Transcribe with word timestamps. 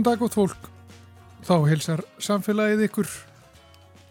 Góðan 0.00 0.14
dag 0.16 0.20
gott 0.22 0.32
fólk. 0.32 0.68
Þá 1.44 1.56
heilsar 1.68 2.00
samfélagið 2.24 2.86
ykkur 2.86 3.08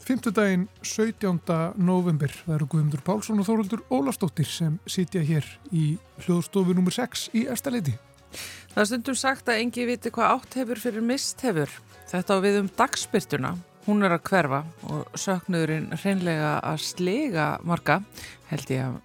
5. 0.06 0.28
daginn 0.38 0.68
17. 0.86 1.40
november. 1.82 2.30
Það 2.44 2.54
eru 2.60 2.68
Guðmundur 2.70 3.02
Pálsson 3.08 3.42
og 3.42 3.48
Þóruldur 3.48 3.82
Ólastóttir 3.90 4.46
sem 4.46 4.76
sitja 4.86 5.24
hér 5.26 5.48
í 5.74 5.96
hljóðstofu 6.28 6.78
nr. 6.78 6.94
6 6.94 7.26
í 7.34 7.48
Erstaleiti. 7.50 7.96
Það 8.76 8.84
er 8.84 8.90
stundum 8.92 9.18
sagt 9.18 9.50
að 9.50 9.64
engi 9.64 9.90
viti 9.90 10.14
hvað 10.14 10.36
átt 10.36 10.60
hefur 10.62 10.84
fyrir 10.86 11.10
mist 11.10 11.42
hefur. 11.42 11.74
Þetta 12.14 12.38
á 12.38 12.44
við 12.46 12.62
um 12.62 12.72
dagspyrtuna. 12.84 13.56
Hún 13.90 14.06
er 14.06 14.20
að 14.20 14.26
hverfa 14.30 14.64
og 14.94 15.18
söknuðurinn 15.18 15.90
hreinlega 15.98 16.60
að 16.70 16.84
slega 16.86 17.52
marga, 17.66 18.04
held 18.54 18.78
ég 18.78 18.86
að, 18.86 19.02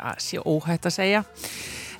að 0.00 0.24
sé 0.24 0.40
óhætt 0.40 0.88
að 0.88 1.02
segja. 1.02 1.26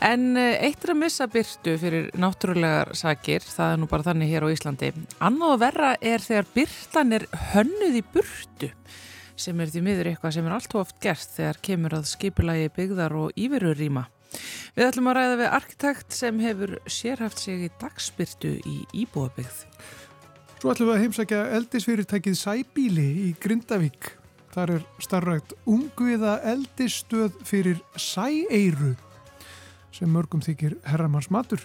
En 0.03 0.37
eh, 0.37 0.57
eitt 0.67 0.85
er 0.85 0.95
að 0.95 1.01
missa 1.05 1.27
byrtu 1.31 1.77
fyrir 1.81 2.09
náttúrulegar 2.19 2.95
sakir, 2.99 3.45
það 3.47 3.75
er 3.75 3.81
nú 3.83 3.89
bara 3.91 4.07
þannig 4.09 4.33
hér 4.33 4.47
á 4.47 4.55
Íslandi. 4.55 4.91
Annað 5.23 5.55
og 5.55 5.61
verra 5.63 5.91
er 6.01 6.25
þegar 6.25 6.51
byrtan 6.55 7.19
er 7.19 7.27
hönnuð 7.53 8.01
í 8.01 8.05
burtu, 8.15 8.71
sem 9.37 9.61
er 9.61 9.71
því 9.71 9.85
miður 9.87 10.11
eitthvað 10.13 10.37
sem 10.39 10.49
er 10.49 10.57
allt 10.57 10.75
of 10.75 10.83
oft 10.85 10.99
gert 11.05 11.37
þegar 11.37 11.61
kemur 11.69 11.99
að 12.01 12.11
skipulagi 12.11 12.73
byggðar 12.75 13.17
og 13.23 13.39
íverurýma. 13.39 14.09
Við 14.75 14.89
ætlum 14.89 15.11
að 15.11 15.17
ræða 15.21 15.37
við 15.39 15.53
arkitekt 15.61 16.17
sem 16.17 16.41
hefur 16.43 16.75
sérhaft 16.91 17.39
sig 17.39 17.69
í 17.69 17.71
dagsbyrtu 17.79 18.57
í 18.67 18.81
Íbúabyggð. 19.05 19.61
Svo 20.59 20.73
ætlum 20.73 20.91
við 20.91 20.97
að 20.97 21.03
heimsækja 21.05 21.41
eldisfyrirtækið 21.61 22.39
Sæbíli 22.41 23.09
í 23.29 23.33
Grindavík. 23.39 24.15
Þar 24.55 24.77
er 24.77 24.85
starrægt 25.03 25.55
ungviða 25.71 26.39
eldisstöð 26.47 27.35
fyrir 27.47 27.81
Sæeiru 27.99 28.95
sem 29.95 30.11
mörgum 30.11 30.43
þykir 30.45 30.77
herramanns 30.89 31.31
matur. 31.33 31.63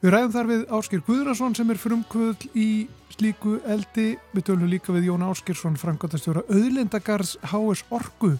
Við 0.00 0.14
ræðum 0.14 0.32
þar 0.32 0.46
við 0.48 0.62
Áskir 0.78 1.02
Guðrason 1.04 1.56
sem 1.58 1.70
er 1.72 1.80
frumkvöðl 1.80 2.46
í 2.56 2.68
slíku 3.12 3.58
eldi. 3.68 4.14
Við 4.32 4.46
tölum 4.48 4.70
líka 4.70 4.94
við 4.94 5.10
Jón 5.10 5.26
Áskirsson, 5.26 5.76
framkvæmtastjóra 5.76 6.46
auðlendagarðs 6.48 7.34
HS 7.50 7.84
Orgu. 7.92 8.38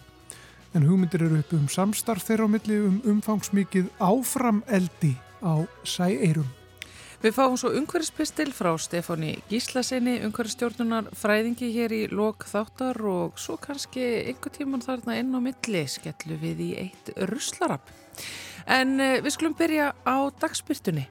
En 0.72 0.86
hugmyndir 0.86 1.27
eru 1.27 1.42
upp 1.42 1.52
um 1.58 1.67
samstarf 1.69 2.25
þeirra 2.25 2.47
á 2.48 2.52
milli 2.55 2.78
um 2.86 2.97
umfangsmikið 3.12 3.91
áfram 4.00 4.62
eldi 4.70 5.12
á 5.45 5.67
sæeirum. 5.84 6.48
Við 7.20 7.34
fáum 7.36 7.58
svo 7.61 7.74
umhverfspistil 7.77 8.48
frá 8.56 8.70
Stefáni 8.80 9.34
Gíslasinni, 9.50 10.14
umhverfstjórnunar 10.24 11.11
fræðingi 11.12 11.69
hér 11.74 11.92
í 11.92 12.06
lok 12.08 12.47
þáttar 12.48 12.97
og 13.05 13.36
svo 13.36 13.58
kannski 13.61 14.06
einhver 14.30 14.55
tíman 14.55 14.80
þarna 14.80 15.19
inn 15.20 15.36
á 15.36 15.41
milli 15.45 15.83
skellu 15.92 16.39
við 16.41 16.62
í 16.64 16.70
eitt 16.86 17.12
russlarapp. 17.28 17.92
En 18.67 18.98
eh, 19.01 19.21
við 19.25 19.37
skulum 19.37 19.57
byrja 19.59 19.93
á 20.05 20.17
dagspyrtunni. 20.41 21.07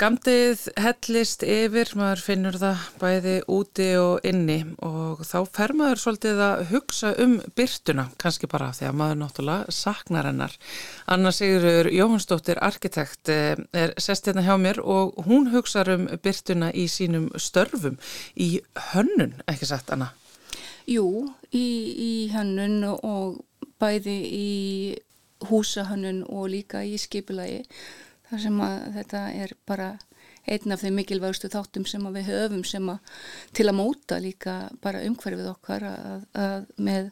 Skamdið 0.00 0.62
hellist 0.80 1.42
yfir, 1.44 1.90
maður 1.92 2.22
finnur 2.24 2.56
það 2.56 2.84
bæði 3.02 3.34
úti 3.52 3.88
og 4.00 4.24
inni 4.24 4.62
og 4.80 5.20
þá 5.28 5.36
fer 5.52 5.74
maður 5.76 6.00
svolítið 6.00 6.40
að 6.46 6.62
hugsa 6.70 7.10
um 7.20 7.34
byrtuna, 7.58 8.06
kannski 8.16 8.48
bara 8.48 8.70
því 8.78 8.88
að 8.88 8.96
maður 9.02 9.20
náttúrulega 9.20 9.76
saknar 9.76 10.30
hennar. 10.30 10.56
Anna 11.04 11.34
Sigurður 11.36 11.92
Jóhannsdóttir, 11.92 12.62
arkitekt, 12.64 13.28
eh, 13.28 13.60
er 13.76 13.92
sest 14.00 14.24
hérna 14.24 14.46
hjá 14.48 14.56
mér 14.56 14.80
og 14.80 15.20
hún 15.28 15.52
hugsa 15.52 15.84
um 15.92 16.08
byrtuna 16.16 16.72
í 16.72 16.88
sínum 16.88 17.28
störfum 17.36 18.00
í 18.40 18.64
hönnun, 18.94 19.42
ekki 19.52 19.68
satt 19.68 19.92
Anna? 19.92 20.14
Jú, 20.88 21.28
í, 21.52 21.68
í 21.92 22.12
hönnun 22.32 22.86
og 22.88 23.44
bæði 23.76 24.20
í 24.32 24.52
húsahönnun 25.44 26.24
og 26.24 26.54
líka 26.56 26.88
í 26.88 26.96
skipulagi 26.96 27.66
þar 28.30 28.42
sem 28.46 28.62
að 28.64 28.76
þetta 28.98 29.22
er 29.44 29.54
bara 29.68 29.90
einn 30.48 30.74
af 30.74 30.82
þeim 30.82 30.98
mikilvægstu 31.00 31.50
þáttum 31.52 31.86
sem 31.88 32.06
við 32.14 32.30
höfum 32.30 32.62
sem 32.66 32.90
að 32.90 33.14
til 33.56 33.66
að 33.68 33.78
móta 33.78 34.20
líka 34.22 34.56
bara 34.82 35.02
umhverfið 35.06 35.50
okkar 35.52 35.86
að, 35.90 36.26
að 36.34 36.68
með, 36.80 37.10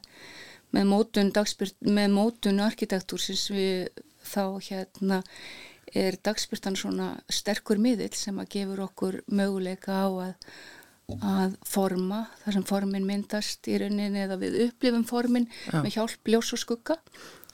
með 0.75 0.91
mótun 0.93 1.33
dagspyrt, 1.37 1.77
með 1.85 2.15
mótun 2.15 2.63
arkitektúr 2.65 3.23
sem 3.23 3.59
við 3.59 4.05
þá 4.29 4.45
hérna 4.65 5.23
er 5.97 6.19
dagspyrtan 6.25 6.77
svona 6.77 7.13
sterkur 7.33 7.81
miðil 7.81 8.11
sem 8.17 8.37
að 8.41 8.51
gefur 8.57 8.83
okkur 8.89 9.21
möguleika 9.33 10.03
á 10.05 10.09
að, 10.29 10.49
að 11.17 11.55
forma 11.65 12.25
þar 12.43 12.59
sem 12.59 12.67
formin 12.69 13.07
myndast 13.09 13.69
í 13.71 13.79
rauninni 13.81 14.25
eða 14.27 14.37
við 14.41 14.59
upplifum 14.67 15.07
formin 15.09 15.49
Já. 15.69 15.81
með 15.81 15.95
hjálp 15.97 16.33
ljós 16.33 16.53
og 16.57 16.65
skugga 16.65 16.99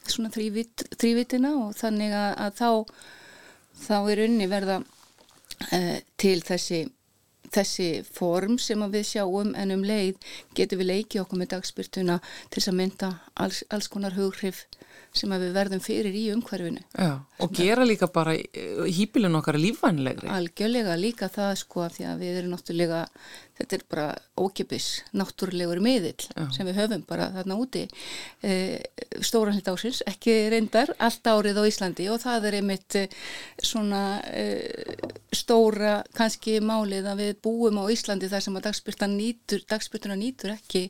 svona 0.04 0.32
þrývit, 0.34 0.88
þrývitina 0.98 1.54
og 1.62 1.76
þannig 1.78 2.12
að, 2.12 2.32
að 2.44 2.58
þá 2.58 2.70
þá 3.79 3.97
er 4.12 4.25
unni 4.27 4.49
verða 4.51 4.81
uh, 4.83 5.99
til 6.21 6.39
þessi, 6.45 6.85
þessi 7.55 7.89
form 8.07 8.59
sem 8.62 8.85
við 8.93 9.09
sjáum 9.15 9.55
en 9.59 9.75
um 9.75 9.85
leið 9.87 10.19
getur 10.57 10.81
við 10.83 10.91
leikið 10.93 11.25
okkur 11.25 11.43
með 11.43 11.53
dagspyrtuna 11.57 12.21
til 12.49 12.61
þess 12.61 12.73
að 12.73 12.79
mynda 12.81 13.12
alls, 13.35 13.65
alls 13.71 13.91
konar 13.93 14.17
hughrif 14.19 14.65
sem 15.14 15.30
við 15.30 15.54
verðum 15.54 15.82
fyrir 15.82 16.16
í 16.16 16.25
umhverfinu. 16.34 16.82
Já, 16.98 17.12
og 17.44 17.54
gera 17.54 17.86
líka 17.86 18.08
bara 18.10 18.34
hýpilun 18.34 19.38
okkar 19.38 19.58
lífvænlegri. 19.62 20.30
Algjörlega 20.34 20.97
líka 20.98 21.28
það 21.32 21.52
sko 21.60 21.86
því 21.94 22.06
að 22.10 22.25
við 22.25 22.38
erum 22.41 22.54
náttúrulega, 22.54 23.02
þetta 23.60 23.76
er 23.76 23.84
bara 23.94 24.06
ókipis, 24.42 24.88
náttúrulegur 25.14 25.78
miðill 25.84 26.26
Já. 26.26 26.48
sem 26.56 26.66
við 26.66 26.80
höfum 26.80 27.04
bara 27.06 27.28
þarna 27.36 27.58
úti 27.62 27.84
e, 28.42 28.56
stóran 29.22 29.54
hlut 29.54 29.70
ásins, 29.70 30.02
ekki 30.10 30.34
reyndar 30.50 30.91
allt 30.98 31.31
árið 31.31 31.62
á 31.62 31.69
Íslandi 31.70 32.08
og 32.10 32.19
það 32.25 32.48
er 32.50 32.58
einmitt 32.58 32.98
e, 32.98 33.04
svona 33.62 34.02
e, 34.26 34.48
stóra 35.31 36.00
kannski 36.19 36.58
málið 36.58 37.06
að 37.12 37.22
við 37.22 37.38
búum 37.46 37.78
á 37.78 37.84
Íslandi 37.94 38.32
þar 38.32 38.48
sem 38.48 38.58
að 38.58 38.66
dagspyrtuna 38.66 39.14
nýtur, 39.14 39.62
dagspyrtuna 39.70 40.19
nýtur 40.19 40.56
ekki 40.56 40.88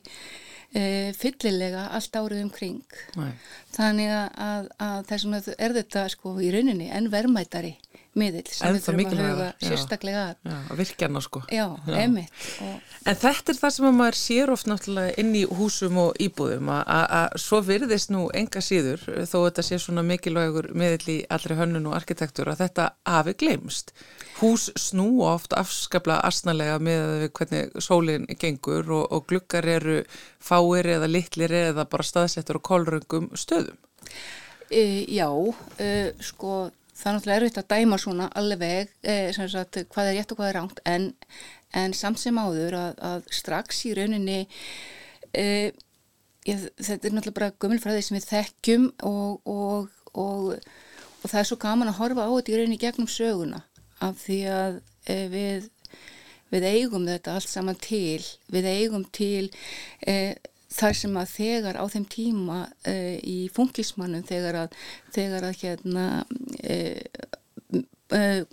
e, 0.75 1.13
fyllilega 1.17 1.87
allt 1.95 2.19
árið 2.19 2.43
umkring 2.45 2.97
Nei. 3.15 3.31
þannig 3.75 4.11
að, 4.15 4.69
að 4.87 4.99
þessum 5.11 5.37
er 5.39 5.77
þetta 5.79 6.07
sko 6.13 6.35
í 6.43 6.51
rauninni 6.53 6.91
en 6.93 7.11
verðmættari 7.13 7.75
miðil 8.15 8.43
sem 8.49 8.75
við 8.75 8.85
þurfum 8.85 9.09
að 9.11 9.21
huga 9.29 9.47
sérstaklega 9.59 10.21
að. 10.29 10.35
Já, 10.47 10.55
að 10.71 10.79
virkja 10.81 11.09
hana 11.09 11.21
sko. 11.23 11.41
Já, 11.51 11.65
Já. 11.87 11.95
emitt. 12.01 12.43
Og... 12.63 12.93
En 13.05 13.17
þetta 13.21 13.53
er 13.53 13.59
það 13.59 13.73
sem 13.75 13.97
maður 13.99 14.17
sér 14.19 14.51
oft 14.53 14.69
náttúrulega 14.71 15.15
inn 15.21 15.33
í 15.35 15.43
húsum 15.59 15.99
og 16.01 16.21
íbúðum 16.25 16.71
að 16.73 17.35
svo 17.43 17.59
virðist 17.65 18.13
nú 18.15 18.25
enga 18.35 18.63
síður 18.63 19.03
þó 19.27 19.35
þetta 19.37 19.65
sé 19.67 19.79
svona 19.83 20.05
mikilvægur 20.07 20.71
miðil 20.77 21.11
í 21.15 21.17
allri 21.35 21.57
hönnun 21.59 21.89
og 21.91 21.97
arkitektur 21.99 22.51
að 22.53 22.63
þetta 22.63 22.87
hafi 23.09 23.35
glemst. 23.43 23.91
Hús 24.39 24.69
snú 24.79 25.09
oft 25.27 25.53
afskapla 25.55 26.21
asnalega 26.27 26.79
með 26.83 27.27
hvernig 27.35 27.75
sólinn 27.83 28.25
gengur 28.39 28.89
og, 28.89 29.05
og 29.11 29.27
glukkar 29.29 29.67
eru 29.75 29.99
fáir 30.43 30.89
eða 30.97 31.11
litlir 31.11 31.53
eða 31.55 31.87
bara 31.91 32.07
staðsettur 32.07 32.59
og 32.59 32.65
kólröngum 32.67 33.29
stöðum. 33.35 33.77
E, 34.71 35.05
já, 35.13 35.29
e, 35.77 36.15
sko 36.25 36.65
það 36.95 37.09
er 37.09 37.17
náttúrulega 37.17 37.39
erfitt 37.41 37.59
að 37.61 37.71
dæma 37.73 37.99
svona 37.99 38.27
alveg 38.39 38.91
eh, 39.03 39.29
sagt, 39.35 39.81
hvað 39.91 40.09
er 40.09 40.17
rétt 40.19 40.31
og 40.31 40.39
hvað 40.39 40.49
er 40.51 40.57
ránt 40.59 40.81
en, 40.87 41.09
en 41.75 41.95
samt 41.97 42.21
sem 42.21 42.39
áður 42.39 42.77
að, 42.79 43.01
að 43.09 43.27
strax 43.35 43.83
í 43.89 43.93
rauninni 43.97 44.39
eh, 45.35 45.75
ég, 46.47 46.65
þetta 46.79 47.09
er 47.09 47.17
náttúrulega 47.17 47.39
bara 47.39 47.53
gömulfræði 47.59 48.07
sem 48.07 48.19
við 48.19 48.27
þekkjum 48.31 48.89
og, 49.11 49.51
og, 49.51 49.93
og, 50.13 50.51
og 50.55 51.27
það 51.27 51.39
er 51.41 51.49
svo 51.51 51.59
gaman 51.61 51.91
að 51.91 51.99
horfa 52.01 52.27
á 52.27 52.31
þetta 52.31 52.53
í 52.53 52.59
rauninni 52.59 52.81
gegnum 52.81 53.11
söguna 53.11 53.63
af 54.05 54.19
því 54.23 54.41
að 54.55 54.81
eh, 55.11 55.25
við, 55.31 55.69
við 56.55 56.69
eigum 56.71 57.07
þetta 57.11 57.35
allt 57.35 57.51
saman 57.51 57.79
til 57.83 58.23
við 58.55 58.71
eigum 58.71 59.07
til 59.15 59.49
eh, 60.07 60.35
þar 60.75 60.97
sem 60.97 61.17
að 61.19 61.31
þegar 61.31 61.79
á 61.79 61.85
þeim 61.91 62.05
tíma 62.11 62.59
uh, 62.67 63.15
í 63.21 63.37
funkismannum 63.55 64.25
þegar 64.27 64.59
að, 64.65 64.77
þegar 65.15 65.49
að 65.49 65.59
hérna 65.61 66.05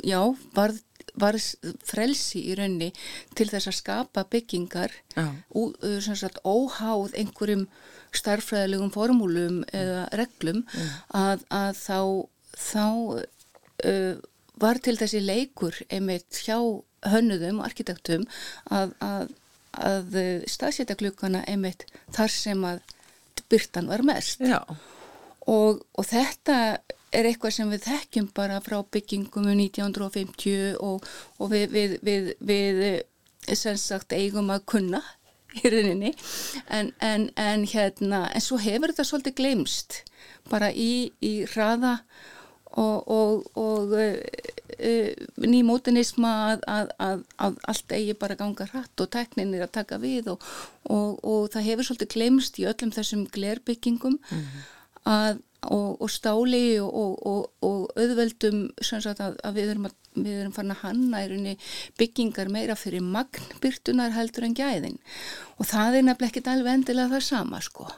já, 0.07 0.21
var, 0.57 0.75
var 1.21 1.39
frelsi 1.87 2.45
í 2.51 2.57
raunni 2.59 2.91
til 3.39 3.49
þess 3.51 3.71
að 3.71 3.79
skapa 3.79 4.25
byggingar 4.33 4.95
ú, 5.53 5.73
sagt, 6.05 6.41
óháð 6.45 7.17
einhverjum 7.21 7.67
starfræðilegum 8.13 8.93
formúlum 8.93 9.61
eða 9.73 10.07
reglum 10.19 10.65
að, 11.17 11.45
að 11.53 11.77
þá, 11.81 12.01
þá 12.57 12.89
var 14.63 14.81
til 14.85 14.97
þessi 15.01 15.23
leikur 15.25 15.79
einmitt 15.89 16.43
hjá 16.45 16.59
hönnuðum 17.13 17.61
og 17.61 17.67
arkitektum 17.67 18.27
að, 18.71 18.93
að 19.03 19.33
að 19.73 20.17
staðsetja 20.51 20.97
glukkana 21.01 21.45
einmitt 21.49 21.87
þar 22.13 22.33
sem 22.33 22.65
að 22.67 22.83
byrtan 23.49 23.89
var 23.89 24.05
mest. 24.07 24.43
Og, 25.49 25.83
og 25.99 26.07
þetta 26.07 26.57
er 27.13 27.29
eitthvað 27.29 27.57
sem 27.57 27.73
við 27.73 27.87
þekkjum 27.87 28.29
bara 28.37 28.61
frá 28.65 28.79
byggingum 28.83 29.49
1950 29.53 30.77
og, 30.81 31.09
og 31.39 31.53
við, 31.53 31.67
við, 31.73 31.97
við, 32.03 32.31
við 32.41 33.57
sem 33.59 33.77
sagt 33.81 34.15
eigum 34.17 34.53
að 34.55 34.67
kunna 34.73 35.03
í 35.61 35.69
rauninni 35.73 36.15
en, 36.73 36.93
en, 37.05 37.29
en 37.37 37.67
hérna 37.69 38.25
en 38.33 38.45
svo 38.45 38.61
hefur 38.63 38.93
þetta 38.93 39.09
svolítið 39.09 39.39
glemst 39.41 40.03
bara 40.51 40.71
í, 40.73 41.13
í 41.21 41.43
hraða 41.53 41.99
og, 42.73 43.09
og, 43.13 43.45
og 43.61 43.93
uh, 43.93 44.17
uh, 44.79 45.27
nýmótinisma 45.45 46.33
að, 46.53 46.65
að, 46.73 46.93
að, 47.05 47.25
að 47.45 47.59
allt 47.69 47.97
eigi 47.99 48.17
bara 48.17 48.39
ganga 48.41 48.67
hratt 48.71 49.05
og 49.05 49.11
teknin 49.13 49.53
er 49.57 49.67
að 49.67 49.75
taka 49.77 50.01
við 50.01 50.33
og, 50.33 50.47
og 50.89 51.51
það 51.53 51.69
hefur 51.69 51.91
svolítið 51.91 52.15
glemst 52.17 52.61
í 52.63 52.69
öllum 52.71 52.95
þessum 52.95 53.27
glerbyggingum 53.35 54.17
mm 54.17 54.39
-hmm. 54.39 55.43
Og 55.63 56.11
stáli 56.11 56.81
og 56.83 57.51
auðveldum 57.63 58.65
sagt, 58.83 59.21
að 59.23 59.59
við 59.59 59.75
erum, 59.75 59.91
við 60.17 60.41
erum 60.41 60.55
farin 60.57 60.75
að 60.75 60.83
hanna 60.83 61.23
í 61.23 61.57
byggingar 62.01 62.51
meira 62.51 62.75
fyrir 62.75 63.05
magnbyrtunar 63.07 64.17
heldur 64.17 64.49
en 64.49 64.57
gæðin 64.59 64.99
og 65.59 65.69
það 65.71 66.01
er 66.01 66.09
nefnilega 66.09 66.33
ekkit 66.33 66.51
alveg 66.51 66.81
endilega 66.81 67.15
það 67.15 67.29
sama 67.29 67.63
sko 67.63 67.93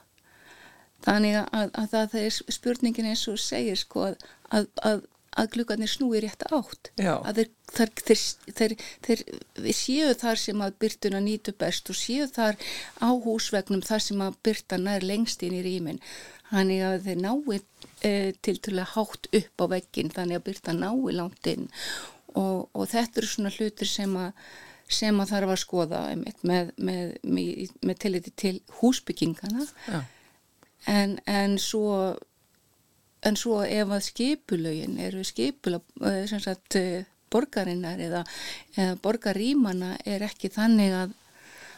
Þannig 1.05 1.41
að, 1.43 1.73
að 1.77 1.91
það 1.93 2.15
er 2.21 2.39
spurningin 2.57 3.11
eins 3.11 3.27
og 3.29 3.41
segir 3.41 3.77
sko 3.77 4.07
að, 4.09 4.71
að, 4.89 5.03
að 5.37 5.51
glukkarnir 5.57 5.91
snúi 5.91 6.23
rétt 6.25 6.47
átt. 6.49 6.91
Já. 6.97 7.19
Að 7.21 7.43
þeir, 7.75 7.91
þeir, 8.09 8.23
þeir, 8.61 9.25
þeir 9.59 9.77
séu 9.77 10.15
þar 10.23 10.41
sem 10.41 10.63
að 10.65 10.79
byrtuna 10.85 11.21
nýtu 11.25 11.55
best 11.61 11.93
og 11.93 11.99
séu 12.01 12.29
þar 12.33 12.57
á 13.05 13.09
húsvegnum 13.27 13.85
þar 13.85 14.07
sem 14.07 14.25
að 14.25 14.39
byrtana 14.49 14.97
er 14.97 15.09
lengst 15.11 15.45
inn 15.45 15.59
í 15.59 15.65
rýmin. 15.67 16.01
Þannig 16.51 16.85
að 16.87 16.99
þeir 17.07 17.23
nái 17.25 17.59
e, 18.05 18.13
til 18.45 18.57
til 18.63 18.77
að 18.79 18.93
hátt 18.95 19.31
upp 19.41 19.65
á 19.65 19.67
veggin 19.75 20.13
þannig 20.13 20.41
að 20.41 20.47
byrta 20.51 20.77
nái 20.77 21.15
langt 21.17 21.49
inn 21.51 21.69
og, 22.35 22.69
og 22.75 22.89
þetta 22.91 23.21
eru 23.21 23.31
svona 23.31 23.53
hlutir 23.55 23.89
sem 23.89 24.17
að 24.21 24.33
sem 24.95 25.17
að 25.17 25.31
þarf 25.31 25.51
að 25.55 25.63
skoða 25.63 26.01
með, 26.21 26.43
með, 26.45 26.73
með, 27.25 27.71
með 27.81 27.97
tilliti 28.03 28.33
til 28.37 28.59
húsbyggingana. 28.83 29.65
Já 29.89 30.03
en, 30.87 31.19
en 31.25 31.59
svo 31.59 32.17
en 33.25 33.37
svo 33.41 33.63
ef 33.65 33.89
að 33.89 34.05
skipulögin 34.05 34.99
eru 35.01 35.25
skipula 35.25 35.81
eh, 36.05 36.29
sagt, 36.29 36.77
eh, 36.77 37.07
borgarinnar 37.33 38.01
eða, 38.05 38.23
eða 38.77 38.99
borgarímana 39.03 39.95
er 40.05 40.27
ekki 40.27 40.53
þannig 40.53 40.93
að, 40.93 41.15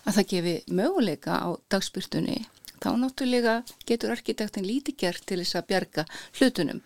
að 0.04 0.18
það 0.18 0.30
gefi 0.32 0.56
möguleika 0.74 1.38
á 1.38 1.48
dagspyrtunni 1.70 2.40
þá 2.82 2.90
náttúrulega 3.00 3.54
getur 3.88 4.12
arkitektin 4.14 4.66
lítið 4.66 4.98
gert 5.02 5.26
til 5.28 5.40
þess 5.42 5.58
að 5.58 5.68
bjarga 5.70 6.04
hlutunum. 6.38 6.82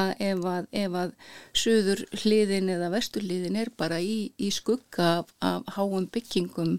Að 0.00 0.12
ef 0.28 0.44
að, 0.52 0.68
ef 0.82 0.98
að 1.02 1.14
söður 1.62 2.04
hliðin 2.22 2.72
eða 2.76 2.92
vestur 2.94 3.26
hliðin 3.26 3.58
er 3.60 3.72
bara 3.76 4.00
í, 4.00 4.32
í 4.38 4.50
skugga 4.54 5.10
af, 5.20 5.34
af 5.44 5.68
háum 5.76 6.08
byggingum 6.12 6.78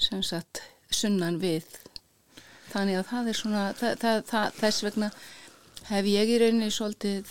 sem 0.00 0.22
sagt 0.24 0.62
sunnan 0.90 1.40
við. 1.42 1.66
Þannig 2.72 3.00
að 3.00 3.08
það 3.10 3.28
er 3.30 3.40
svona 3.40 3.64
það, 3.78 3.98
það, 4.02 4.22
það, 4.30 4.60
þess 4.60 4.86
vegna 4.86 5.10
hef 5.90 6.10
ég 6.10 6.34
í 6.34 6.38
rauninni 6.42 6.72
svolítið 6.74 7.30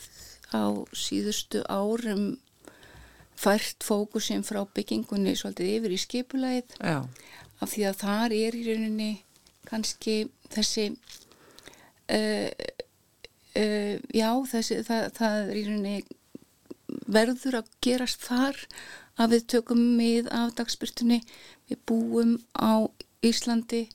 á 0.55 0.63
síðustu 0.95 1.61
árum 1.67 2.35
fært 3.35 3.83
fókusin 3.83 4.45
frá 4.47 4.61
byggingunni 4.75 5.35
svolítið 5.35 5.73
yfir 5.79 5.95
í 5.95 5.99
skipulæð 5.99 6.77
af 7.59 7.71
því 7.73 7.87
að 7.89 7.99
þar 7.99 8.35
er 8.35 8.55
í 8.55 8.63
rauninni 8.69 9.11
kannski 9.69 10.17
þessi 10.53 10.89
uh, 10.91 12.49
uh, 13.59 13.95
já 14.13 14.29
þessi 14.51 14.81
það 14.87 15.39
er 15.39 15.55
í 15.55 15.65
rauninni 15.67 15.97
verður 17.05 17.61
að 17.61 17.71
gerast 17.85 18.23
þar 18.25 18.59
að 19.21 19.35
við 19.35 19.47
tökum 19.55 19.81
mið 19.97 20.29
af 20.33 20.53
dagspyrtunni 20.59 21.21
við 21.69 21.81
búum 21.87 22.37
á 22.55 22.85
Íslandi 23.25 23.85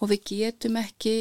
og 0.00 0.10
við 0.12 0.24
getum 0.30 0.76
ekki 0.80 1.16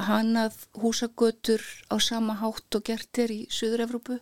hanað 0.00 0.56
húsagötur 0.80 1.62
á 1.92 1.96
sama 2.00 2.36
hátt 2.40 2.76
og 2.76 2.84
gert 2.86 3.18
er 3.20 3.32
í 3.34 3.40
Suður-Evropu 3.52 4.18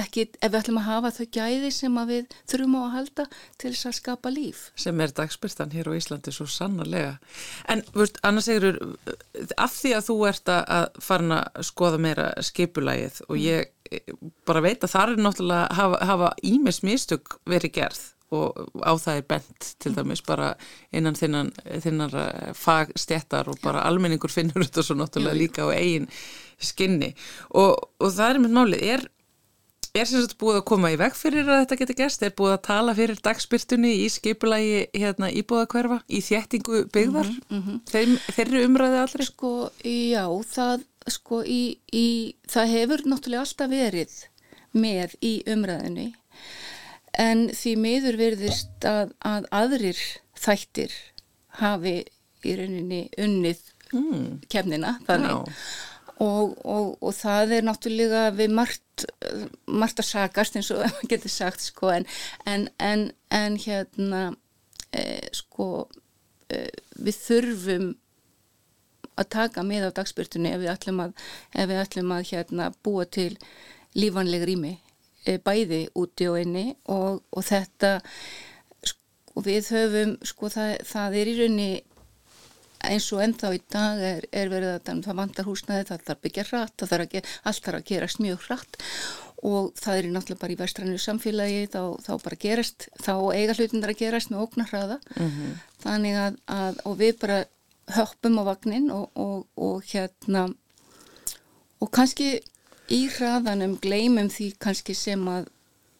ekki 0.00 0.26
ef 0.40 0.46
við 0.46 0.58
ætlum 0.60 0.80
að 0.80 0.86
hafa 0.88 1.10
þau 1.18 1.26
gæði 1.36 1.72
sem 1.74 1.98
við 2.08 2.36
þurfum 2.50 2.76
á 2.78 2.80
að 2.80 2.94
halda 2.94 3.26
til 3.60 3.72
þess 3.72 3.90
að 3.90 3.96
skapa 3.98 4.32
líf. 4.32 4.62
Sem 4.80 5.02
er 5.04 5.14
dagspyrstan 5.16 5.74
hér 5.74 5.90
á 5.90 5.98
Íslandi 5.98 6.34
svo 6.34 6.46
sannarlega. 6.48 7.18
En 7.68 7.84
veist, 7.96 8.20
annars 8.26 8.48
segir 8.48 8.78
af 9.58 9.74
því 9.76 9.96
að 9.98 10.06
þú 10.08 10.16
ert 10.30 10.54
að 10.54 11.02
fara 11.04 11.42
að 11.42 11.68
skoða 11.68 12.00
meira 12.06 12.30
skipulægið 12.46 13.20
og 13.28 13.36
ég 13.42 13.74
bara 14.46 14.62
veit 14.64 14.84
að 14.84 14.94
það 14.94 15.12
er 15.12 15.22
náttúrulega 15.24 15.76
hafa, 15.76 16.00
hafa 16.06 16.32
ímis 16.46 16.82
mistök 16.86 17.38
verið 17.48 17.76
gerð 17.80 18.02
og 18.30 18.58
á 18.86 18.92
það 18.94 19.20
er 19.20 19.24
bent 19.30 19.70
til 19.82 19.94
dæmis 19.96 20.22
bara 20.26 20.52
innan 20.94 21.16
þinnan, 21.18 21.52
þinnar 21.82 22.16
eh, 22.20 22.50
fagstjættar 22.54 23.50
og 23.50 23.58
bara 23.64 23.86
almenningur 23.88 24.32
finnur 24.32 24.62
þetta 24.62 24.84
svo 24.86 24.98
náttúrulega 24.98 25.38
líka 25.38 25.66
á 25.66 25.74
eigin 25.74 26.06
skinni. 26.60 27.14
Og, 27.50 27.74
og 27.98 28.12
það 28.14 28.34
er 28.34 28.40
með 28.44 28.54
málið, 28.58 28.84
er, 28.94 29.06
er 29.96 30.06
sem 30.06 30.22
sagt 30.22 30.38
búið 30.38 30.60
að 30.60 30.66
koma 30.70 30.92
í 30.94 30.98
veg 31.00 31.16
fyrir 31.18 31.48
að 31.48 31.62
þetta 31.64 31.80
geti 31.82 31.98
gæst, 32.02 32.26
er 32.26 32.36
búið 32.38 32.54
að 32.54 32.62
tala 32.68 32.96
fyrir 32.98 33.22
dagspyrtunni 33.24 33.94
í 34.04 34.06
skipulagi 34.12 34.84
hérna 34.94 35.32
íbúðakverfa, 35.40 36.02
í 36.06 36.22
þjættingu 36.22 36.84
byggðar, 36.94 37.32
mm 37.32 37.40
-hmm, 37.40 37.56
mm 37.56 37.62
-hmm. 37.66 37.82
Þeir, 37.90 38.14
þeirri 38.36 38.64
umræði 38.68 39.02
allri? 39.02 39.26
Sko, 39.26 39.54
já, 39.82 40.24
það 40.54 40.86
sko 41.08 41.42
í, 41.42 41.62
í 41.92 42.06
það 42.50 42.74
hefur 42.76 43.06
náttúrulega 43.08 43.44
alltaf 43.46 43.70
verið 43.70 44.16
með 44.76 45.16
í 45.24 45.32
umræðinni 45.50 46.10
en 47.18 47.48
því 47.54 47.74
miður 47.80 48.18
verðist 48.20 48.86
að, 48.86 49.14
að 49.26 49.46
aðrir 49.54 50.00
þættir 50.38 50.94
hafi 51.60 52.00
í 52.46 52.56
rauninni 52.56 53.04
unnið 53.20 53.62
mm. 53.92 54.26
kemnina 54.52 54.96
þannig. 55.08 55.54
Og, 56.20 56.52
og, 56.68 56.98
og 57.00 57.14
það 57.16 57.54
er 57.56 57.64
náttúrulega 57.64 58.26
við 58.36 58.52
margt, 58.52 59.06
margt 59.64 60.02
að 60.02 60.10
sagast 60.10 60.58
eins 60.58 60.68
og 60.74 60.82
maður 60.84 61.08
getur 61.14 61.32
sagt 61.32 61.64
sko 61.64 61.94
en, 61.94 62.06
en, 62.44 62.68
en, 62.76 63.06
en 63.32 63.56
hérna 63.60 64.22
e, 64.92 65.04
sko 65.36 65.86
e, 66.52 66.66
við 67.00 67.20
þurfum 67.24 67.88
að 69.20 69.30
taka 69.32 69.64
með 69.66 69.88
á 69.88 69.96
dagspyrtunni 70.00 70.52
ef 70.52 70.62
við 70.62 70.72
ætlum 70.74 71.02
að, 71.06 71.26
við 71.56 71.82
ætlum 71.82 72.14
að 72.16 72.28
hérna, 72.30 72.70
búa 72.84 73.06
til 73.08 73.32
lífanleg 73.98 74.44
rými. 74.48 74.76
Eh, 74.76 74.89
bæði 75.44 75.82
úti 75.98 76.28
og 76.30 76.40
inni 76.40 76.66
og, 76.88 77.22
og 77.30 77.44
þetta 77.44 77.98
sko 78.92 79.44
við 79.44 79.70
höfum 79.74 80.16
sko 80.26 80.50
það, 80.52 80.76
það 80.88 81.16
er 81.20 81.30
í 81.30 81.38
raunni 81.40 81.70
eins 82.80 83.10
og 83.12 83.20
ennþá 83.24 83.50
í 83.52 83.60
dag 83.70 83.98
er, 84.00 84.26
er 84.32 84.48
verið 84.52 84.70
að 84.78 84.92
um 84.94 85.02
það 85.04 85.18
vantar 85.18 85.48
húsnaði, 85.48 85.86
það 85.90 86.04
þarf 86.06 86.22
byggja 86.24 86.44
hratt, 86.48 86.76
það 86.80 86.92
þarf 86.92 87.04
að 87.04 87.34
allt 87.50 87.66
þarf 87.66 87.80
að 87.80 87.88
gerast 87.90 88.22
mjög 88.24 88.46
hratt 88.46 88.80
og 89.50 89.70
það 89.80 89.98
er 89.98 90.08
náttúrulega 90.14 90.42
bara 90.42 90.54
í 90.54 90.58
vestrannu 90.60 91.00
samfélagi 91.00 91.60
þá, 91.72 91.82
þá 92.04 92.12
bara 92.24 92.40
gerast, 92.40 92.88
þá 93.00 93.14
eiga 93.36 93.56
hlutindar 93.56 93.92
að 93.94 94.00
gerast 94.00 94.32
með 94.32 94.44
ógnar 94.44 94.72
hraða 94.72 94.98
mm 95.16 95.28
-hmm. 95.28 95.54
þannig 95.84 96.18
að, 96.24 96.40
að, 96.56 96.80
og 96.88 96.96
við 97.00 97.14
bara 97.20 97.38
höppum 97.96 98.40
á 98.40 98.44
vagnin 98.50 98.90
og, 98.94 99.06
og, 99.14 99.46
og 99.56 99.84
hérna 99.92 100.48
og 101.80 101.90
kannski 101.92 102.40
í 102.90 103.04
hraðanum 103.16 103.78
gleymum 103.82 104.30
því 104.32 104.52
kannski 104.62 104.96
sem 104.98 105.22
að 105.30 105.48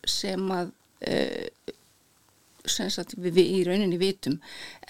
sem 0.09 0.47
að 0.55 0.73
uh, 1.07 1.75
sem 2.69 2.91
sagt, 2.93 3.17
við, 3.17 3.37
við 3.39 3.53
í 3.59 3.61
rauninni 3.69 3.99
vitum. 4.01 4.39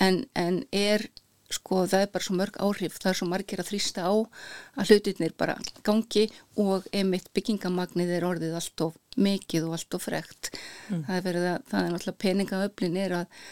En, 0.03 0.25
en 0.39 0.63
er 0.75 1.07
sko 1.51 1.83
það 1.91 2.05
er 2.05 2.11
bara 2.15 2.27
svo 2.27 2.37
mörg 2.39 2.59
áhrif. 2.63 2.99
Það 3.03 3.11
er 3.11 3.19
svo 3.21 3.29
margir 3.31 3.63
að 3.63 3.71
þrýsta 3.73 4.07
á 4.07 4.15
að 4.15 4.93
hlutinir 4.93 5.35
bara 5.39 5.57
gangi 5.87 6.29
og 6.63 6.87
einmitt 6.95 7.31
byggingamagnið 7.35 8.13
er 8.19 8.27
orðið 8.27 8.59
allt 8.61 8.85
of 8.87 9.01
mikið 9.19 9.67
og 9.67 9.79
allt 9.79 9.99
of 9.99 10.07
frekt. 10.07 10.53
Mm. 10.91 11.03
það 11.09 11.17
er 11.17 11.27
verið 11.27 11.49
að, 11.51 11.65
það 11.73 11.81
er 11.81 11.91
náttúrulega 11.95 12.23
peningaöflin 12.27 13.01
er 13.01 13.17
að 13.23 13.43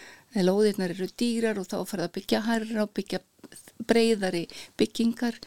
lóðirnar 0.44 0.94
eru 0.94 1.08
dýrar 1.18 1.58
og 1.58 1.66
þá 1.66 1.78
farið 1.88 2.06
að 2.06 2.14
byggja 2.18 2.44
hærra 2.46 2.84
og 2.84 2.94
byggja 2.94 3.22
breyðari 3.88 4.44
byggingar 4.78 5.38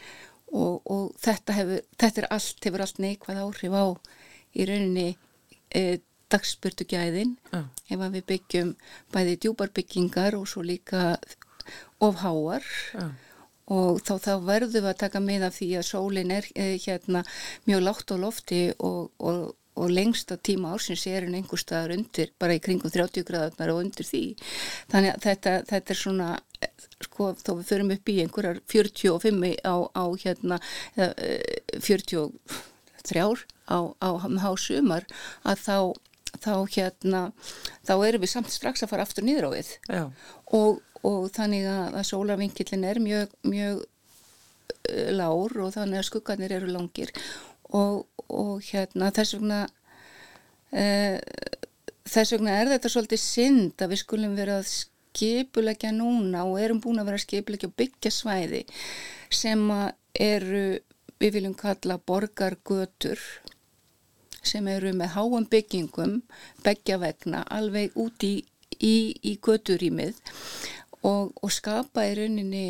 og, 0.52 0.80
og 0.84 1.04
þetta, 1.20 1.56
hefur, 1.56 1.84
þetta 2.00 2.22
er 2.22 2.28
allt, 2.36 2.64
hefur 2.64 2.84
allt 2.84 3.02
neikvæð 3.02 3.42
áhrif 3.42 3.76
á 3.76 3.84
í 4.52 4.66
rauninni 4.68 5.08
e, 5.72 6.00
dagsbyrtu 6.32 6.86
gæðin 6.88 7.36
uh. 7.52 7.66
ef 7.88 8.04
við 8.14 8.26
byggjum 8.28 8.74
bæði 9.12 9.38
djúbarbyggingar 9.44 10.36
og 10.38 10.48
svo 10.48 10.64
líka 10.64 11.16
ofháar 12.02 12.66
uh. 13.00 13.10
og 13.72 14.02
þá, 14.04 14.14
þá 14.26 14.32
verðum 14.44 14.76
við 14.76 14.92
að 14.92 15.00
taka 15.04 15.24
með 15.24 15.48
af 15.48 15.58
því 15.58 15.72
að 15.80 15.88
sólinn 15.88 16.36
er 16.36 16.48
e, 16.52 16.68
hérna 16.84 17.24
mjög 17.68 17.84
látt 17.88 18.12
á 18.12 18.16
lofti 18.20 18.62
og, 18.78 19.12
og, 19.20 19.52
og 19.80 19.92
lengsta 19.92 20.36
tíma 20.36 20.74
ársins 20.76 21.06
er 21.08 21.26
en 21.26 21.36
einhver 21.38 21.60
staðar 21.60 21.96
undir, 21.96 22.32
bara 22.40 22.56
í 22.56 22.62
kringum 22.64 22.92
30 22.92 23.24
gráðar 23.28 23.72
og 23.72 23.84
undir 23.86 24.04
því. 24.04 24.24
Þannig 24.92 25.14
að 25.14 25.22
þetta, 25.28 25.54
þetta 25.70 25.94
er 25.94 26.00
svona, 26.00 26.32
sko, 27.04 27.32
þó 27.38 27.52
við 27.58 27.68
förum 27.70 27.92
upp 27.96 28.12
í 28.12 28.18
einhverjar 28.22 28.60
45 28.72 29.52
á, 29.64 29.74
á 29.92 30.04
hérna, 30.22 30.58
43 30.96 32.22
eh, 32.22 33.44
á, 33.68 33.78
á 34.00 34.10
hásumar 34.44 35.06
að 35.42 35.62
þá, 35.66 35.78
þá 36.38 36.54
hérna, 36.76 37.22
þá 37.86 37.94
erum 37.96 38.24
við 38.24 38.34
samt 38.34 38.52
strax 38.54 38.84
að 38.84 38.92
fara 38.94 39.06
aftur 39.06 39.26
nýður 39.26 39.48
á 39.48 39.50
við. 39.56 39.72
Og, 40.52 40.82
og 41.02 41.30
þannig 41.34 41.68
að, 41.70 41.86
að 42.00 42.08
sólarvinkillin 42.10 42.88
er 42.88 43.02
mjög, 43.02 43.32
mjög 43.46 43.82
uh, 43.82 45.08
lár 45.14 45.58
og 45.64 45.74
þannig 45.74 46.02
að 46.02 46.08
skuggarnir 46.10 46.58
eru 46.60 46.70
langir. 46.74 47.14
Og 47.72 48.06
og 48.32 48.62
hérna 48.70 49.10
þess 49.14 49.36
vegna 49.36 49.60
uh, 50.72 51.18
þess 52.08 52.34
vegna 52.34 52.56
er 52.60 52.72
þetta 52.72 52.92
svolítið 52.92 53.22
synd 53.22 53.84
að 53.84 53.94
við 53.94 54.02
skulum 54.02 54.36
vera 54.38 54.60
að 54.60 54.72
skipulegja 55.12 55.92
núna 55.92 56.46
og 56.48 56.60
erum 56.60 56.80
búin 56.80 57.00
að 57.02 57.12
vera 57.12 57.20
skipulegja 57.20 57.68
og 57.68 57.76
byggja 57.76 58.12
svæði 58.12 58.62
sem 59.32 59.64
eru 60.16 60.64
við 61.20 61.34
viljum 61.36 61.54
kalla 61.54 61.98
borgargötur 62.00 63.20
sem 64.42 64.66
eru 64.68 64.92
með 64.96 65.14
háan 65.16 65.46
byggingum 65.50 66.22
begja 66.64 66.98
vegna 66.98 67.44
alveg 67.46 67.94
út 67.94 68.24
í, 68.26 68.40
í, 68.80 68.96
í 69.22 69.36
göturýmið 69.38 70.18
og, 71.02 71.30
og 71.36 71.52
skapa 71.52 72.08
í 72.08 72.16
rauninni 72.18 72.64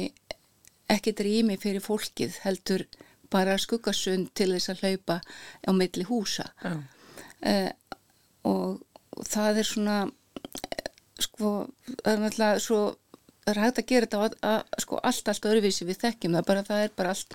ekkert 0.92 1.22
rými 1.24 1.56
fyrir 1.60 1.84
fólkið 1.84 2.42
heldur 2.44 2.84
bara 3.32 3.56
skuggasund 3.56 4.34
til 4.36 4.50
þess 4.52 4.74
að 4.74 4.82
hlaupa 4.82 5.22
á 5.64 5.70
milli 5.72 6.04
húsa. 6.04 6.50
Uh, 7.40 7.70
og, 8.44 8.82
og 9.16 9.24
það 9.24 9.62
er 9.62 9.68
svona 9.70 9.96
sko, 11.24 11.52
það 12.02 12.12
er 12.12 12.20
náttúrulega 12.22 12.64
svo 12.66 12.82
það 13.42 13.52
er 13.52 13.60
hægt 13.62 13.80
að 13.80 13.88
gera 13.90 14.08
þetta 14.12 14.50
að 14.52 14.82
sko 14.84 14.98
allt 15.02 15.30
allt 15.32 15.48
öruvísi 15.50 15.86
við 15.88 15.98
þekkjum 16.04 16.36
það 16.38 16.44
bara 16.50 16.66
það 16.68 16.82
er 16.84 16.92
bara 17.00 17.14
allt 17.14 17.34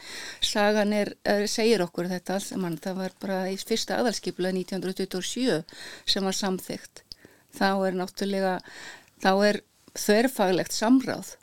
sagan 0.52 0.94
er, 0.96 1.12
er 1.28 1.48
segir 1.52 1.84
okkur 1.84 2.08
þetta 2.12 2.38
allt 2.38 2.48
saman. 2.48 2.78
Það 2.84 3.02
var 3.02 3.18
bara 3.24 3.40
í 3.52 3.58
fyrsta 3.60 3.98
aðalskipla 4.00 4.54
1927 4.56 5.58
sem 6.08 6.30
var 6.30 6.38
samþygt 6.38 7.04
þá 7.58 7.70
er 7.90 8.00
náttúrulega 8.00 8.56
þá 9.24 9.32
er 9.50 9.62
þverfaglegt 9.98 10.76
samráð 10.78 11.36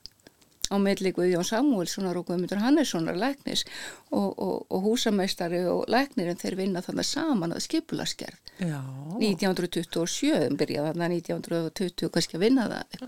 á 0.73 0.77
meðli 0.81 1.13
Guðjón 1.15 1.47
Samúelssonar 1.47 2.17
og 2.19 2.29
Guðmundur 2.29 2.63
Hannessonar 2.63 3.19
læknis 3.19 3.65
og, 4.11 4.33
og, 4.33 4.67
og 4.71 4.87
húsameistari 4.89 5.65
og 5.69 5.85
læknirinn 5.93 6.41
þeir 6.41 6.57
vinna 6.61 6.83
þannig 6.85 7.09
saman 7.09 7.55
að 7.55 7.65
skipulaskerð 7.67 8.39
1927 9.21 10.57
byrjaði 10.61 10.93
þarna 10.93 11.11
1920 11.11 12.13
kannski 12.15 12.39
að 12.39 12.47
vinna 12.47 12.69
það. 12.71 13.07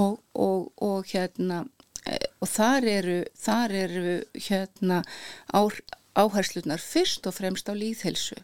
Og, 0.00 0.18
og 0.34 1.12
hérna 1.12 1.62
e, 2.04 2.18
og 2.40 2.50
þar 2.50 2.90
eru 2.96 3.18
þar 3.38 3.76
eru 3.84 4.18
hérna 4.48 5.02
áherslunar 6.18 6.82
fyrst 6.82 7.28
og 7.30 7.36
fremst 7.38 7.70
á 7.70 7.74
líðhelsu 7.78 8.38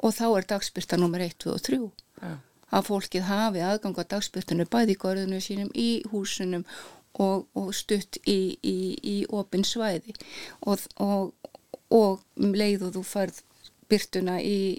og 0.00 0.14
þá 0.16 0.26
er 0.28 0.48
dagspyrta 0.54 0.98
nummer 1.00 1.22
1, 1.24 1.36
2 1.44 1.54
og 1.54 1.64
3 1.64 1.80
Já. 2.20 2.32
að 2.76 2.86
fólkið 2.88 3.28
hafi 3.28 3.64
aðgang 3.64 4.00
á 4.00 4.04
dagspyrtunum 4.14 4.68
bæði 4.70 4.96
í 4.96 5.00
gorðinu 5.00 5.40
sínum 5.44 5.70
í 5.74 5.90
húsunum 6.12 6.64
og, 7.18 7.46
og 7.58 7.72
stutt 7.74 8.20
í, 8.26 8.58
í, 8.62 8.78
í 9.02 9.16
opin 9.28 9.64
svæði. 9.66 10.14
Og, 10.66 10.84
og, 11.02 11.32
og 11.90 12.20
um 12.40 12.54
leið 12.54 12.88
og 12.88 12.94
þú 12.98 13.06
farð 13.06 13.42
byrtuna 13.90 14.38
í, 14.42 14.78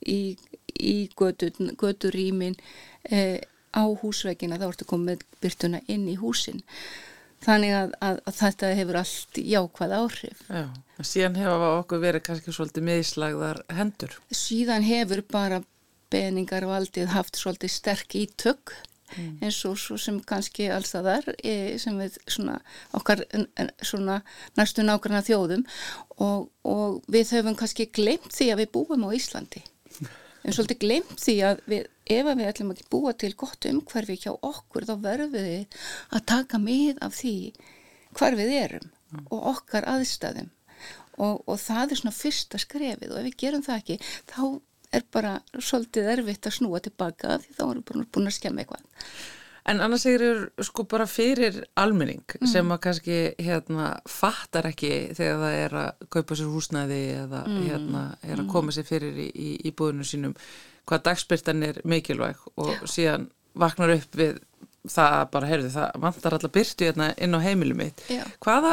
í 0.00 0.96
göturýmin 1.16 2.56
eh, 3.10 3.40
á 3.76 3.84
húsveikina 3.84 4.58
þá 4.60 4.70
ertu 4.70 4.88
komið 4.88 5.26
byrtuna 5.42 5.82
inn 5.92 6.08
í 6.08 6.16
húsin. 6.20 6.62
Þannig 7.44 7.74
að, 7.76 7.94
að, 8.00 8.18
að 8.24 8.36
þetta 8.40 8.72
hefur 8.78 8.98
allt 9.02 9.38
jákvæð 9.38 9.94
áhrif. 10.00 10.42
Já, 10.48 10.64
síðan 11.04 11.36
hefur 11.36 11.64
okkur 11.82 12.02
verið 12.02 12.24
kannski 12.30 12.54
svolítið 12.56 12.86
meðslagðar 12.88 13.60
hendur. 13.76 14.16
Síðan 14.32 14.86
hefur 14.86 15.22
bara 15.30 15.60
beningarvaldið 16.10 17.12
haft 17.12 17.36
svolítið 17.36 17.74
sterk 17.74 18.16
ítök 18.16 18.72
mm. 19.14 19.38
eins 19.44 19.58
og 19.68 19.78
svo 19.80 19.98
sem 20.00 20.18
kannski 20.26 20.68
alls 20.72 20.92
það 20.94 21.10
er 21.14 21.78
sem 21.82 21.98
við 22.00 22.18
svona 22.26 22.58
okkar 22.96 23.24
svona 23.82 24.20
næstu 24.58 24.84
nákvæmna 24.86 25.22
þjóðum 25.26 25.64
og, 26.18 26.48
og 26.66 27.00
við 27.12 27.34
höfum 27.36 27.58
kannski 27.58 27.88
glemt 27.92 28.32
því 28.34 28.52
að 28.52 28.62
við 28.64 28.72
búum 28.76 29.06
á 29.06 29.10
Íslandi 29.16 29.64
en 30.46 30.54
svolítið 30.54 30.82
glemt 30.82 31.16
því 31.20 31.36
að 31.48 31.62
við, 31.70 31.86
ef 32.16 32.28
við 32.28 32.50
ætlum 32.50 32.74
að 32.74 32.84
búa 32.92 33.14
til 33.18 33.32
gott 33.38 33.66
umhverfi 33.68 34.18
hjá 34.22 34.32
okkur 34.34 34.86
þá 34.88 34.94
verðum 35.02 35.34
við 35.34 35.80
að 36.14 36.28
taka 36.32 36.60
mið 36.62 37.00
af 37.02 37.16
því 37.18 37.36
hvar 38.16 38.36
við 38.38 38.54
erum 38.60 38.86
mm. 38.86 39.26
og 39.30 39.50
okkar 39.54 39.88
aðstæðum 39.90 40.52
og, 41.16 41.42
og 41.48 41.58
það 41.60 41.92
er 41.92 42.00
svona 42.00 42.16
fyrsta 42.16 42.60
skrefið 42.60 43.12
og 43.12 43.20
ef 43.20 43.28
við 43.28 43.38
gerum 43.42 43.64
það 43.66 43.82
ekki 43.82 43.98
þá 44.30 44.40
er 44.94 45.06
bara 45.12 45.38
svolítið 45.58 46.12
erfitt 46.16 46.46
að 46.46 46.58
snúa 46.58 46.82
tilbaka 46.84 47.38
því 47.42 47.56
þá 47.56 47.64
erum 47.66 47.88
við 47.88 48.06
búin 48.14 48.30
að 48.30 48.36
skemma 48.38 48.62
eitthvað. 48.62 48.86
En 49.66 49.80
annars 49.82 50.04
er 50.06 50.22
sko 50.62 50.84
bara 50.86 51.08
fyrir 51.10 51.56
almenning 51.74 52.22
mm. 52.22 52.46
sem 52.46 52.68
að 52.70 52.82
kannski 52.84 53.16
hérna 53.42 53.88
fattar 54.06 54.68
ekki 54.70 54.92
þegar 55.18 55.40
það 55.42 55.56
er 55.62 55.76
að 55.80 56.04
kaupa 56.14 56.38
sér 56.38 56.52
húsnæði 56.52 57.00
eða 57.24 57.40
mm. 57.48 57.56
hérna 57.66 58.02
er 58.20 58.36
að 58.36 58.44
mm. 58.44 58.52
koma 58.52 58.74
sér 58.76 58.86
fyrir 58.86 59.18
í, 59.24 59.26
í, 59.34 59.48
í 59.66 59.72
búinu 59.74 60.06
sínum 60.06 60.36
hvað 60.86 61.08
dagspyrtan 61.08 61.66
er 61.66 61.80
mikilvæg 61.82 62.44
og 62.62 62.86
síðan 62.86 63.26
vaknar 63.58 63.96
upp 63.96 64.14
við 64.20 64.38
það 64.92 65.16
bara, 65.32 65.48
heyrðu, 65.50 65.70
það 65.74 65.98
vantar 66.04 66.36
alltaf 66.36 66.52
byrtu 66.54 66.86
hérna 66.88 67.08
inn 67.22 67.36
á 67.36 67.40
heimilu 67.42 67.76
mitt. 67.78 68.02
Hvaða, 68.44 68.72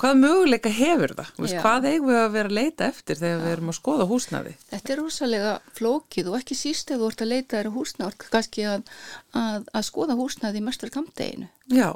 hvaða 0.00 0.18
möguleika 0.20 0.72
hefur 0.72 1.14
það? 1.18 1.30
Vist, 1.44 1.58
hvað 1.62 1.88
eigum 1.90 2.10
við 2.10 2.20
að 2.22 2.34
vera 2.36 2.50
að 2.50 2.58
leita 2.58 2.88
eftir 2.90 3.20
þegar 3.20 3.38
Já. 3.38 3.44
við 3.44 3.54
erum 3.54 3.72
að 3.72 3.78
skoða 3.78 4.08
húsnaði 4.10 4.52
Þetta 4.72 4.92
er 4.94 5.00
rosalega 5.02 5.54
flókið 5.78 6.30
og 6.32 6.36
ekki 6.40 6.58
síst 6.58 6.92
ef 6.92 7.00
þú 7.00 7.10
ert 7.12 7.24
að 7.24 7.32
leita 7.32 7.56
þér 7.56 7.70
að 7.70 7.78
húsnaði 7.78 8.28
kannski 8.34 8.66
að, 8.72 8.92
að, 9.36 9.70
að 9.72 9.88
skoða 9.90 10.18
húsnaði 10.20 10.62
í 10.62 10.66
mestur 10.66 10.92
kamdeginu 10.94 11.50
Já. 11.72 11.90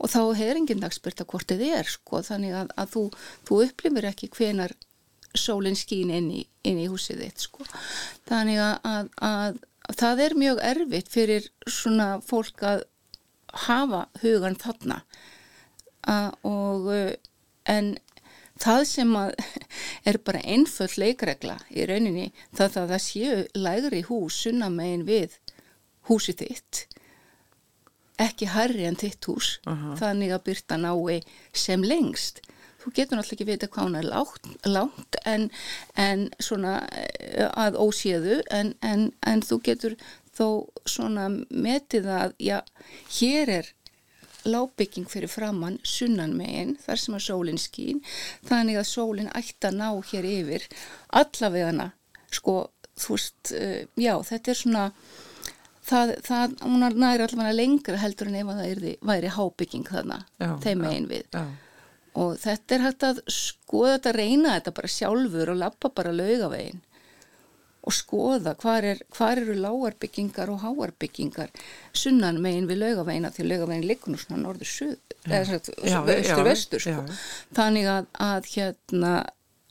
Og 0.00 0.08
þá 0.08 0.20
hefur 0.38 0.60
enginn 0.60 0.80
dagspyrta 0.80 1.26
hvort 1.28 1.50
þið 1.50 1.74
er 1.76 1.90
sko, 1.92 2.22
þannig 2.24 2.54
að, 2.56 2.70
að 2.80 2.94
þú, 2.94 3.02
þú 3.48 3.58
upplifir 3.66 4.08
ekki 4.08 4.30
hvenar 4.32 4.76
sólinn 5.36 5.78
skín 5.78 6.10
inn 6.10 6.30
í, 6.34 6.44
inn 6.66 6.80
í 6.80 6.88
húsið 6.90 7.24
þitt 7.24 7.44
sko. 7.44 7.66
þannig 8.28 8.58
að 8.58 9.60
það 9.96 10.22
er 10.26 10.36
mjög 10.38 10.62
erfitt 10.72 11.10
fyrir 11.12 11.48
svona 11.68 12.20
fólk 12.24 12.62
að 12.66 12.84
hafa 13.66 14.04
hugan 14.22 14.58
þarna 14.58 15.00
uh, 16.06 16.30
og 16.46 16.90
en 17.70 17.96
það 18.60 18.84
sem 18.88 19.16
er 20.08 20.20
bara 20.24 20.42
einföll 20.44 20.92
leikregla 21.00 21.58
í 21.72 21.86
rauninni 21.88 22.30
það 22.56 22.82
að 22.84 22.94
það 22.94 23.04
séu 23.06 23.42
lægri 23.58 24.04
hús 24.08 24.42
sunnamegin 24.44 25.06
við 25.08 25.36
húsi 26.10 26.36
þitt 26.36 26.86
ekki 28.20 28.50
harri 28.52 28.84
en 28.88 28.98
þitt 29.00 29.24
hús 29.30 29.58
uh 29.64 29.72
-huh. 29.72 29.96
þannig 30.00 30.34
að 30.34 30.44
byrta 30.50 30.76
nái 30.76 31.22
sem 31.52 31.82
lengst 31.82 32.42
þú 32.80 32.92
getur 32.96 33.18
náttúrulega 33.18 33.36
ekki 33.36 33.48
vita 33.48 33.68
hvað 33.70 33.88
hún 33.88 33.98
er 34.00 34.08
lágt, 34.08 34.48
lágt 34.68 35.18
en, 35.28 35.50
en 36.00 36.28
svona 36.42 36.78
eh, 36.96 37.46
að 37.48 37.78
óséðu 37.80 38.40
en, 38.54 38.74
en, 38.86 39.10
en 39.26 39.44
þú 39.44 39.60
getur 39.68 39.96
þó 40.36 40.46
svona 40.88 41.28
metið 41.50 42.08
að 42.14 42.34
já, 42.40 42.58
hér 43.18 43.54
er 43.60 43.70
lábygging 44.48 45.08
fyrir 45.10 45.28
framann 45.28 45.80
sunnan 45.84 46.32
meginn 46.38 46.76
þar 46.80 47.00
sem 47.02 47.16
að 47.18 47.26
sólinn 47.26 47.60
skýn 47.60 48.00
þannig 48.48 48.80
að 48.80 48.88
sólinn 48.88 49.32
ætti 49.36 49.68
að 49.68 49.80
ná 49.82 49.88
hér 50.12 50.28
yfir 50.28 50.68
allavegana 51.20 51.90
sko 52.32 52.70
þú 53.00 53.16
veist, 53.16 53.52
uh, 53.52 53.82
já 54.00 54.14
þetta 54.30 54.52
er 54.52 54.60
svona 54.62 54.84
það, 55.84 56.14
það 56.24 56.56
hún 56.64 56.86
er 56.86 56.96
næri 57.04 57.26
allavega 57.26 57.58
lengra 57.58 58.00
heldur 58.00 58.30
en 58.30 58.38
ef 58.40 58.54
það 58.54 58.70
er, 58.70 58.86
væri 59.12 59.34
hábygging 59.36 59.90
þarna 59.90 60.22
þeim 60.64 60.86
meginn 60.86 61.10
við. 61.10 61.28
já 61.36 61.44
og 62.18 62.38
þetta 62.42 62.76
er 62.76 62.86
hægt 62.88 63.06
að 63.06 63.20
skoða 63.30 63.96
þetta, 63.96 64.14
reyna 64.16 64.54
þetta 64.56 64.76
bara 64.78 64.94
sjálfur 64.96 65.52
og 65.52 65.60
lappa 65.60 65.92
bara 65.94 66.14
laugavegin 66.14 66.80
og 67.80 67.94
skoða 67.96 68.52
hvar, 68.60 68.84
er, 68.84 68.98
hvar 69.16 69.40
eru 69.40 69.54
lágarbyggingar 69.56 70.50
og 70.52 70.60
háarbyggingar 70.64 71.52
sunnan 71.96 72.40
megin 72.44 72.68
við 72.68 72.82
laugavegina 72.82 73.30
því 73.32 73.46
laugavegin 73.46 73.86
liggur 73.88 74.12
nú 74.12 74.20
svona 74.20 74.42
norður 74.42 74.68
suð 74.68 74.98
eða 75.24 75.60
östur 75.60 76.44
vestur 76.44 76.84
sko. 76.84 77.04
þannig 77.56 77.88
að, 77.88 78.10
að 78.20 78.50
hérna 78.52 79.14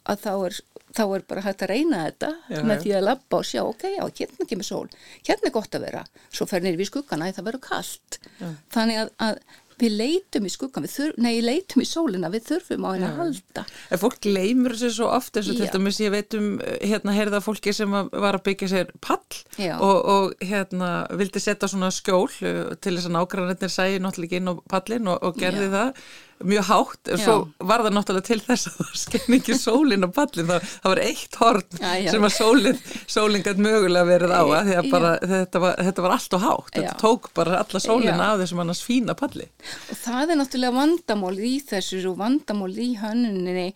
að 0.10 0.24
þá 0.24 0.32
er, 0.34 0.58
þá 0.98 1.04
er 1.06 1.26
bara 1.30 1.46
hægt 1.46 1.64
að 1.66 1.72
reyna 1.74 2.02
þetta 2.08 2.30
já, 2.50 2.60
með 2.66 2.84
því 2.84 2.94
að 2.98 3.08
lappa 3.08 3.40
og 3.40 3.48
sjá 3.50 3.62
ok, 3.64 3.88
já, 3.96 4.04
hérna 4.22 4.50
kemur 4.50 4.68
sól, 4.68 4.86
hérna 5.28 5.50
er 5.50 5.56
gott 5.56 5.78
að 5.78 5.86
vera. 5.86 6.04
Svo 6.34 6.48
fer 6.50 6.66
nýri 6.66 6.80
við 6.80 6.92
skuggana 6.92 7.30
að 7.30 7.40
það 7.40 7.50
verður 7.50 7.66
kallt 7.68 8.20
já. 8.40 8.48
þannig 8.74 9.02
að, 9.04 9.12
að 9.28 9.42
við 9.80 9.96
leitum 10.00 10.48
í 10.48 10.52
skuggan, 10.54 10.88
þurf, 10.90 11.18
nei, 11.22 11.40
leitum 11.44 11.84
í 11.84 11.88
sólina, 11.88 12.32
við 12.34 12.46
þurfum 12.50 12.88
á 12.88 12.90
henni 12.92 13.08
að 13.08 13.20
halda. 13.24 13.66
En 13.90 14.02
fólk 14.02 14.28
leimur 14.28 14.76
þessu 14.76 14.92
svo 15.00 15.10
oft 15.16 15.40
eins 15.40 15.52
og 15.52 15.60
til 15.60 15.70
dæmis 15.74 16.00
ég 16.04 16.14
veit 16.14 16.38
um 16.38 16.50
hérna 16.62 17.16
heyrða 17.18 17.42
fólki 17.44 17.74
sem 17.76 17.92
var 17.92 18.40
að 18.40 18.46
byggja 18.50 18.72
sér 18.74 18.94
pall 19.04 19.42
og, 19.80 19.98
og 20.14 20.46
hérna 20.46 20.94
vildi 21.20 21.44
setja 21.44 21.70
svona 21.72 21.92
skjól 21.94 22.28
uh, 22.28 22.74
til 22.80 22.96
þess 22.96 23.10
að 23.10 23.16
nágrannir 23.18 23.74
sæði 23.74 24.02
náttúrulega 24.04 24.42
inn 24.42 24.52
á 24.52 24.56
pallin 24.72 25.12
og, 25.12 25.22
og 25.24 25.40
gerði 25.40 25.70
Já. 25.70 25.76
það 25.78 26.04
mjög 26.40 26.70
hátt 26.70 27.14
en 27.14 27.24
svo 27.24 27.38
var 27.60 27.86
það 27.86 27.96
náttúrulega 27.98 28.30
til 28.30 28.40
þess 28.46 28.70
að 28.70 28.80
það 28.80 28.98
skein 29.04 29.38
ekki 29.40 29.60
sólinn 29.60 30.08
á 30.08 30.10
pallin 30.16 30.50
það, 30.50 30.68
það 30.80 30.94
var 30.94 31.04
eitt 31.04 31.40
horn 31.42 31.80
já, 31.80 31.90
já. 32.00 32.12
sem 32.14 32.28
að 32.30 32.36
sólinn 32.38 32.84
sólinn 33.10 33.46
gæti 33.46 33.66
mögulega 33.66 34.08
verið 34.08 34.36
á 34.36 34.44
að 34.44 34.70
að 34.80 34.90
bara, 34.92 35.12
þetta, 35.24 35.62
var, 35.64 35.76
þetta 35.88 36.04
var 36.06 36.14
allt 36.16 36.36
og 36.36 36.44
hátt. 36.44 36.72
Þetta 36.76 36.94
tók 37.00 37.30
bara 37.38 37.60
alla 37.64 37.82
sólinn 37.84 38.24
af 38.24 38.40
þessum 38.42 38.62
annars 38.64 38.82
fína 38.86 39.16
palli. 39.20 39.48
Og 39.92 40.00
það 40.00 40.34
er 40.34 40.40
náttúrulega 40.40 40.76
vandamál 40.76 41.34
í 41.36 41.54
þessu 41.70 42.02
og 42.10 42.18
vandamál 42.20 42.72
í 42.74 42.90
hönnuninni 43.00 43.68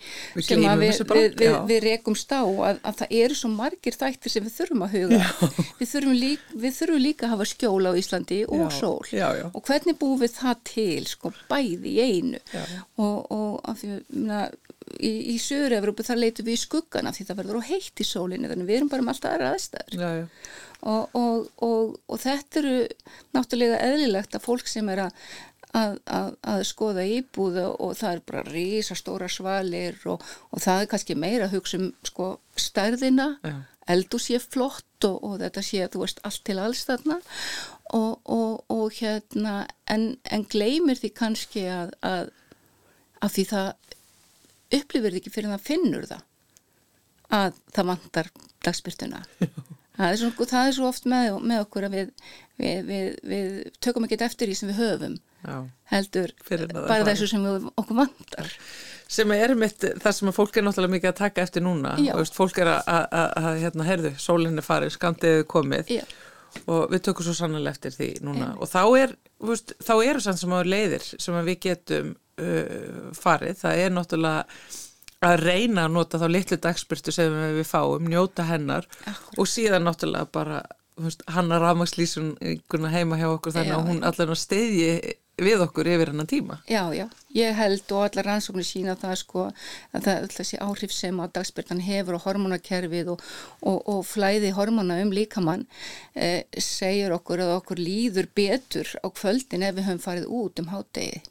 sem 0.45 0.63
við, 0.63 1.01
við, 1.11 1.37
við, 1.39 1.57
við 1.69 1.81
rekumst 1.87 2.33
á 2.33 2.43
að, 2.43 2.81
að 2.81 2.99
það 3.01 3.15
eru 3.23 3.39
svo 3.39 3.51
margir 3.53 3.97
þættir 3.97 4.35
sem 4.35 4.47
við 4.47 4.57
þurfum 4.59 4.85
að 4.87 4.97
huga. 4.97 5.21
Við 5.79 5.91
þurfum, 5.93 6.17
lík, 6.23 6.47
þurfum 6.63 7.03
líka 7.03 7.27
að 7.27 7.35
hafa 7.35 7.49
skjóla 7.53 7.93
á 7.93 7.99
Íslandi 7.99 8.41
og 8.47 8.65
sól. 8.73 9.01
Og 9.51 9.61
hvernig 9.67 9.99
búum 9.99 10.21
við 10.21 10.35
það 10.37 10.63
til 10.69 11.03
sko 11.09 11.33
bæði 11.49 11.93
í 11.93 12.07
einu 12.07 12.41
og, 13.03 13.31
og 13.33 13.59
af 13.69 13.81
því 13.81 13.93
að 14.39 14.57
í, 14.99 15.11
í 15.33 15.37
Söður-Európu 15.41 16.05
þar 16.05 16.21
leitum 16.21 16.47
við 16.47 16.57
í 16.57 16.63
skuggan 16.63 17.09
af 17.09 17.17
því 17.17 17.27
það 17.29 17.39
verður 17.41 17.63
á 17.63 17.69
heitt 17.69 18.03
í 18.03 18.07
sólinni 18.07 18.51
þannig 18.51 18.69
við 18.69 18.79
erum 18.79 18.91
bara 18.91 19.05
með 19.05 19.15
alltaf 19.15 19.33
aðra 19.33 19.53
aðstæður. 19.53 20.03
Og, 20.83 21.17
og, 21.63 21.97
og 22.11 22.19
þetta 22.19 22.59
eru 22.59 22.75
náttúrulega 23.35 23.81
eðlilegt 23.87 24.37
að 24.37 24.45
fólk 24.49 24.69
sem 24.71 24.93
er 24.93 25.07
að 25.07 25.25
Að, 25.73 25.95
að, 26.05 26.27
að 26.45 26.59
skoða 26.69 27.03
íbúðu 27.09 27.63
og 27.81 27.95
það 27.97 28.11
er 28.11 28.19
bara 28.27 28.41
rísastóra 28.45 29.25
svalir 29.25 29.95
og, 30.05 30.21
og 30.53 30.61
það 30.61 30.83
er 30.83 30.89
kannski 30.91 31.15
meira 31.17 31.47
að 31.47 31.55
hugsa 31.55 31.79
um 31.79 31.87
sko 32.05 32.27
stærðina, 32.61 33.25
ja. 33.41 33.55
eldu 33.89 34.19
sé 34.21 34.37
flott 34.37 35.07
og, 35.09 35.17
og 35.25 35.39
þetta 35.41 35.63
sé 35.65 35.81
að 35.81 35.95
þú 35.95 36.03
veist 36.03 36.21
allt 36.29 36.43
til 36.45 36.57
alls 36.61 36.83
þarna. 36.85 37.17
Og, 37.97 38.29
og 38.69 38.99
hérna 38.99 39.55
en, 39.89 40.11
en 40.29 40.45
gleymir 40.53 41.01
því 41.01 41.09
kannski 41.17 41.65
að, 41.79 41.97
að 42.05 42.29
af 43.23 43.33
því 43.33 43.47
það 43.51 43.67
upplifir 44.79 45.19
ekki 45.19 45.33
fyrir 45.33 45.53
það 45.53 45.67
finnur 45.69 46.07
það 46.09 46.23
að 47.33 47.59
það 47.73 47.89
vantar 47.91 48.31
dagspyrtuna 48.65 49.21
það 49.97 50.07
er, 50.07 50.17
svo, 50.21 50.31
það 50.45 50.69
er 50.69 50.75
svo 50.77 50.89
oft 50.89 51.05
með, 51.09 51.37
með 51.43 51.65
okkur 51.65 51.87
að 51.87 51.99
við, 51.99 52.15
við, 52.61 52.89
við, 52.89 53.13
við 53.33 53.53
tökum 53.83 54.07
ekki 54.07 54.19
eftir 54.25 54.49
því 54.49 54.59
sem 54.59 54.73
við 54.73 54.81
höfum 54.81 55.21
Já, 55.43 55.57
heldur 55.91 56.31
bara 56.47 57.03
þessu 57.03 57.27
sem 57.27 57.43
við 57.43 57.65
okkur 57.75 57.97
vantar. 57.97 58.51
Sem 59.11 59.31
er 59.35 59.51
mitt 59.59 59.83
það 59.83 60.15
sem 60.15 60.29
fólk 60.35 60.55
er 60.57 60.63
náttúrulega 60.63 60.95
mikið 60.95 61.09
að 61.09 61.17
taka 61.17 61.43
eftir 61.43 61.65
núna. 61.65 61.97
Veist, 61.99 62.37
fólk 62.37 62.61
er 62.63 62.71
að 62.71 63.49
hérna, 63.59 63.87
herðu, 63.87 64.13
sólinni 64.23 64.63
farið, 64.63 64.93
skandiði 64.95 65.43
komið. 65.51 65.91
Já. 65.99 66.05
og 66.69 66.91
við 66.93 67.01
tökum 67.07 67.25
svo 67.25 67.33
sannlega 67.33 67.73
eftir 67.73 67.95
því 67.95 68.09
núna. 68.23 68.53
Einnig. 68.53 68.61
og 68.61 68.69
þá 68.69 68.81
er 69.01 69.15
veist, 69.49 69.73
þá 69.83 69.93
eru 69.97 70.23
sann 70.23 70.37
sem 70.39 70.53
á 70.53 70.59
leiðir 70.63 71.07
sem 71.11 71.39
við 71.49 71.59
getum 71.67 72.13
uh, 72.41 73.11
farið, 73.17 73.57
það 73.63 73.83
er 73.83 73.93
náttúrulega 73.97 74.45
að 75.23 75.39
reyna 75.39 75.87
að 75.87 75.95
nota 75.95 76.19
þá 76.19 76.27
litlu 76.31 76.59
dagspyrtu 76.59 77.13
sem 77.15 77.35
við 77.57 77.67
fáum, 77.67 78.07
njóta 78.11 78.45
hennar 78.47 78.87
Akkur. 79.07 79.37
og 79.39 79.49
síðan 79.49 79.85
náttúrulega 79.87 80.31
bara 80.35 80.61
veist, 80.99 81.23
hann 81.31 81.51
að 81.53 81.63
rafmagslísun 81.63 82.33
heima 82.91 83.19
hjá 83.19 83.29
okkur 83.31 83.55
þannig 83.55 83.71
já, 83.71 83.77
að 83.77 83.91
hún 83.91 84.01
allavega 84.03 84.39
steyði 84.39 84.89
við 85.41 85.63
okkur 85.65 85.87
yfir 85.89 86.11
hennar 86.11 86.27
tíma. 86.29 86.59
Já, 86.69 86.83
já, 86.93 87.07
ég 87.33 87.55
held 87.57 87.91
og 87.95 88.03
allar 88.05 88.27
rannsóknir 88.29 88.67
sína 88.67 88.93
það 88.99 89.15
sko 89.23 89.45
að 89.49 90.05
það 90.05 90.13
er 90.13 90.35
þessi 90.35 90.59
áhrif 90.61 90.93
sem 90.93 91.17
á 91.17 91.25
dagspyrtan 91.33 91.81
hefur 91.81 92.19
og 92.19 92.25
hormonakerfið 92.27 93.13
og, 93.15 93.23
og, 93.65 93.79
og 93.89 94.03
flæði 94.05 94.53
hormona 94.53 94.99
um 95.01 95.13
líkamann 95.15 95.65
eh, 96.13 96.45
segir 96.53 97.15
okkur 97.17 97.47
að 97.47 97.55
okkur 97.57 97.81
líður 97.81 98.29
betur 98.35 98.93
á 99.01 99.07
kvöldin 99.09 99.65
ef 99.65 99.79
við 99.79 99.89
höfum 99.89 100.05
farið 100.05 100.29
út 100.29 100.61
um 100.61 100.69
hátegi 100.75 101.23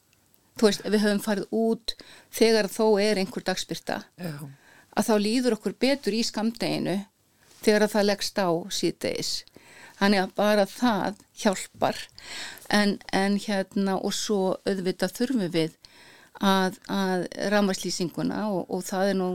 þú 0.58 0.68
veist, 0.68 0.84
við 0.86 1.04
höfum 1.06 1.22
farið 1.24 1.56
út 1.56 1.94
þegar 2.34 2.68
þó 2.72 2.84
er 3.02 3.20
einhver 3.22 3.46
dagspyrta 3.46 4.02
Já. 4.20 4.34
að 4.96 5.08
þá 5.08 5.14
líður 5.26 5.56
okkur 5.58 5.78
betur 5.80 6.16
í 6.16 6.22
skamdeginu 6.26 6.98
þegar 7.62 7.88
það 7.92 8.08
leggst 8.10 8.42
á 8.42 8.50
síðdeis 8.74 9.32
þannig 9.98 10.22
að 10.24 10.34
bara 10.38 10.66
það 10.66 11.20
hjálpar 11.42 12.00
en, 12.74 12.98
en 13.12 13.38
hérna 13.40 13.98
og 13.98 14.14
svo 14.16 14.56
auðvitað 14.66 15.16
þurfum 15.18 15.52
við 15.52 15.76
að, 16.42 16.78
að 16.90 17.26
rámaslýsinguna 17.52 18.46
og, 18.50 18.64
og 18.72 18.82
það 18.86 19.12
er 19.12 19.18
nú 19.20 19.28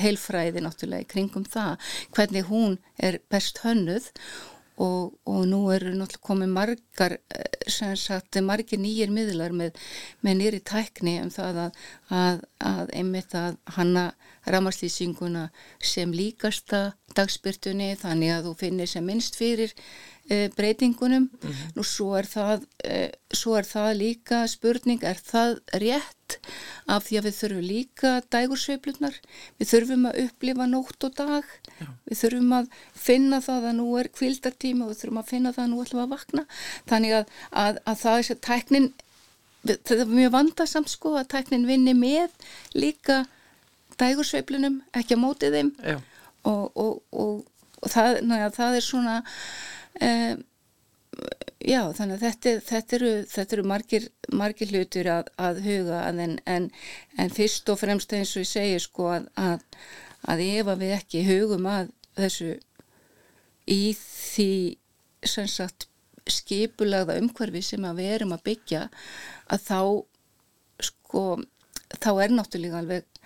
heilfræði 0.00 0.62
náttúrulega 0.64 1.06
í 1.06 1.10
kringum 1.10 1.46
það 1.46 1.92
hvernig 2.16 2.48
hún 2.50 2.78
er 2.98 3.20
best 3.30 3.62
hönnuð 3.64 4.10
og, 4.80 5.12
og 5.28 5.42
nú 5.48 5.60
eru 5.74 5.92
náttúrulega 5.92 6.26
komið 6.26 6.52
margar, 6.54 7.16
eh, 7.34 7.68
sem 7.70 7.92
sagt, 8.00 8.38
margir 8.44 8.80
nýjir 8.80 9.12
miðlar 9.12 9.52
með, 9.56 9.76
með 10.24 10.38
nýri 10.40 10.60
tækni 10.64 11.18
um 11.24 11.32
það 11.34 11.60
að, 11.66 11.82
að, 12.22 12.44
að 12.70 12.94
einmitt 13.02 13.36
að 13.36 13.58
hanna 13.76 14.06
ramaslýsinguna 14.50 15.50
sem 15.84 16.12
líkasta 16.16 16.94
dagspyrtunni 17.16 17.92
þannig 18.00 18.32
að 18.34 18.48
þú 18.48 18.54
finnir 18.62 18.90
sem 18.90 19.04
minnst 19.04 19.36
fyrir 19.36 19.74
breytingunum. 20.56 21.28
Mm 21.30 21.50
-hmm. 21.50 21.72
Nú 21.76 21.82
svo 21.84 22.16
er, 22.18 22.26
það, 22.26 22.64
e, 22.84 23.10
svo 23.32 23.56
er 23.58 23.64
það 23.64 23.90
líka 23.96 24.46
spurning, 24.48 25.02
er 25.02 25.18
það 25.32 25.58
rétt 25.74 26.38
af 26.86 27.06
því 27.06 27.18
að 27.18 27.26
við 27.26 27.34
þurfum 27.40 27.66
líka 27.66 28.10
dægursveiflunar, 28.30 29.16
við 29.58 29.66
þurfum 29.72 30.06
að 30.06 30.18
upplifa 30.24 30.66
nótt 30.66 31.04
og 31.04 31.14
dag, 31.16 31.44
Já. 31.80 31.86
við 32.08 32.16
þurfum 32.22 32.52
að 32.52 32.66
finna 32.94 33.40
það 33.40 33.64
að 33.68 33.76
nú 33.80 33.88
er 33.98 34.08
kvildartíma 34.08 34.84
og 34.84 34.90
við 34.90 35.00
þurfum 35.00 35.22
að 35.22 35.30
finna 35.32 35.52
það 35.52 35.64
að 35.64 35.70
nú 35.70 35.82
ætlum 35.82 36.04
að 36.04 36.12
vakna. 36.14 36.46
Þannig 36.86 37.12
að, 37.18 37.24
að, 37.50 37.78
að 37.84 37.96
það 38.04 38.18
er 38.18 38.22
sér 38.22 38.40
tæknin, 38.48 38.92
þetta 39.66 39.94
er 39.94 40.06
mjög 40.06 40.32
vandarsamt 40.32 40.90
sko 40.90 41.16
að 41.20 41.30
tæknin 41.34 41.66
vinni 41.66 41.94
með 41.94 42.30
líka 42.74 43.26
dægursveiflunum, 44.00 44.80
ekki 44.96 45.16
að 45.16 45.22
móti 45.24 45.50
þeim 45.52 45.74
og, 46.44 46.70
og, 46.74 47.02
og, 47.12 47.44
og 47.82 47.90
það, 47.92 48.20
næja, 48.28 48.50
það 48.56 48.78
er 48.78 48.86
svona 48.86 49.16
um, 50.06 50.42
já 51.60 51.80
þannig 51.96 52.16
að 52.16 52.24
þetta, 52.24 52.54
þetta, 52.70 52.96
eru, 52.96 53.12
þetta 53.28 53.56
eru 53.56 53.64
margir, 53.68 54.08
margir 54.32 54.72
hlutur 54.72 55.10
að, 55.12 55.30
að 55.36 55.62
huga 55.66 56.02
að 56.06 56.22
en, 56.24 56.36
en, 56.48 56.68
en 57.20 57.34
fyrst 57.34 57.68
og 57.72 57.80
fremst 57.82 58.14
eins 58.16 58.34
og 58.36 58.44
ég 58.44 58.50
segi 58.50 58.80
sko 58.82 59.10
að, 59.16 59.28
að, 59.36 59.64
að 60.32 60.44
ef 60.46 60.72
við 60.80 60.96
ekki 60.96 61.24
hugum 61.28 61.68
að 61.70 61.92
þessu 62.18 62.54
í 63.70 63.82
því 63.98 64.50
sagt, 65.26 65.88
skipulagða 66.30 67.18
umhverfi 67.20 67.62
sem 67.64 67.84
að 67.84 68.00
við 68.00 68.14
erum 68.16 68.34
að 68.36 68.46
byggja 68.48 68.86
að 69.52 69.66
þá 69.66 69.80
sko 70.90 71.24
þá 71.98 72.10
er 72.22 72.34
náttúrulega 72.34 72.80
alveg 72.80 73.19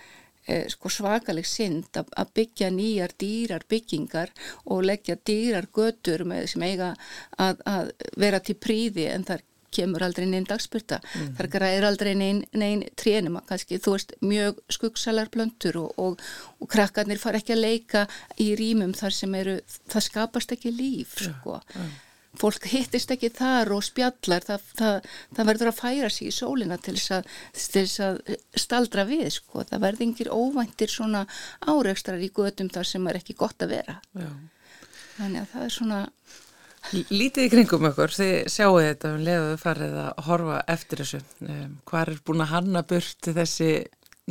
eh, 0.47 0.67
sko 0.73 0.91
svakaleg 0.93 1.47
synd 1.49 1.97
að 2.01 2.35
byggja 2.39 2.71
nýjar 2.75 3.15
dýrar 3.21 3.65
byggingar 3.69 4.33
og 4.65 4.85
leggja 4.85 5.17
dýrar 5.17 5.69
götur 5.73 6.25
með 6.29 6.47
sem 6.55 6.63
eiga 6.63 6.95
að, 7.39 7.61
að 7.65 7.91
vera 8.21 8.41
til 8.41 8.57
príði 8.61 9.09
en 9.13 9.27
þar 9.29 9.45
kemur 9.75 10.05
aldrei 10.07 10.27
neinn 10.31 10.47
dagspyrta, 10.47 11.01
mm 11.01 11.21
-hmm. 11.21 11.35
þar 11.37 11.49
græðir 11.51 11.87
aldrei 11.89 12.15
neinn 12.15 12.45
nein 12.53 12.85
trénum, 13.01 13.41
kannski 13.49 13.81
þú 13.83 13.97
veist 13.97 14.15
mjög 14.21 14.61
skuggsalar 14.71 15.31
blöndur 15.35 15.77
og, 15.83 15.99
og, 15.99 16.21
og 16.61 16.71
krakkarnir 16.71 17.19
far 17.19 17.35
ekki 17.35 17.57
að 17.57 17.65
leika 17.65 18.07
í 18.39 18.55
rýmum 18.55 18.95
þar 18.95 19.13
sem 19.13 19.35
eru, 19.35 19.59
það 19.91 20.09
skapast 20.09 20.53
ekki 20.53 20.71
líf 20.71 21.19
sko. 21.19 21.59
Ja, 21.75 21.81
ja 21.83 21.89
fólk 22.41 22.69
hittist 22.71 23.13
ekki 23.15 23.31
þar 23.35 23.73
og 23.77 23.85
spjallar 23.87 24.47
það, 24.47 24.65
það, 24.79 25.11
það 25.37 25.51
verður 25.51 25.71
að 25.71 25.79
færa 25.81 26.11
sig 26.13 26.31
í 26.31 26.35
sólina 26.35 26.79
til 26.83 26.97
þess 26.97 27.15
að, 27.19 27.29
til 27.59 27.85
þess 27.85 28.05
að 28.09 28.21
staldra 28.65 29.07
við 29.09 29.29
sko, 29.37 29.67
það 29.69 29.85
verður 29.87 30.07
yngir 30.09 30.33
óvæntir 30.35 30.93
svona 30.93 31.25
áreikstrar 31.65 32.23
í 32.23 32.33
gödum 32.35 32.73
þar 32.75 32.91
sem 32.91 33.11
er 33.11 33.21
ekki 33.21 33.39
gott 33.39 33.65
að 33.65 33.77
vera. 33.79 34.01
Já. 34.19 34.31
þannig 35.19 35.45
að 35.45 35.53
það 35.55 35.69
er 35.69 35.77
svona 35.79 36.05
Lítið 36.93 37.47
í 37.47 37.49
kringum 37.49 37.87
okkur, 37.89 38.13
þið 38.13 38.33
sjáu 38.53 38.75
þetta 38.77 39.13
um 39.15 39.23
leiðuðu 39.25 39.57
farið 39.63 39.95
að 40.03 40.19
horfa 40.27 40.59
eftir 40.75 41.01
þessu. 41.01 41.21
Um, 41.41 41.71
hvað 41.89 42.03
er 42.03 42.19
búin 42.29 42.45
að 42.45 42.51
hanna 42.51 42.83
burt 42.91 43.29
þessi 43.39 43.69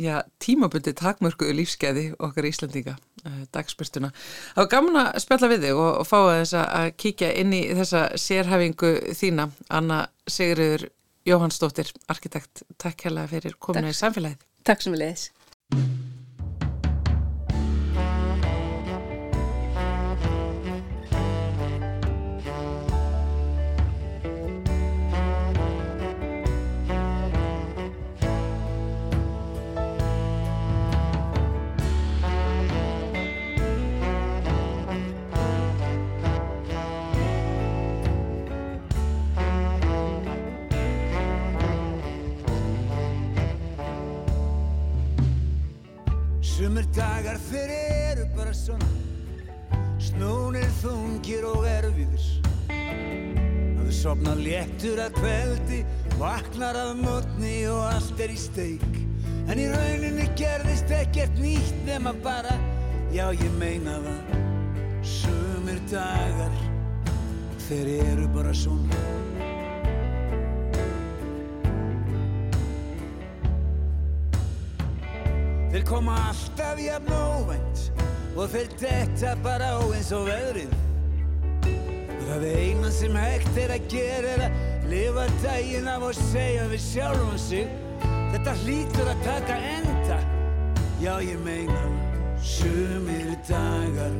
já, 0.00 0.22
tímabundi 0.42 0.94
takmörkuðu 0.98 1.54
lífskeiði 1.60 2.04
okkar 2.18 2.48
Íslandíka 2.48 2.96
uh, 2.96 3.44
dagspyrstuna. 3.54 4.10
Það 4.54 4.62
var 4.62 4.72
gaman 4.74 5.00
að 5.04 5.20
spjalla 5.24 5.52
við 5.52 5.68
þig 5.68 5.84
og, 5.84 5.92
og 6.02 6.08
fá 6.08 6.18
að 6.22 6.56
að 6.64 6.90
kíkja 7.04 7.30
inn 7.42 7.54
í 7.56 7.62
þessa 7.74 8.06
sérhæfingu 8.20 8.94
þína 9.18 9.48
Anna 9.68 10.04
Sigriður 10.30 10.88
Jóhannsdóttir, 11.24 11.88
arkitekt. 12.12 12.66
Takk 12.76 13.06
hella 13.08 13.24
fyrir 13.30 13.56
kominu 13.56 13.94
í 13.94 13.96
samfélagið. 13.96 14.44
Takk 14.64 14.84
sem 14.84 14.96
við 14.96 15.06
leiðis. 15.06 15.30
Sumir 46.54 46.84
dagar 46.94 47.34
þeir 47.48 47.70
eru 47.74 48.24
bara 48.36 48.52
svona. 48.54 48.86
Snúnir 49.98 50.68
þungir 50.78 51.42
og 51.48 51.64
erfiðir. 51.66 52.28
Að 52.70 53.80
þú 53.80 53.94
sopna 53.96 54.36
léttur 54.38 55.02
að 55.02 55.16
kveldi 55.16 55.80
Vaknar 56.20 56.78
að 56.78 56.92
mótni 57.00 57.56
og 57.72 57.80
allt 57.88 58.22
er 58.22 58.36
í 58.36 58.38
steik. 58.38 58.86
En 59.50 59.58
í 59.58 59.66
rauninni 59.72 60.28
gerðist 60.38 60.94
ekkert 60.94 61.42
nýtt 61.42 61.82
nema 61.88 62.14
bara 62.22 62.54
Já 63.10 63.26
ég 63.34 63.58
meina 63.58 63.98
það. 64.06 64.38
Sumir 65.02 65.82
dagar 65.90 66.54
Þeir 67.66 67.90
eru 67.98 68.30
bara 68.30 68.54
svona 68.54 69.02
Þeir 75.74 75.86
koma 75.88 76.14
alltaf 76.28 76.78
jafn 76.78 77.08
óvænt 77.10 77.80
og 78.38 78.44
þeir 78.52 78.68
detta 78.78 79.32
bara 79.42 79.72
á 79.74 79.82
eins 79.82 80.12
og 80.14 80.28
veðrið. 80.28 80.76
Það 82.28 82.44
eina 82.46 82.92
sem 82.94 83.18
hægt 83.18 83.58
er 83.58 83.74
að 83.74 83.88
gera 83.90 84.36
er 84.36 84.44
að 84.46 84.86
lifa 84.92 85.26
daginn 85.42 85.90
af 85.90 86.06
og 86.06 86.14
segja 86.30 86.68
við 86.70 86.84
sjálfum 86.86 87.42
sig 87.42 87.66
Þetta 88.34 88.54
hlýtur 88.62 89.10
að 89.16 89.26
taka 89.26 89.58
enda. 89.72 90.22
Já 91.02 91.12
ég 91.26 91.42
meina 91.42 91.82
sumir 92.38 93.34
dagar, 93.50 94.14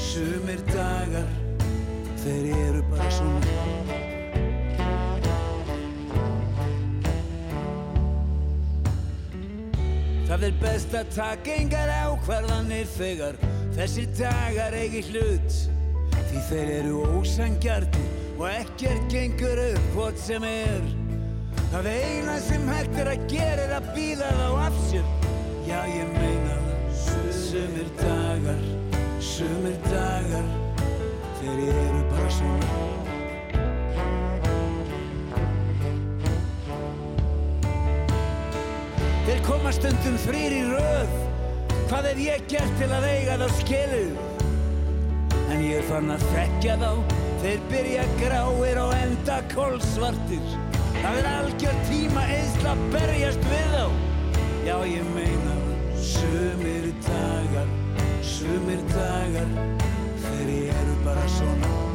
sumir 0.00 0.60
dagar, 0.72 1.28
þeir 2.20 2.48
eru 2.54 2.84
bara 2.92 3.12
svona. 3.16 3.87
Það 10.28 10.42
er 10.44 10.56
best 10.60 10.92
að 10.92 11.12
taka 11.14 11.54
engar 11.56 11.90
ákvarðanir 12.04 12.88
þegar 12.92 13.38
þessi 13.72 14.04
dagar 14.18 14.76
eigi 14.76 15.00
hlut. 15.08 15.56
Því 16.28 16.42
þeir 16.50 16.72
eru 16.74 16.98
ósangjarti 17.16 18.04
og 18.36 18.44
ekkert 18.50 19.08
gengur 19.08 19.62
upp 19.70 19.88
hvort 19.94 20.20
sem 20.20 20.44
er. 20.44 20.84
Það 21.72 21.90
eina 21.94 22.36
sem 22.44 22.68
hægt 22.68 23.00
er 23.00 23.12
að 23.14 23.26
gera 23.32 23.64
er 23.64 23.74
að 23.78 23.90
býða 23.96 24.30
þá 24.36 24.46
af 24.66 24.78
sér. 24.90 25.10
Já 25.64 25.80
ég 25.94 26.14
meina 26.18 26.60
það. 26.60 26.78
Sumir 27.48 27.88
dagar, 27.96 28.64
sumir 29.24 29.76
dagar 29.88 30.48
Þeir 31.38 31.60
eru 31.72 32.00
bara 32.10 32.30
svona 32.34 32.97
Þeir 39.28 39.42
koma 39.44 39.70
stundum 39.76 40.14
þrýr 40.22 40.54
í 40.56 40.60
röð. 40.70 41.16
Hvað 41.90 42.06
hef 42.08 42.20
ég 42.24 42.44
gert 42.48 42.70
til 42.80 42.86
að 42.96 43.06
eiga 43.10 43.34
þá 43.42 43.48
skiluð? 43.58 44.14
En 45.52 45.60
ég 45.66 45.82
fann 45.84 46.08
að 46.14 46.24
þekka 46.30 46.76
þá. 46.80 47.18
Þeir 47.42 47.66
byrja 47.68 48.06
gráir 48.18 48.80
og 48.82 48.94
enda 48.96 49.36
kólsvartir 49.52 50.48
Það 50.96 51.18
er 51.20 51.28
algjör 51.30 51.76
tíma 51.90 52.24
að 52.72 52.80
berjast 52.94 53.44
við 53.52 53.76
þá. 53.76 53.84
Já 54.64 54.74
ég 54.88 55.12
meina 55.12 55.58
Sumir 56.08 56.88
dagar, 57.04 57.68
sumir 58.24 58.80
dagar 58.94 59.52
Þeir 60.24 60.56
eru 60.72 60.96
bara 61.04 61.28
svona 61.36 61.87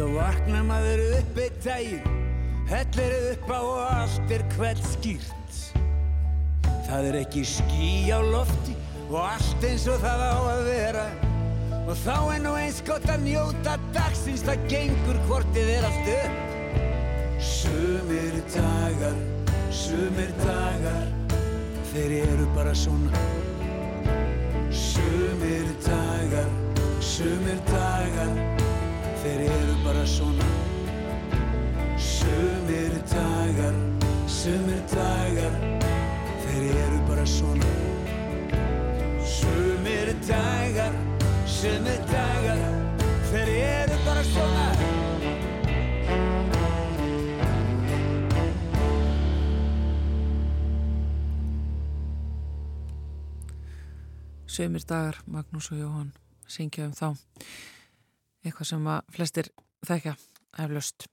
Svo 0.00 0.14
vaknar 0.16 0.62
maður 0.64 1.00
upp 1.12 1.38
eitt 1.44 1.56
daginn, 1.60 2.12
hellir 2.70 3.10
upp 3.34 3.50
á 3.52 3.60
og 3.60 3.80
allt 3.84 4.30
er 4.32 4.44
hvert 4.54 4.86
skýrt. 4.88 5.58
Það 6.86 7.08
er 7.10 7.18
ekki 7.18 7.42
ský 7.44 7.90
á 8.08 8.16
lofti 8.24 8.72
og 9.10 9.18
allt 9.20 9.66
eins 9.68 9.84
og 9.92 9.98
það 10.00 10.22
á 10.24 10.38
að 10.54 10.60
vera. 10.70 11.02
Og 11.82 11.92
þá 12.00 12.16
er 12.16 12.40
nú 12.46 12.54
eins 12.62 12.78
gott 12.86 13.04
að 13.12 13.26
njóta 13.26 13.74
dagsins, 13.92 14.46
það 14.46 14.64
gengur 14.72 15.20
hvortið 15.28 15.68
er 15.74 15.88
allt 15.90 16.08
upp. 16.14 16.56
Sumir 17.50 18.40
dagar, 18.56 19.20
sumir 19.68 20.32
dagar, 20.40 21.12
þeir 21.92 22.16
eru 22.22 22.48
bara 22.56 22.72
svona. 22.86 23.28
Sumir 24.72 25.68
dagar, 25.84 26.50
sumir 27.04 27.60
dagar, 27.68 28.34
þeir 29.22 29.40
eru 29.44 29.74
bara 29.84 30.04
svona. 30.06 30.46
Sumir 32.00 32.94
dagar, 33.10 33.76
sumir 34.28 34.80
dagar. 34.92 35.56
Þeir 36.44 36.78
eru 36.84 37.00
bara 37.08 37.26
svona. 37.26 37.72
Sumir 39.34 40.14
dagar, 40.28 40.96
sumir 41.46 42.00
dagar. 42.12 42.64
Þeir 43.30 43.52
eru 43.56 43.98
bara 44.06 44.24
svona. 44.32 44.66
Sveimir 54.50 54.82
dagar, 54.84 55.20
Magnús 55.30 55.70
og 55.72 55.78
Jóhann 55.78 56.10
syngja 56.50 56.88
um 56.88 56.96
þá 56.96 57.14
eitthvað 58.44 58.70
sem 58.72 58.86
að 58.90 59.16
flestir 59.16 59.50
þekka 59.86 60.14
eflaust. 60.64 61.08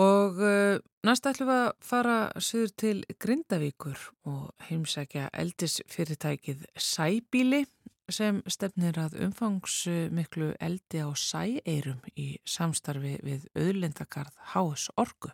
Og 0.00 0.38
uh, 0.38 0.78
næst 1.06 1.26
ætlum 1.26 1.50
við 1.50 1.62
að 1.64 1.72
fara 1.84 2.16
söður 2.38 2.72
til 2.78 2.96
Grindavíkur 3.20 4.06
og 4.30 4.68
heimsækja 4.68 5.28
eldisfyrirtækið 5.42 6.64
Sæbíli 6.78 7.64
sem 8.10 8.40
stefnir 8.50 8.98
að 8.98 9.18
umfangsmiklu 9.26 10.54
eldi 10.62 11.02
á 11.02 11.10
sæeirum 11.14 12.00
í 12.18 12.32
samstarfi 12.48 13.18
við 13.26 13.46
auðlindakarð 13.54 14.34
Hás 14.54 14.88
Orgu. 14.98 15.30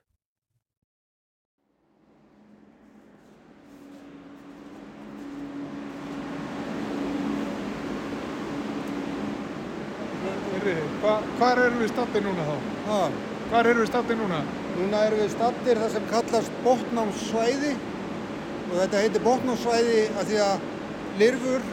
Hva, 10.67 11.13
hvar 11.39 11.61
erum 11.63 11.79
við 11.79 11.91
stattir 11.93 12.25
núna 12.25 12.43
þá? 12.43 12.55
Ha, 12.87 13.01
Hvar 13.47 13.69
erum 13.71 13.85
við 13.85 13.91
stattir 13.93 14.17
núna? 14.19 14.41
núna 14.75 15.03
erum 15.07 15.21
við 15.23 15.29
stattir 15.31 15.79
það 15.79 15.93
sem 15.95 16.07
kallast 16.11 16.57
botnámssvæði 16.65 17.71
og 18.67 18.73
þetta 18.81 19.03
heitir 19.05 19.23
botnámssvæði 19.23 20.01
að 20.11 20.33
því 20.33 20.41
að 20.43 20.65
lirfur 21.21 21.69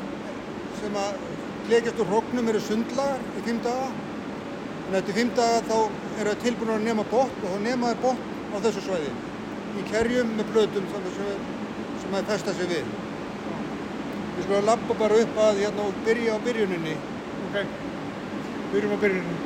sem 0.77 0.99
að 1.01 1.23
klekjast 1.65 2.01
úr 2.03 2.11
hróknum 2.11 2.51
eru 2.53 2.61
sundlagar 2.61 3.23
í 3.33 3.45
fimm 3.47 3.61
daga 3.65 3.89
en 4.85 4.97
eftir 4.99 5.17
fimm 5.17 5.31
daga 5.39 5.63
þá 5.65 5.77
eru 6.19 6.29
það 6.29 6.43
tilbúin 6.45 6.73
að 6.75 6.85
nema 6.85 7.05
botn 7.09 7.47
og 7.47 7.55
þá 7.55 7.63
nema 7.65 7.93
þeir 7.93 8.03
botn 8.03 8.53
á 8.53 8.55
þessu 8.67 8.83
svæði 8.85 9.13
í 9.73 9.87
kerjum 9.89 10.35
með 10.37 10.51
blötum 10.53 10.85
sem, 10.91 11.07
sem, 11.17 11.31
sem 12.03 12.13
að 12.13 12.29
festa 12.29 12.53
sig 12.53 12.69
við. 12.69 12.85
Við 14.37 14.45
skulum 14.45 14.69
lappa 14.69 14.97
bara 15.01 15.17
upp 15.23 15.41
að 15.47 15.63
hérna 15.63 15.87
og 15.89 15.97
byrja 16.05 16.37
á 16.37 16.45
byrjuninni. 16.45 16.93
Ok, 17.47 17.57
byrjum 18.73 18.95
á 18.95 18.99
byrjunum. 19.03 19.41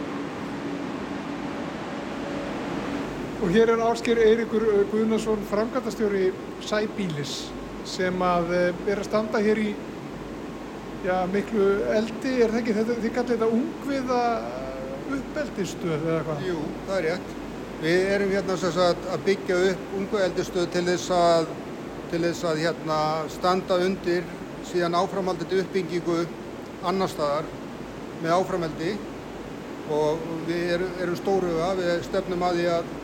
Og 3.38 3.52
hér 3.54 3.70
er 3.70 3.84
Ásker 3.86 4.18
Eiríkur 4.18 4.64
Guðnason, 4.92 5.44
framkvæmtastjóri 5.52 6.32
Sæbílis 6.66 7.34
sem 7.88 8.24
að 8.24 8.54
eh, 8.56 8.80
er 8.90 9.02
að 9.02 9.08
standa 9.08 9.42
hér 9.44 9.60
í 9.62 9.68
já, 11.06 11.18
miklu 11.32 11.68
eldi, 11.96 12.34
er 12.42 12.54
það 12.54 12.62
ekki 12.62 12.78
þetta, 12.80 12.96
þið 13.04 13.14
kallir 13.18 13.36
þetta 13.36 13.52
ungviða 13.58 14.22
uppeldistöð 15.18 16.08
eða 16.08 16.24
hvað? 16.28 16.42
Jú, 16.48 16.64
það 16.88 16.98
er 16.98 17.06
rétt. 17.08 17.36
Við 17.78 18.10
erum 18.16 18.34
hérna 18.34 18.58
sagt 18.58 19.06
að 19.14 19.28
byggja 19.28 19.60
upp 19.68 19.94
ungueldistöð 20.00 20.72
til 20.74 20.84
þess 20.88 21.12
að, 21.14 21.52
til 22.12 22.24
þess 22.26 22.48
að 22.50 22.64
hérna 22.64 23.00
standa 23.36 23.78
undir 23.86 24.26
síðan 24.68 24.98
áframhaldandi 24.98 25.62
uppbyggingu 25.62 26.18
annar 26.90 27.12
staðar 27.12 27.46
með 28.24 28.34
áframeldi 28.40 28.96
og 29.94 30.24
við 30.48 30.72
erum, 30.78 30.96
erum 31.04 31.20
stóruga, 31.20 31.74
við 31.80 31.92
stefnum 32.08 32.44
að 32.48 32.60
því 32.60 32.72
að 32.76 32.96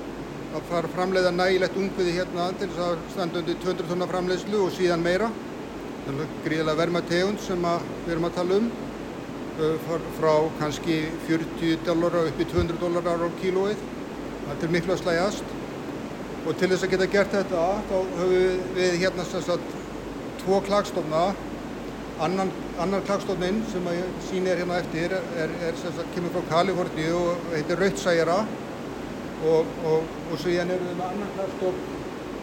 að 0.53 0.65
fara 0.69 0.89
framleiða 0.93 1.31
nægilegt 1.33 1.77
ungviði 1.81 2.11
hérna 2.13 2.51
til 2.59 2.67
þess 2.69 2.83
að 2.85 2.99
standa 3.15 3.39
undir 3.41 3.55
200 3.63 3.87
tonna 3.89 4.07
framleiðslu 4.11 4.59
og 4.61 4.73
síðan 4.75 5.01
meira. 5.01 5.29
Þannig 6.03 6.25
að 6.27 6.35
gríðilega 6.45 6.79
verma 6.81 7.01
tegund 7.09 7.41
sem 7.41 7.63
við 7.63 8.11
erum 8.13 8.27
að 8.27 8.35
tala 8.37 8.59
um 8.59 8.67
frá 10.17 10.33
kannski 10.59 10.99
40 11.27 11.81
dólarar 11.87 12.29
upp 12.29 12.41
í 12.41 12.47
200 12.51 12.81
dólarar 12.81 13.25
á 13.25 13.29
kílóið. 13.41 13.81
Þetta 14.43 14.67
er 14.67 14.73
miklu 14.75 14.93
að 14.93 15.01
slægjast 15.01 15.57
og 16.43 16.57
til 16.59 16.69
þess 16.73 16.85
að 16.85 16.93
geta 16.93 17.09
gert 17.13 17.33
þetta 17.37 17.65
þá 17.89 17.97
höfum 18.19 18.63
við 18.75 18.95
hérna 18.99 19.25
sem 19.29 19.43
sagt 19.45 19.75
tvo 20.43 20.59
klagstofna 20.67 21.27
annan, 22.23 22.51
annan 22.79 23.03
klagstofnin 23.07 23.61
sem 23.71 23.87
að 23.89 24.03
sín 24.27 24.47
er 24.47 24.61
hérna 24.61 24.79
eftir 24.81 25.13
er, 25.15 25.55
er 25.67 25.79
sem 25.79 25.93
sagt 25.97 26.13
kemur 26.15 26.33
frá 26.35 26.45
Kaliforni 26.51 27.09
og 27.17 27.49
heitir 27.53 27.81
Rautsæjara 27.81 28.37
og, 29.49 29.73
og, 29.89 30.07
og 30.31 30.39
svo 30.39 30.53
hérna 30.53 30.77
erum 30.77 30.89
við 30.91 30.97
með 30.99 31.09
annan 31.09 31.33
klagstof 31.37 31.83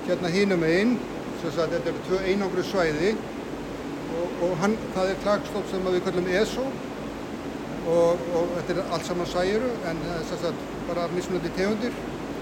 hérna 0.08 0.32
hínum 0.34 0.66
einn 0.68 0.94
sem 1.40 1.54
sagt 1.54 1.72
þetta 1.72 1.92
eru 1.92 2.04
tvö 2.08 2.20
einangru 2.28 2.64
svæði. 2.66 3.14
Og, 4.20 4.32
og 4.44 4.54
hann, 4.60 4.76
það 4.94 5.12
er 5.12 5.20
klagstof 5.24 5.68
sem 5.70 5.86
við 5.86 6.04
kallum 6.04 6.30
ESO 6.40 6.66
og 7.90 8.24
þetta 8.56 8.74
er 8.74 8.92
allt 8.92 9.06
saman 9.06 9.28
sæjuru 9.30 9.70
en 9.88 10.02
sem 10.28 10.42
sagt 10.42 10.66
bara 10.88 11.08
mismunandi 11.14 11.52
tegundir. 11.56 11.94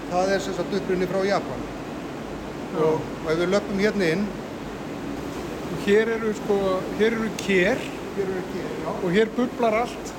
Það 0.09 0.33
er 0.33 0.43
sem 0.43 0.57
sagt 0.57 0.75
upprunni 0.75 1.07
frá 1.09 1.21
Japan. 1.27 1.65
Og 2.79 3.29
ef 3.29 3.39
við 3.39 3.51
löpum 3.53 3.81
hérna 3.81 4.11
inn 4.15 4.27
hér 5.85 6.13
eru 6.17 6.33
sko, 6.41 6.59
hér 6.99 7.17
eru 7.19 7.31
kér 7.45 7.89
hér 8.19 8.29
eru 8.29 8.43
kér, 8.53 8.87
og 9.03 9.11
hér 9.11 9.29
bublar 9.35 9.73
allt. 9.73 10.13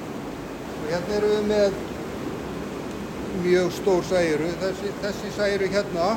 Og 0.81 0.91
hérna 0.91 1.17
eru 1.19 1.31
við 1.35 1.49
með 1.51 1.79
mjög 3.45 3.73
stór 3.79 4.05
særu. 4.09 4.51
Þessi, 4.63 4.93
þessi 5.03 5.33
særu 5.37 5.71
hérna 5.75 6.11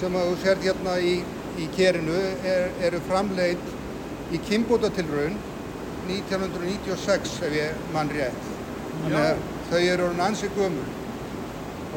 sem 0.00 0.16
að 0.16 0.30
þú 0.30 0.38
sért 0.44 0.64
hérna 0.66 0.96
í, 1.00 1.14
í 1.60 1.68
kérinu 1.76 2.18
er, 2.46 2.70
eru 2.88 3.00
framleitt 3.08 3.72
í 4.34 4.40
Kimbótatilraun 4.48 5.36
1996 6.08 7.36
ef 7.48 7.56
ég 7.56 7.84
mann 7.94 8.12
rétt. 8.14 8.48
Þannig 9.02 9.20
að 9.24 9.44
þau 9.70 9.80
eru 9.80 10.08
orðin 10.08 10.26
ansið 10.26 10.56
gömur 10.58 10.96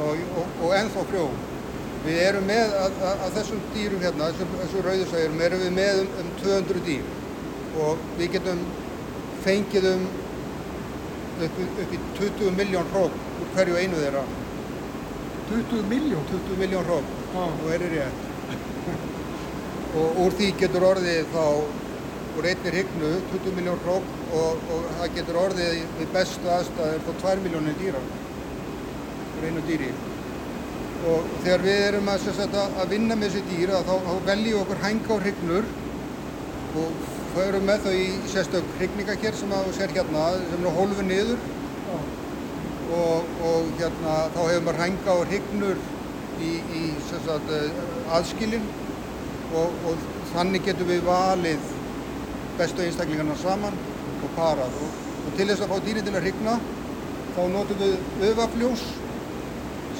og, 0.03 0.23
og, 0.39 0.61
og 0.63 0.77
ennþá 0.79 1.07
frjó. 1.11 1.27
Við 2.03 2.17
erum 2.19 2.47
með 2.49 2.73
að, 2.75 2.97
að, 3.07 3.21
að 3.25 3.35
þessum 3.37 3.59
dýrum 3.73 4.01
hérna, 4.03 4.25
þessum, 4.35 4.81
rauðursæðurum, 4.87 5.43
erum 5.45 5.61
við 5.63 5.69
með 5.77 6.01
um, 6.01 6.09
um 6.19 6.31
200 6.41 6.81
dýr 6.87 7.11
og 7.83 8.01
við 8.19 8.33
getum 8.35 8.63
fengið 9.45 9.87
um 9.93 10.03
upp, 11.45 11.61
upp 11.85 11.93
í 11.95 12.01
20 12.19 12.57
miljón 12.57 12.91
hróp 12.91 13.15
úr 13.15 13.53
hverju 13.55 13.79
einu 13.79 14.01
þeirra. 14.01 14.25
20 15.53 15.87
miljón? 15.93 16.27
20 16.33 16.59
miljón 16.59 16.85
hróp, 16.89 17.15
og 17.39 17.65
er 17.71 17.87
er 17.87 17.97
ég. 18.01 18.21
og 20.01 20.21
úr 20.25 20.37
því 20.37 20.51
getur 20.59 20.87
orðið 20.91 21.31
þá 21.33 21.43
úr 22.33 22.47
einni 22.49 22.73
hryggnu 22.73 23.09
20 23.31 23.57
miljón 23.59 23.81
hróp 23.85 24.13
og, 24.33 24.63
og 24.73 24.87
það 24.99 25.17
getur 25.19 25.39
orðið 25.43 25.83
við 25.99 26.15
bestu 26.15 26.51
aðstæðir 26.51 27.03
þá 27.07 27.11
2 27.27 27.35
miljónir 27.45 27.77
dýra 27.79 28.01
einu 29.43 29.63
dýri 29.67 29.89
og 31.03 31.31
þegar 31.43 31.63
við 31.65 31.81
erum 31.87 32.11
að, 32.11 32.27
sagt, 32.37 32.53
að 32.55 32.93
vinna 32.93 33.15
með 33.19 33.33
þessi 33.33 33.49
dýra 33.49 33.81
þá, 33.83 33.95
þá 34.05 34.13
veljum 34.27 34.45
við 34.45 34.59
okkur 34.61 34.83
hænga 34.83 35.17
á 35.17 35.23
hrygnur 35.23 35.67
og 36.79 37.09
förum 37.33 37.67
með 37.67 37.87
þau 37.87 37.95
í 37.97 38.05
sérstök 38.31 38.71
hrygningakér 38.77 39.35
sem 39.37 39.51
að 39.55 39.71
sér 39.77 39.93
hérna 39.97 40.23
sem 40.51 40.63
er 40.63 40.77
hólfu 40.77 41.05
niður. 41.07 41.43
Og, 42.93 43.29
og 43.49 43.69
hérna 43.79 44.15
þá 44.35 44.39
hefur 44.39 44.65
maður 44.67 44.81
hænga 44.83 45.17
á 45.17 45.17
hrygnur 45.27 45.83
í, 46.39 46.51
í 46.61 46.83
sagt, 47.09 47.53
aðskilin. 48.13 48.67
Og, 49.53 49.79
og 49.89 50.05
þannig 50.33 50.65
getum 50.65 50.89
við 50.89 51.03
valið 51.05 51.71
bestu 52.57 52.85
einstaklingarna 52.85 53.35
saman 53.41 53.75
og 54.23 54.37
parað. 54.37 54.77
Og, 54.85 55.01
og 55.27 55.35
til 55.37 55.49
þess 55.49 55.65
að 55.65 55.73
fá 55.73 55.87
dýri 55.87 56.05
til 56.05 56.15
að 56.15 56.23
hrygna 56.27 56.59
þá 57.33 57.41
notum 57.49 57.81
við 57.81 58.29
öfafljós 58.29 58.85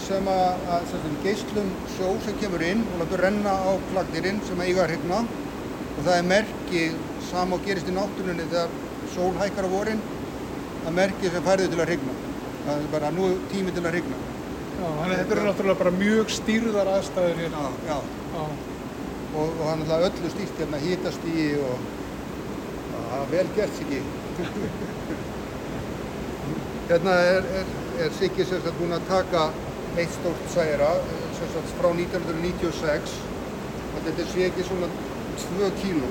sem 0.03 0.27
að, 0.27 0.63
að 0.75 0.81
sem 0.91 1.15
geyslum 1.23 1.69
sjó 1.95 2.09
sem 2.25 2.35
kemur 2.41 2.61
inn 2.65 2.81
og 2.93 2.97
látur 3.03 3.21
renna 3.23 3.53
á 3.55 3.71
klagdirinn 3.91 4.39
sem 4.47 4.59
eiga 4.65 4.79
að 4.83 4.89
hrigna 4.93 5.19
og 5.23 6.01
það 6.01 6.15
er 6.17 6.25
merki 6.31 6.81
sam 7.29 7.49
og 7.55 7.59
gerist 7.67 7.89
í 7.89 7.95
náttúrunni 7.95 8.45
þegar 8.51 8.69
sól 9.13 9.33
hækkar 9.39 9.67
á 9.69 9.71
vorin 9.71 10.01
það 10.83 10.93
merki 10.99 11.25
sem 11.31 11.47
færður 11.47 11.69
til 11.71 11.79
að 11.79 11.89
hrigna 11.91 12.13
það 12.65 12.75
er 12.75 12.79
bara 12.97 13.09
nú 13.15 13.25
tími 13.53 13.71
til 13.75 13.85
að 13.85 13.93
hrigna 13.93 14.17
þannig 14.83 15.13
að 15.13 15.19
þetta 15.21 15.33
eru 15.37 15.47
náttúrulega 15.47 15.83
bara 15.83 15.95
mjög 15.95 16.27
stýrðar 16.33 16.87
aðstæður 16.97 17.39
hérna. 17.43 17.59
Já, 17.63 17.67
já, 17.87 17.97
já. 18.37 18.43
og, 19.33 19.47
og 19.59 19.65
hann 19.69 19.83
er 19.87 20.05
öllu 20.09 20.29
stýrt 20.33 20.57
hérna 20.61 20.77
hítast 20.83 21.23
í 21.29 21.31
og 21.63 21.75
það 22.93 23.19
er 23.19 23.27
vel 23.31 23.49
gert 23.55 23.73
sig 23.77 23.87
ekki 23.87 24.01
hérna 26.89 27.13
er, 27.35 27.43
er, 27.61 27.67
er 28.03 28.09
Siggi 28.17 28.43
sérstaklega 28.43 28.79
búin 28.81 28.97
að 28.97 29.07
taka 29.07 29.41
eitt 29.97 30.13
stórt 30.15 30.45
særa 30.53 30.91
frá 31.77 31.89
1996 31.93 33.17
og 33.93 33.99
þetta 34.07 34.25
sé 34.31 34.47
ekki 34.47 34.65
svona 34.65 34.89
2 35.43 35.69
kíló 35.81 36.09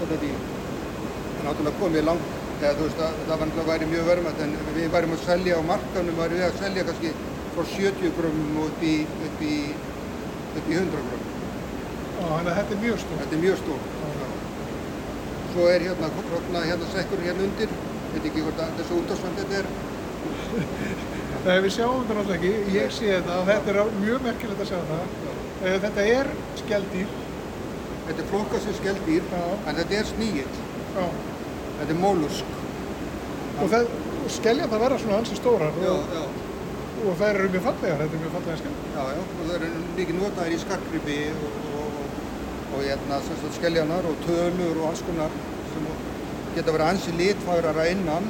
þetta 0.00 0.18
dýr. 0.22 0.38
En 1.40 1.48
náttúrulega 1.48 1.80
komið 1.80 2.06
langt 2.06 2.36
eða 2.60 2.72
þú 2.78 2.86
veist 2.86 3.02
að 3.04 3.20
það 3.30 3.68
væri 3.70 3.90
mjög 3.90 4.08
verðmætt 4.10 4.42
en 4.44 4.56
við 4.76 4.88
værim 4.94 5.14
að 5.16 5.26
selja 5.26 5.58
á 5.58 5.62
markanum 5.70 6.18
væri 6.20 6.38
við 6.38 6.46
að 6.46 6.58
selja 6.60 6.86
kannski 6.88 7.12
frá 7.54 7.62
70 7.74 8.16
grömmum 8.18 8.62
upp 8.66 8.82
í, 8.84 8.94
upp 9.26 9.44
í, 9.44 9.54
upp 10.60 10.70
í 10.70 10.78
100 10.78 10.90
grömmum 10.94 11.28
Þannig 12.20 12.50
að 12.52 12.58
þetta 12.58 12.74
er 12.74 12.80
mjög 12.82 12.98
stórt. 13.00 13.20
Þetta 13.22 13.36
er 13.36 13.44
mjög 13.46 13.62
stórt 13.62 13.86
Svo 15.50 15.64
er 15.66 15.82
hérna, 15.82 16.10
hérna, 16.30 16.60
hérna 16.68 16.90
sekkur 16.92 17.24
hérna 17.24 17.46
undir 17.48 17.72
veit 18.10 18.26
ekki 18.26 18.44
hvort 18.44 18.60
að 18.62 18.76
þessu 18.80 19.00
útásvand 19.00 19.40
þetta 19.40 19.62
er 19.62 19.66
Þegar 21.40 21.62
við 21.64 21.72
sjáum 21.72 22.02
þetta 22.02 22.14
náttúrulega 22.18 22.36
ekki, 22.36 22.72
ég 22.74 22.90
sé 22.92 23.06
þetta 23.14 23.36
og 23.40 23.46
þetta 23.48 23.72
er 23.72 23.92
mjög 23.96 24.24
merkilegt 24.26 24.58
að 24.60 24.66
sjá 24.68 24.80
það. 24.90 25.14
Eh, 25.60 25.76
þetta 25.84 26.04
er 26.16 26.28
skeldýr. 26.60 27.14
Þetta 28.08 28.22
er 28.24 28.28
flokkast 28.32 28.66
sem 28.66 28.76
skeldýr, 28.76 29.30
en 29.38 29.78
þetta 29.78 29.96
er 29.96 30.10
sníill. 30.10 30.58
Þetta 31.78 31.86
er 31.86 31.98
mólusk. 32.02 32.52
Og, 33.60 33.72
það 33.72 34.76
verða 34.84 34.98
svona 35.00 35.16
hansi 35.16 35.38
stórar. 35.38 35.80
Já, 35.80 35.94
og, 35.94 36.12
já. 36.18 36.22
Og 37.00 37.16
það 37.16 37.26
eru 37.30 37.48
mjög 37.54 37.66
fallegar, 37.70 38.02
þetta 38.02 38.18
er 38.18 38.22
mjög 38.26 38.36
fallega 38.36 38.58
skell. 38.60 38.76
Já, 38.92 39.02
já, 39.16 39.24
og 39.24 39.40
það 39.40 39.56
eru 39.56 39.70
mikið 39.96 40.20
notaðir 40.20 40.56
í 40.56 40.60
skarkrippi 40.66 41.18
og, 41.40 42.76
hérna, 42.84 43.22
skelljanar 43.56 44.12
og 44.12 44.20
tölur 44.26 44.82
og 44.82 44.90
alls 44.90 45.04
konar 45.08 45.40
sem 45.72 45.88
geta 46.56 46.74
verið 46.74 46.88
ansi 46.90 47.16
litfærar 47.16 47.80
að 47.80 47.92
innan 47.94 48.28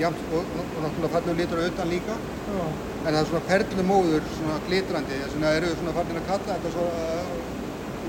jafn, 0.00 0.22
og, 0.32 0.54
og 0.60 0.84
náttúrulega 0.84 1.12
fallur 1.14 1.38
litur 1.38 1.62
auðan 1.64 1.92
líka. 1.92 2.16
Já. 2.50 2.64
en 3.00 3.14
það 3.14 3.20
er 3.20 3.28
svona 3.30 3.46
perlumóður 3.48 4.24
svona 4.36 4.56
glitrandi 4.66 5.18
þess 5.22 5.36
vegna 5.36 5.52
eru 5.56 5.68
svona 5.76 5.94
farin 5.96 6.20
að 6.20 6.26
kalla 6.28 6.56
þetta 6.56 6.72
svo 6.74 6.86
uh, 6.90 7.30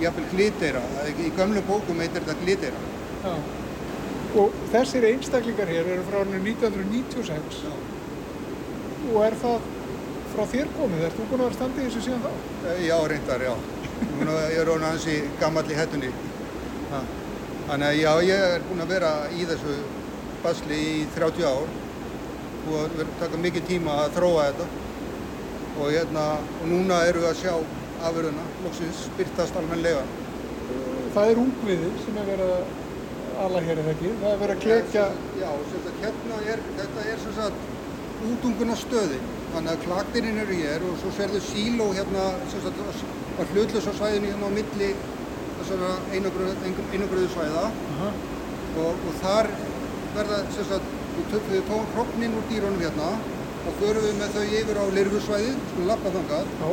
jafnvel 0.02 0.30
glitera 0.34 0.82
í 1.12 1.30
gömlu 1.38 1.62
bókum 1.68 2.02
heitir 2.04 2.26
þetta 2.26 2.40
glitera 2.42 2.82
Já. 3.22 3.36
og 4.42 4.58
þessir 4.74 5.08
einstaklingar 5.12 5.72
hér 5.72 5.92
eru 5.96 6.08
frá 6.10 6.20
1996 6.26 7.62
Já. 7.68 7.76
og 9.12 9.22
er 9.28 9.38
það 9.44 9.70
frá 10.32 10.44
þér 10.48 10.74
komið, 10.78 11.06
ert 11.06 11.18
þú 11.20 11.30
búin 11.30 11.42
að 11.42 11.48
vera 11.50 11.60
standið 11.60 11.88
þessu 11.88 12.02
síðan 12.06 12.22
þá? 12.24 12.32
Eh, 12.72 12.84
já, 12.88 12.94
reyndar, 13.12 13.42
já. 13.44 13.56
Ég 14.22 14.60
er 14.62 14.70
ráðin 14.70 14.86
aðeins 14.88 15.08
í 15.12 15.18
gammal 15.42 15.64
í 15.68 15.76
hættunni 15.78 16.12
þannig 17.68 17.88
að 17.88 17.98
já, 18.00 18.12
ég 18.30 18.46
er 18.56 18.64
búin 18.70 18.84
að 18.84 18.94
vera 18.96 19.12
í 19.36 19.48
þessu 19.50 19.76
basli 20.42 20.80
í 20.82 20.94
30 21.16 21.48
ár 21.48 21.68
og 22.68 22.74
það 22.74 22.98
verður 22.98 23.14
taka 23.22 23.42
mikið 23.46 23.68
tíma 23.70 23.98
að 24.04 24.18
þróa 24.18 24.48
þetta 24.50 24.68
og, 25.72 25.86
hérna, 25.88 26.26
og 26.60 26.70
núna 26.70 27.00
eru 27.08 27.24
við 27.24 27.30
að 27.32 27.40
sjá 27.42 27.54
afurðuna, 28.08 28.46
loksins 28.66 29.02
byrtast 29.18 29.58
almenlega. 29.60 30.04
Það 31.16 31.32
er 31.32 31.42
ungviðir 31.42 32.00
sem 32.06 32.18
er 32.22 32.30
verið 32.32 32.54
að 32.56 32.80
alla 33.42 33.62
hér 33.66 33.82
eða 33.82 33.94
ekki, 33.96 34.12
það 34.22 34.34
er 34.34 34.42
verið 34.42 34.56
að 34.56 34.66
klekja... 34.66 35.06
Já, 35.42 35.48
sagt, 35.72 36.02
hérna 36.04 36.42
er, 36.54 36.64
þetta 36.78 37.06
er 37.12 37.24
sem 37.24 37.38
sagt 37.38 37.70
útunguna 38.32 38.76
stöði, 38.78 39.18
þannig 39.54 39.72
að 39.74 39.86
klaktirinn 39.88 40.42
eru 40.44 40.58
hér 40.60 40.86
og 40.86 41.00
svo 41.02 41.14
serðu 41.18 41.42
síló 41.48 41.90
hérna 41.98 42.28
sem 42.52 42.62
sagt 42.66 42.82
á 42.82 43.42
hlutlösa 43.50 43.96
svæðinu 43.98 44.30
hérna 44.30 44.52
á 44.52 44.58
milli 44.58 44.92
þessara 45.62 45.92
einagröðu 46.14 47.30
svæða 47.34 47.66
uh 47.70 48.02
-huh. 48.02 48.20
og, 48.84 49.06
og 49.10 49.18
þar 49.24 49.50
verða, 50.16 50.42
sem 50.56 50.68
sagt, 50.70 51.01
við 51.30 51.64
tóum 51.68 51.86
hroppnin 51.94 52.36
úr 52.38 52.46
dýrónum 52.50 52.82
hérna 52.82 53.10
og 53.68 53.78
förum 53.80 54.06
við 54.06 54.16
með 54.18 54.36
þau 54.36 54.54
yfir 54.60 54.80
á 54.82 54.86
lirfusvæði, 54.96 55.52
skulum 55.72 55.90
lappa 55.90 56.14
þangað. 56.16 56.48
Já. 56.62 56.70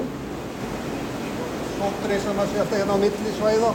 Sóttreysana 1.79 2.47
sé 2.49 2.61
alltaf 2.63 2.79
hérna 2.79 2.97
á 2.97 3.03
milli 3.03 3.33
svæða. 3.37 3.73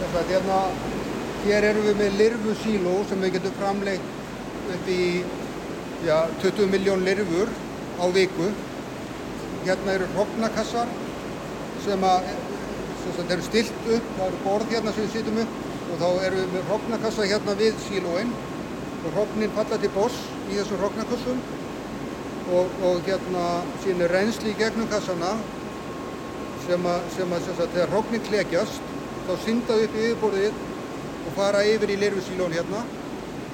Þess 0.00 0.18
að 0.20 0.32
hérna, 0.34 0.58
hér 1.44 1.68
erum 1.70 1.86
við 1.88 2.00
með 2.00 2.18
lirfusíló 2.20 2.96
sem 3.08 3.24
við 3.24 3.36
getum 3.38 3.56
framleitt 3.60 4.10
upp 4.74 4.90
í, 4.90 5.00
já, 6.08 6.18
20 6.42 6.70
miljón 6.74 7.06
lirfur 7.06 7.54
á 8.00 8.04
viku. 8.16 8.50
Hérna 9.64 9.96
eru 9.96 10.10
hrognakassar 10.16 10.90
sem 11.84 12.04
að 12.04 12.30
sem 13.00 13.12
sagt, 13.16 13.30
eru 13.32 13.44
stilt 13.44 13.90
upp, 13.96 14.14
það 14.16 14.26
eru 14.26 14.40
borð 14.44 14.72
hérna 14.74 14.92
sem 14.92 15.06
við 15.06 15.14
sitjum 15.14 15.44
upp 15.44 15.69
og 15.90 15.98
þá 15.98 16.08
eru 16.26 16.38
við 16.38 16.52
með 16.54 16.68
hrognakassa 16.68 17.26
hérna 17.26 17.56
við 17.58 17.78
sílóin. 17.86 18.30
Og 19.00 19.14
hrognin 19.16 19.52
falla 19.56 19.78
til 19.80 19.90
boss 19.94 20.16
í 20.50 20.58
þessum 20.58 20.80
hrognakassum 20.82 21.38
og, 22.52 22.72
og 22.84 23.06
hérna 23.06 23.44
sín 23.84 24.02
er 24.04 24.12
reynsli 24.12 24.52
í 24.52 24.58
gegnum 24.58 24.88
kassana 24.90 25.30
sem 26.66 26.84
að, 26.86 27.06
sem 27.14 27.32
að, 27.32 27.48
að 27.54 27.62
þegar 27.76 27.94
hrognin 27.94 28.26
klekjast 28.26 28.90
þá 29.26 29.32
syndaðu 29.44 29.86
upp 29.86 29.96
í 29.96 30.02
yfirborðið 30.08 30.60
og 31.20 31.36
fara 31.38 31.62
yfir 31.68 31.94
í 31.94 32.00
lirfusílón 32.02 32.56
hérna. 32.56 32.82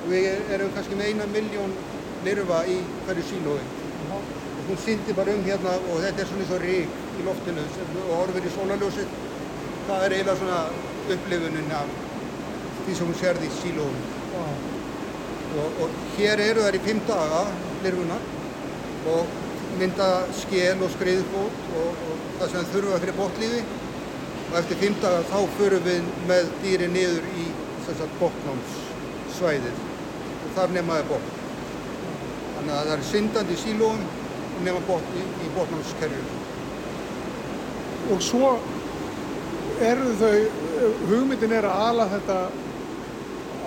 Og 0.02 0.10
við 0.12 0.50
erum 0.54 0.72
kannski 0.74 0.98
með 0.98 1.12
eina 1.12 1.28
miljón 1.30 1.76
lirfa 2.26 2.64
í 2.70 2.80
hverju 3.06 3.28
sílói. 3.30 3.60
Og 4.16 4.66
hún 4.70 4.82
syndi 4.82 5.14
bara 5.14 5.34
um 5.34 5.46
hérna 5.46 5.76
og 5.78 6.02
þetta 6.02 6.24
er 6.24 6.30
svona 6.32 6.44
eins 6.46 6.56
og 6.56 6.66
rík 6.66 6.98
í 7.20 7.26
loftinu 7.26 7.68
og 8.06 8.12
orfir 8.18 8.50
í 8.50 8.56
sólarljósið. 8.56 9.14
Það 9.86 10.08
er 10.08 10.16
eiginlega 10.16 10.38
svona 10.42 10.60
upplifunin 11.14 11.72
af 11.78 12.05
því 12.86 12.94
sem 12.94 13.10
hún 13.10 13.18
sérði 13.18 13.48
í 13.48 13.56
sílóum 13.60 13.96
og, 14.40 15.80
og 15.84 15.96
hér 16.16 16.42
eru 16.44 16.64
þær 16.66 16.78
í 16.78 16.82
fimm 16.86 17.02
daga 17.08 17.42
lirfunar 17.84 18.22
og 19.12 19.34
mynda 19.80 20.08
skél 20.34 20.82
og 20.84 20.92
skriðfót 20.94 21.58
og, 21.80 22.04
og 22.08 22.22
það 22.38 22.52
sem 22.52 22.68
þurfa 22.72 23.00
fyrir 23.02 23.18
botliði 23.18 23.62
og 24.46 24.58
eftir 24.60 24.80
fimm 24.82 24.98
daga 25.02 25.24
þá 25.30 25.38
förum 25.58 25.86
við 25.86 26.12
með 26.30 26.52
dýri 26.62 26.90
niður 26.92 27.26
í 27.36 27.48
botnámssvæðið 28.20 29.82
og 30.46 30.54
þar 30.56 30.72
nemaði 30.74 31.04
botn. 31.10 31.34
Þannig 32.56 32.72
að 32.74 32.88
það 32.88 32.94
er 32.96 33.04
syndandi 33.10 33.54
í 33.54 33.60
sílóum 33.62 34.06
og 34.06 34.62
nema 34.66 34.80
botn 34.88 35.18
í, 35.20 35.24
í 35.46 35.52
botnámskerjum. 35.58 36.32
og 38.14 38.22
svo 38.22 38.50
eru 39.82 40.12
þau 40.20 40.36
hugmyndin 41.10 41.52
er 41.58 41.66
að 41.66 41.80
ala 41.88 42.06
þetta 42.12 42.36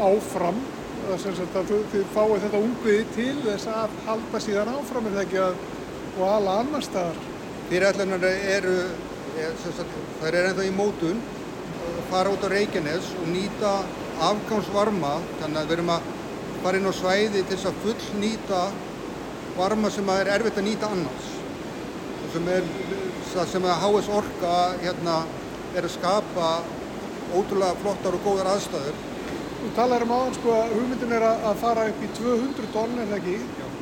áfram 0.07 0.61
að 1.09 1.73
þið 1.91 2.05
fáið 2.13 2.43
þetta 2.45 2.63
ungviði 2.67 3.05
til 3.15 3.35
þess 3.45 3.71
að 3.73 3.97
halda 4.05 4.41
síðan 4.45 4.73
áfram 4.75 5.09
er 5.09 5.17
það 5.17 5.25
ekki 5.25 5.43
að 5.45 5.65
og 6.19 6.23
ala 6.27 6.55
annar 6.63 6.83
staðar 6.83 7.25
Fyrirætlunar 7.69 8.23
eru, 8.25 8.77
er, 9.37 9.51
sagt, 9.61 9.97
þær 10.19 10.33
eru 10.33 10.49
ennþá 10.49 10.63
í 10.65 10.71
mótun 10.73 11.19
fara 12.09 12.31
út 12.33 12.41
á 12.41 12.49
Reykjanes 12.49 13.11
og 13.21 13.27
nýta 13.29 13.73
afgangsvarma, 14.25 15.19
þannig 15.39 15.59
að 15.59 15.67
við 15.67 15.75
erum 15.75 15.91
að 15.93 16.07
fara 16.63 16.79
inn 16.79 16.89
á 16.89 16.93
svæði 16.97 17.43
til 17.43 17.51
þess 17.51 17.69
að 17.69 17.83
full 17.83 18.21
nýta 18.23 18.61
varma 19.59 19.91
sem 19.93 20.09
að 20.09 20.21
er 20.23 20.31
erfitt 20.35 20.57
að 20.59 20.67
nýta 20.67 20.89
annars. 20.95 21.29
Og 22.23 22.33
sem 22.33 22.49
er, 22.55 22.71
það 23.33 23.53
sem 23.53 23.69
að 23.69 23.85
HS 23.85 24.09
Orka 24.19 24.55
hérna, 24.81 25.19
er 25.77 25.85
að 25.85 25.95
skapa 25.99 26.49
ótrúlega 27.37 27.77
flottar 27.83 28.17
og 28.17 28.25
góðar 28.25 28.51
aðstæður. 28.55 28.99
Þú 29.59 29.69
talar 29.75 30.03
um 30.05 30.11
áðan 30.15 30.35
sko 30.37 30.51
að 30.55 30.73
hugmyndin 30.77 31.13
er 31.17 31.23
að 31.27 31.57
fara 31.59 31.87
upp 31.91 32.03
í 32.05 32.09
200 32.15 32.67
tonn 32.71 32.93
er 33.01 33.09
það 33.09 33.17
ekki 33.17 33.33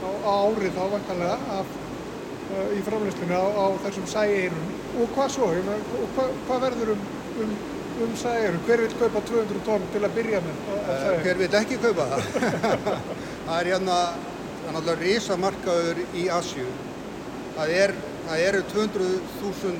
á, 0.01 0.09
á 0.25 0.33
árið 0.47 0.71
þá 0.73 0.83
vantanlega 0.93 1.35
af, 1.57 1.75
uh, 2.47 2.71
í 2.73 2.79
framleyslunni 2.87 3.37
á, 3.37 3.45
á 3.45 3.65
þessum 3.83 4.07
sæeirum 4.09 4.71
og 4.97 5.11
hvað 5.13 5.29
svo, 5.35 5.49
og 5.53 6.15
hvað, 6.15 6.31
hvað 6.47 6.63
verður 6.65 6.93
um, 6.95 7.03
um, 7.43 7.51
um 8.07 8.15
sæeirum, 8.17 8.63
hver 8.65 8.83
vil 8.85 8.95
kaupa 9.03 9.21
200 9.29 9.61
tonn 9.67 9.85
til 9.93 10.01
að 10.01 10.17
byrja 10.17 10.41
með 10.47 10.57
sæeirum? 10.87 11.21
Hver 11.27 11.41
vil 11.43 11.51
ekki 11.61 11.79
kaupa 11.85 12.09
það? 12.15 12.25
það 13.45 13.53
er 13.59 13.71
hérna, 13.73 13.99
er 14.63 14.75
náttúrulega 14.79 14.97
risamarkaður 15.03 16.01
í 16.17 16.25
Asju. 16.39 16.65
Það, 17.59 17.75
er, 17.83 17.95
það 18.25 18.47
eru 18.47 18.65
200.000 18.73 19.77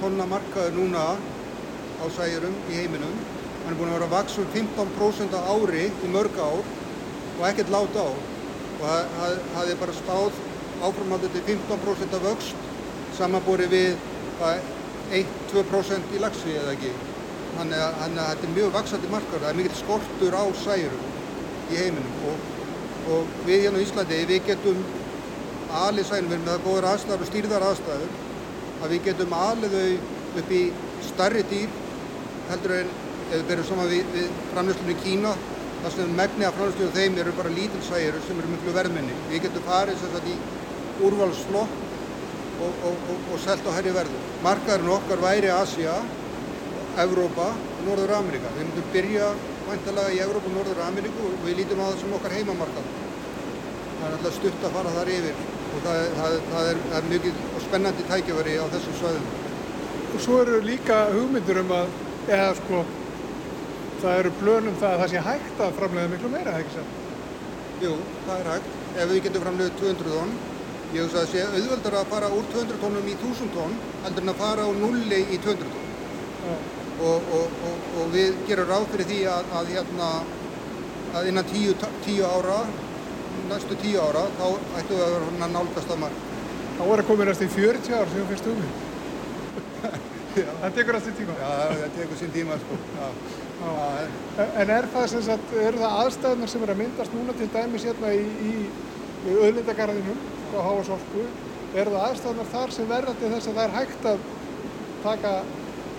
tonna 0.00 0.30
markaður 0.30 0.78
núna 0.78 1.10
á 1.98 2.04
sæjurum 2.14 2.54
í 2.70 2.78
heiminum. 2.78 3.18
Hann 3.64 3.74
er 3.74 3.78
búin 3.78 3.90
að 3.90 3.98
vera 3.98 4.08
að 4.08 4.14
vaksa 4.14 4.42
um 4.42 4.50
15% 4.54 5.36
á 5.36 5.40
ári 5.52 5.86
í 5.90 6.10
mörg 6.12 6.38
ár 6.40 6.60
og 6.60 7.42
ekkert 7.48 7.72
láta 7.72 8.04
á. 8.06 8.10
Og 8.80 8.84
það, 9.52 9.70
er 9.72 9.80
bara 9.80 9.96
spáð 9.96 10.38
áframhaldandi 10.80 11.42
15% 11.48 12.16
af 12.16 12.24
vöxt 12.24 12.68
samanbúri 13.18 13.66
við 13.70 13.90
hvað, 14.38 14.62
1-2% 15.20 16.14
í 16.16 16.22
lagsi 16.22 16.54
eða 16.56 16.74
ekki. 16.76 16.92
Þannig 17.58 17.82
að, 17.84 17.98
að 18.06 18.16
þetta 18.20 18.48
er 18.48 18.54
mjög 18.56 18.72
vaksandi 18.78 19.12
markaður. 19.12 19.44
Það 19.44 19.50
er 19.50 19.58
mikill 19.60 19.80
skortur 19.80 20.38
á 20.38 20.44
sæjurum 20.62 21.04
í 21.70 21.78
heiminum 21.78 22.24
og, 22.30 22.48
og 23.14 23.36
við 23.46 23.66
hérna 23.66 23.82
á 23.82 23.84
Íslandi, 23.84 24.22
við 24.30 24.48
getum 24.48 24.80
alið 25.80 26.08
sæjurum, 26.08 26.32
við 26.32 26.42
með 26.42 26.52
það 26.52 26.64
góður 26.66 26.88
aðstæður 26.90 27.24
og 27.24 27.30
stýrðar 27.30 27.66
aðstæður, 27.68 28.16
að 28.80 28.94
við 28.94 29.04
getum 29.10 29.36
alið 29.36 29.76
þau 29.76 30.40
upp 30.40 30.52
í 30.54 30.62
starri 31.10 31.44
dýr 31.50 31.78
heldur 32.50 32.76
en 32.80 32.92
ef 33.30 33.36
við 33.38 33.48
berum 33.50 33.66
saman 33.68 33.90
við, 33.90 34.08
við 34.14 34.30
framlýslunni 34.50 34.96
í 34.96 35.02
Kína, 35.04 35.34
þar 35.82 35.94
sem 35.96 36.16
megni 36.18 36.46
af 36.46 36.56
framlýslunni 36.58 36.96
þeim 36.96 37.20
eru 37.22 37.34
bara 37.36 37.52
lítil 37.54 37.82
sæjur 37.86 38.18
sem 38.26 38.40
eru 38.42 38.50
miklu 38.54 38.74
verðminni. 38.74 39.18
Við 39.30 39.44
getum 39.46 39.68
farið 39.68 40.00
sem 40.00 40.14
sagt 40.14 40.30
í 40.30 40.38
úrvalsflokk 41.06 41.76
og, 42.60 42.82
og, 42.88 43.04
og, 43.12 43.28
og 43.32 43.44
selt 43.44 43.68
á 43.68 43.70
herri 43.76 43.94
verðu. 43.94 44.24
Markaðurinn 44.44 44.96
okkar 44.96 45.22
væri 45.22 45.52
Asia, 45.54 45.94
Evrópa 47.00 47.52
og 47.54 47.86
Norður 47.86 48.16
Ameríka. 48.18 48.50
Við 48.56 48.66
myndum 48.66 48.90
byrja 48.96 49.30
væntalega 49.68 50.16
í 50.16 50.20
Evrópa 50.26 50.50
og 50.50 50.58
Norður 50.58 50.82
Ameríku 50.88 51.30
og 51.30 51.46
við 51.46 51.62
lítum 51.62 51.80
á 51.80 51.88
það 51.88 52.02
sem 52.02 52.18
okkar 52.18 52.36
heimamarkað. 52.36 52.92
Það 54.00 54.06
er 54.08 54.16
alltaf 54.18 54.36
stutt 54.38 54.66
að 54.66 54.76
fara 54.78 54.94
þar 54.96 55.12
yfir 55.14 55.42
og 55.70 55.82
það, 55.84 55.98
það, 56.18 56.36
það, 56.50 56.70
er, 56.70 56.80
það 56.90 56.98
er 57.00 57.10
mikið 57.14 57.42
spennandi 57.66 58.06
tækifæri 58.10 58.56
á 58.58 58.66
þessum 58.74 58.96
svæðum. 59.00 59.28
Og 60.10 60.22
svo 60.24 60.40
eru 60.42 60.62
líka 60.64 61.02
hugmyndir 61.14 61.60
um 61.62 61.74
að, 61.76 61.92
eða 62.26 62.48
sko, 62.58 62.80
það 64.00 64.18
eru 64.22 64.32
blönum 64.40 64.76
það 64.80 64.94
að 64.94 65.02
það 65.02 65.12
sé 65.12 65.22
hægt 65.26 65.62
að 65.64 65.76
framlega 65.78 66.10
miklu 66.12 66.30
meira, 66.32 66.56
ekki 66.60 66.76
sér? 66.76 66.90
Jú, 67.80 67.92
það 68.26 68.40
er 68.40 68.50
hægt. 68.50 68.74
Ef 68.90 69.10
við 69.10 69.22
getum 69.26 69.44
framlega 69.44 69.76
200 69.80 70.10
tonn, 70.10 70.34
ég 70.94 71.04
hugsa 71.04 71.20
að 71.20 71.24
það 71.24 71.32
sé 71.32 71.44
auðveldar 71.46 71.96
að 72.00 72.12
fara 72.12 72.30
úr 72.36 72.50
200 72.54 72.80
tónnum 72.82 73.08
í 73.08 73.16
1000 73.16 73.54
tonn 73.54 73.74
heldur 74.04 74.26
en 74.26 74.32
að 74.32 74.40
fara 74.42 74.66
á 74.66 74.70
nulli 74.80 75.20
í 75.22 75.40
200 75.46 75.72
tonn. 75.74 75.88
Já. 76.44 76.54
Og, 77.00 77.30
og, 77.36 77.60
og, 77.64 77.84
og 78.00 78.10
við 78.12 78.40
gerum 78.48 78.68
ráð 78.68 78.86
fyrir 78.92 79.08
því 79.08 79.20
að, 79.32 79.52
að, 79.56 79.70
hérna, 79.74 80.08
að 81.16 81.30
innan 81.30 81.48
10, 81.48 81.86
10 82.04 82.24
ára, 82.28 82.58
næstu 83.48 83.78
10 83.80 84.00
ára, 84.04 84.26
þá 84.36 84.46
ættum 84.80 84.98
við 84.98 85.04
að 85.06 85.14
vera 85.16 85.50
nálgast 85.54 85.94
að 85.94 86.02
mark. 86.02 86.26
Þá 86.76 86.82
er 86.86 87.02
að 87.02 87.08
koma 87.08 87.28
næst 87.28 87.44
í 87.44 87.48
40 87.54 87.96
ár 87.96 88.12
sem 88.12 88.28
finnst 88.28 88.50
hugmynd. 88.50 88.86
Það 90.60 90.74
tekur 90.76 90.96
næstu 90.96 91.12
tíma. 91.18 91.34
Já, 91.40 91.48
það 91.74 91.94
tekur 91.96 92.18
sín 92.20 92.30
tíma, 92.34 92.58
sko. 92.62 92.76
Já. 93.00 93.08
En 93.60 94.70
er 94.72 94.86
það 94.88 95.06
sem 95.12 95.22
sagt, 95.26 95.50
eru 95.60 95.80
það 95.82 95.96
aðstæðunar 96.02 96.50
sem 96.50 96.62
er 96.64 96.70
að 96.72 96.78
myndast 96.80 97.16
núna 97.16 97.34
til 97.36 97.48
dæmis 97.52 97.84
hérna 97.84 98.12
í, 98.16 98.22
í, 98.48 98.52
auðlindagarðinum 99.34 100.22
á 100.56 100.60
Háasorku, 100.64 101.24
eru 101.74 101.92
það 101.92 102.06
aðstæðunar 102.06 102.48
þar 102.54 102.72
sem 102.76 102.88
verða 102.88 103.14
til 103.20 103.32
þess 103.34 103.50
að 103.50 103.58
það 103.58 103.66
er 103.66 103.74
hægt 103.76 104.08
að 104.12 104.24
taka, 105.04 105.34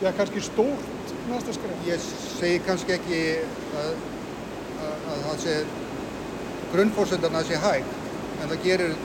já, 0.01 0.09
kannski 0.17 0.43
stórt 0.47 1.13
næsta 1.29 1.55
skref? 1.57 1.85
Ég 1.85 2.09
segi 2.39 2.63
kannski 2.65 2.97
ekki 2.97 3.21
að, 3.83 3.93
að, 4.87 5.07
að 5.13 5.23
það 5.27 5.39
sé 5.45 5.55
grunnfórsendarna 6.73 7.45
sé 7.45 7.61
hægt, 7.61 7.97
en 8.41 8.47
það 8.47 8.65
gerir 8.65 8.97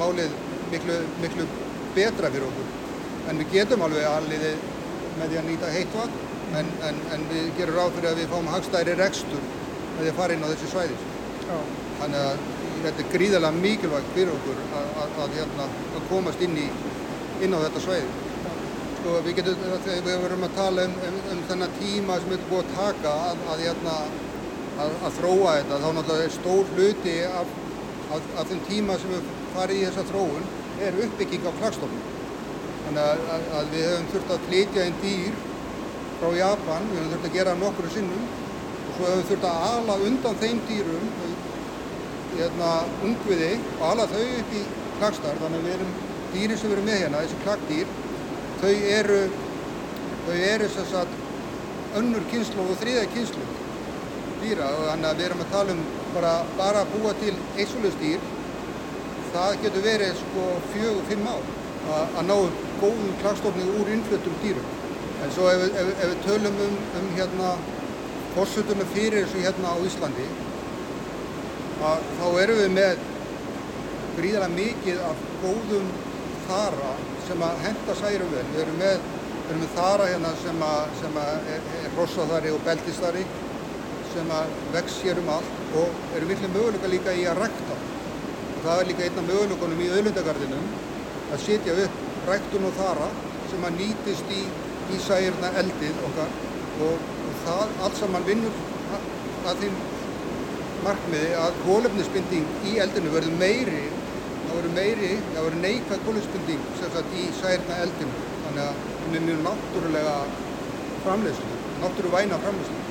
málið 0.00 0.34
miklu, 0.72 1.00
miklu 1.22 1.46
betra 1.94 2.34
fyrir 2.34 2.50
okkur. 2.50 2.74
En 3.30 3.38
við 3.42 3.60
getum 3.60 3.86
alveg 3.86 4.10
alliði 4.10 4.56
með 5.20 5.30
því 5.30 5.38
að 5.38 5.52
nýta 5.52 5.74
heitt 5.76 5.94
vatn, 5.94 6.25
en, 6.54 6.68
en, 6.88 7.00
en 7.14 7.24
við 7.30 7.48
gerum 7.58 7.80
ráð 7.80 7.96
fyrir 7.96 8.10
að 8.12 8.20
við 8.20 8.30
fáum 8.32 8.52
hagstæri 8.52 8.94
rekstur 8.98 9.42
með 9.96 10.02
því 10.02 10.10
að 10.12 10.18
fara 10.20 10.36
inn 10.36 10.44
á 10.46 10.50
þessi 10.52 10.70
svæði. 10.72 10.98
Já. 11.46 11.58
Þannig 12.00 12.20
að 12.20 12.44
þetta 12.84 13.02
er 13.02 13.10
gríðarlega 13.14 13.62
mikilvægt 13.64 14.14
fyrir 14.14 14.32
okkur 14.34 14.62
að, 14.66 14.88
að, 15.02 15.18
að, 15.24 15.34
hérna, 15.40 15.66
að 15.98 16.08
komast 16.10 16.44
inn, 16.46 16.56
í, 16.60 16.66
inn 17.46 17.56
á 17.56 17.58
þetta 17.64 17.84
svæði. 17.86 18.24
Sko, 18.96 19.14
við 19.26 19.38
getum, 19.38 19.64
við 19.86 20.10
verum 20.24 20.46
að 20.46 20.56
tala 20.58 20.86
um, 20.88 20.96
um, 21.08 21.18
um 21.34 21.42
þennan 21.50 21.76
tíma 21.80 22.18
sem 22.22 22.34
við 22.34 22.44
búið 22.50 22.62
að 22.64 22.74
taka 22.76 23.14
að, 23.30 23.42
að, 23.54 23.64
hérna, 23.66 23.96
að, 24.84 24.94
að 25.08 25.16
þróa 25.20 25.56
þetta, 25.60 25.80
þá 25.82 25.88
náttúrulega 25.88 26.28
er 26.28 26.36
stór 26.36 26.72
hluti 26.76 27.16
af, 27.30 27.56
af, 28.16 28.30
af 28.42 28.52
þeim 28.52 28.62
tíma 28.70 29.00
sem 29.02 29.16
við 29.16 29.34
farið 29.56 29.80
í 29.80 29.88
þessa 29.88 30.06
þróun 30.12 30.48
er 30.86 31.02
uppbygging 31.06 31.48
á 31.48 31.52
klagstofnum. 31.60 32.06
Þannig 32.86 33.28
að, 33.34 33.70
við 33.72 33.86
höfum 33.90 34.10
þurft 34.12 34.32
að 34.34 34.48
flytja 34.50 34.88
inn 34.88 34.98
dýr 35.02 35.38
frá 36.20 36.32
Japan, 36.36 36.88
við 36.90 37.00
höfum 37.00 37.12
þurft 37.14 37.28
að 37.28 37.36
gera 37.36 37.54
nokkru 37.60 37.92
sinnum. 37.92 38.24
Og 38.86 38.96
svo 38.96 39.08
höfum 39.10 39.20
við 39.20 39.30
þurft 39.30 39.48
að 39.50 39.64
ala 39.70 39.96
undan 40.08 40.40
þeim 40.42 40.62
dýrum 40.70 41.10
hérna, 42.36 42.70
ungviði 43.06 43.52
og 43.78 43.84
ala 43.90 44.08
þau 44.12 44.22
upp 44.24 44.54
í 44.56 44.62
klagstar. 44.98 45.40
Þannig 45.42 45.60
að 45.60 45.68
við 45.68 45.76
erum 45.76 45.92
dýrin 46.34 46.60
sem 46.60 46.70
við 46.70 46.76
erum 46.76 46.88
með 46.90 47.02
hérna, 47.04 47.22
þessi 47.24 47.42
klagdýr 47.44 47.94
þau 48.60 48.72
eru 48.96 49.20
þau 50.26 50.36
eru 50.36 50.68
sem 50.72 50.88
sagt 50.90 51.96
önnur 51.96 52.24
kynslu 52.32 52.64
og 52.64 52.80
þriða 52.80 53.04
kynslu 53.14 53.44
dýra. 54.42 54.70
Og 54.72 54.88
þannig 54.90 55.10
að 55.10 55.20
við 55.20 55.28
erum 55.28 55.44
að 55.44 55.52
tala 55.52 55.76
um 55.76 55.84
bara, 56.14 56.32
bara 56.58 56.84
að 56.84 56.96
búa 56.96 57.14
til 57.20 57.36
dýr. 58.00 58.32
Það 59.36 59.60
getur 59.62 59.84
verið 59.84 60.16
sko 60.16 60.48
fjög, 60.72 61.00
fimm 61.10 61.28
ár 61.28 61.54
að 61.92 62.22
ná 62.26 62.36
góðum 62.80 63.12
klagstofni 63.20 63.66
úr 63.78 63.90
innfluttum 63.92 64.36
dýrum. 64.42 64.75
En 65.26 65.32
svo 65.34 65.48
ef, 65.50 65.62
ef, 65.74 65.88
ef 65.90 66.10
við 66.12 66.18
tölum 66.22 66.58
um, 66.62 66.74
um 67.00 67.06
hérna 67.16 67.52
fórsöldunum 68.36 68.90
fyrir 68.94 69.24
þessu 69.24 69.40
hérna 69.42 69.72
á 69.74 69.76
Íslandi 69.82 70.26
að 71.86 72.04
þá 72.18 72.26
erum 72.42 72.60
við 72.60 72.68
með 72.76 73.00
gríðarlega 74.16 74.54
mikið 74.54 75.00
af 75.08 75.24
góðum 75.42 75.88
þara 76.46 76.92
sem 77.26 77.42
að 77.42 77.64
henda 77.64 77.96
særum 77.98 78.30
vel. 78.32 78.44
Við 78.52 78.62
erum 78.62 78.78
með, 78.80 79.08
við 79.34 79.50
erum 79.50 79.64
með 79.64 79.74
þara 79.80 80.06
hérna 80.12 80.32
sem 80.44 80.62
að, 80.68 80.94
sem 81.00 81.18
að 81.24 81.50
er, 81.56 81.66
er 81.80 81.98
rossaþari 81.98 82.52
og 82.54 82.62
beltistari 82.68 83.24
sem 84.12 84.30
að 84.32 84.54
vex 84.76 85.00
hér 85.04 85.20
um 85.24 85.32
allt 85.34 85.76
og 85.82 86.14
eru 86.16 86.30
virklega 86.30 86.54
möguleika 86.54 86.92
líka 86.92 87.16
í 87.18 87.26
að 87.28 87.42
rækta. 87.42 87.80
Og 88.54 88.60
það 88.62 88.84
er 88.84 88.90
líka 88.92 89.08
einna 89.08 89.26
möguleikunum 89.26 89.82
í 89.82 89.90
öðlundagardinum 89.98 90.70
að 91.34 91.42
setja 91.48 91.76
upp 91.82 92.30
ræktun 92.30 92.70
og 92.70 92.78
þara 92.78 93.10
sem 93.50 93.66
að 93.66 93.82
nýtist 93.82 94.32
í, 94.32 94.44
í 94.94 95.02
særna 95.06 95.52
eldið 95.62 96.00
okkar 96.08 96.32
og, 96.86 97.04
og 97.26 97.36
það 97.44 97.76
allt 97.86 98.00
saman 98.00 98.26
vinnur 98.28 98.62
að, 98.96 99.06
að 99.50 99.62
þeim 99.64 99.78
markmiði 100.86 101.30
að 101.42 101.60
kólefnisbinding 101.64 102.50
í 102.70 102.74
eldinu 102.84 103.14
verður 103.14 103.38
meiri 103.40 103.84
það 104.46 104.58
verður 104.60 104.74
meiri, 104.76 105.12
það 105.32 105.48
verður 105.48 105.62
neikvæð 105.64 106.04
kólefnisbinding 106.08 106.66
sem 106.80 106.96
sagt 106.96 107.16
í 107.18 107.28
særna 107.40 107.78
eldinu 107.86 108.26
þannig 108.46 108.66
að 108.66 108.82
það 109.06 109.16
er 109.20 109.24
mjög 109.30 109.46
náttúrulega 109.46 110.18
framleyslu, 111.06 111.62
náttúruvæna 111.82 112.42
framleyslu 112.44 112.86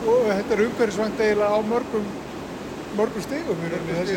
Og 0.00 0.22
þetta 0.24 0.54
er 0.54 0.60
umhverfisvænt 0.64 1.18
eiginlega 1.20 1.52
á 1.52 1.60
mörgum, 1.60 2.04
mörgum 2.96 3.24
stegum 3.24 3.58
í 3.66 3.68
rauninni 3.68 3.96
þessi, 3.98 4.14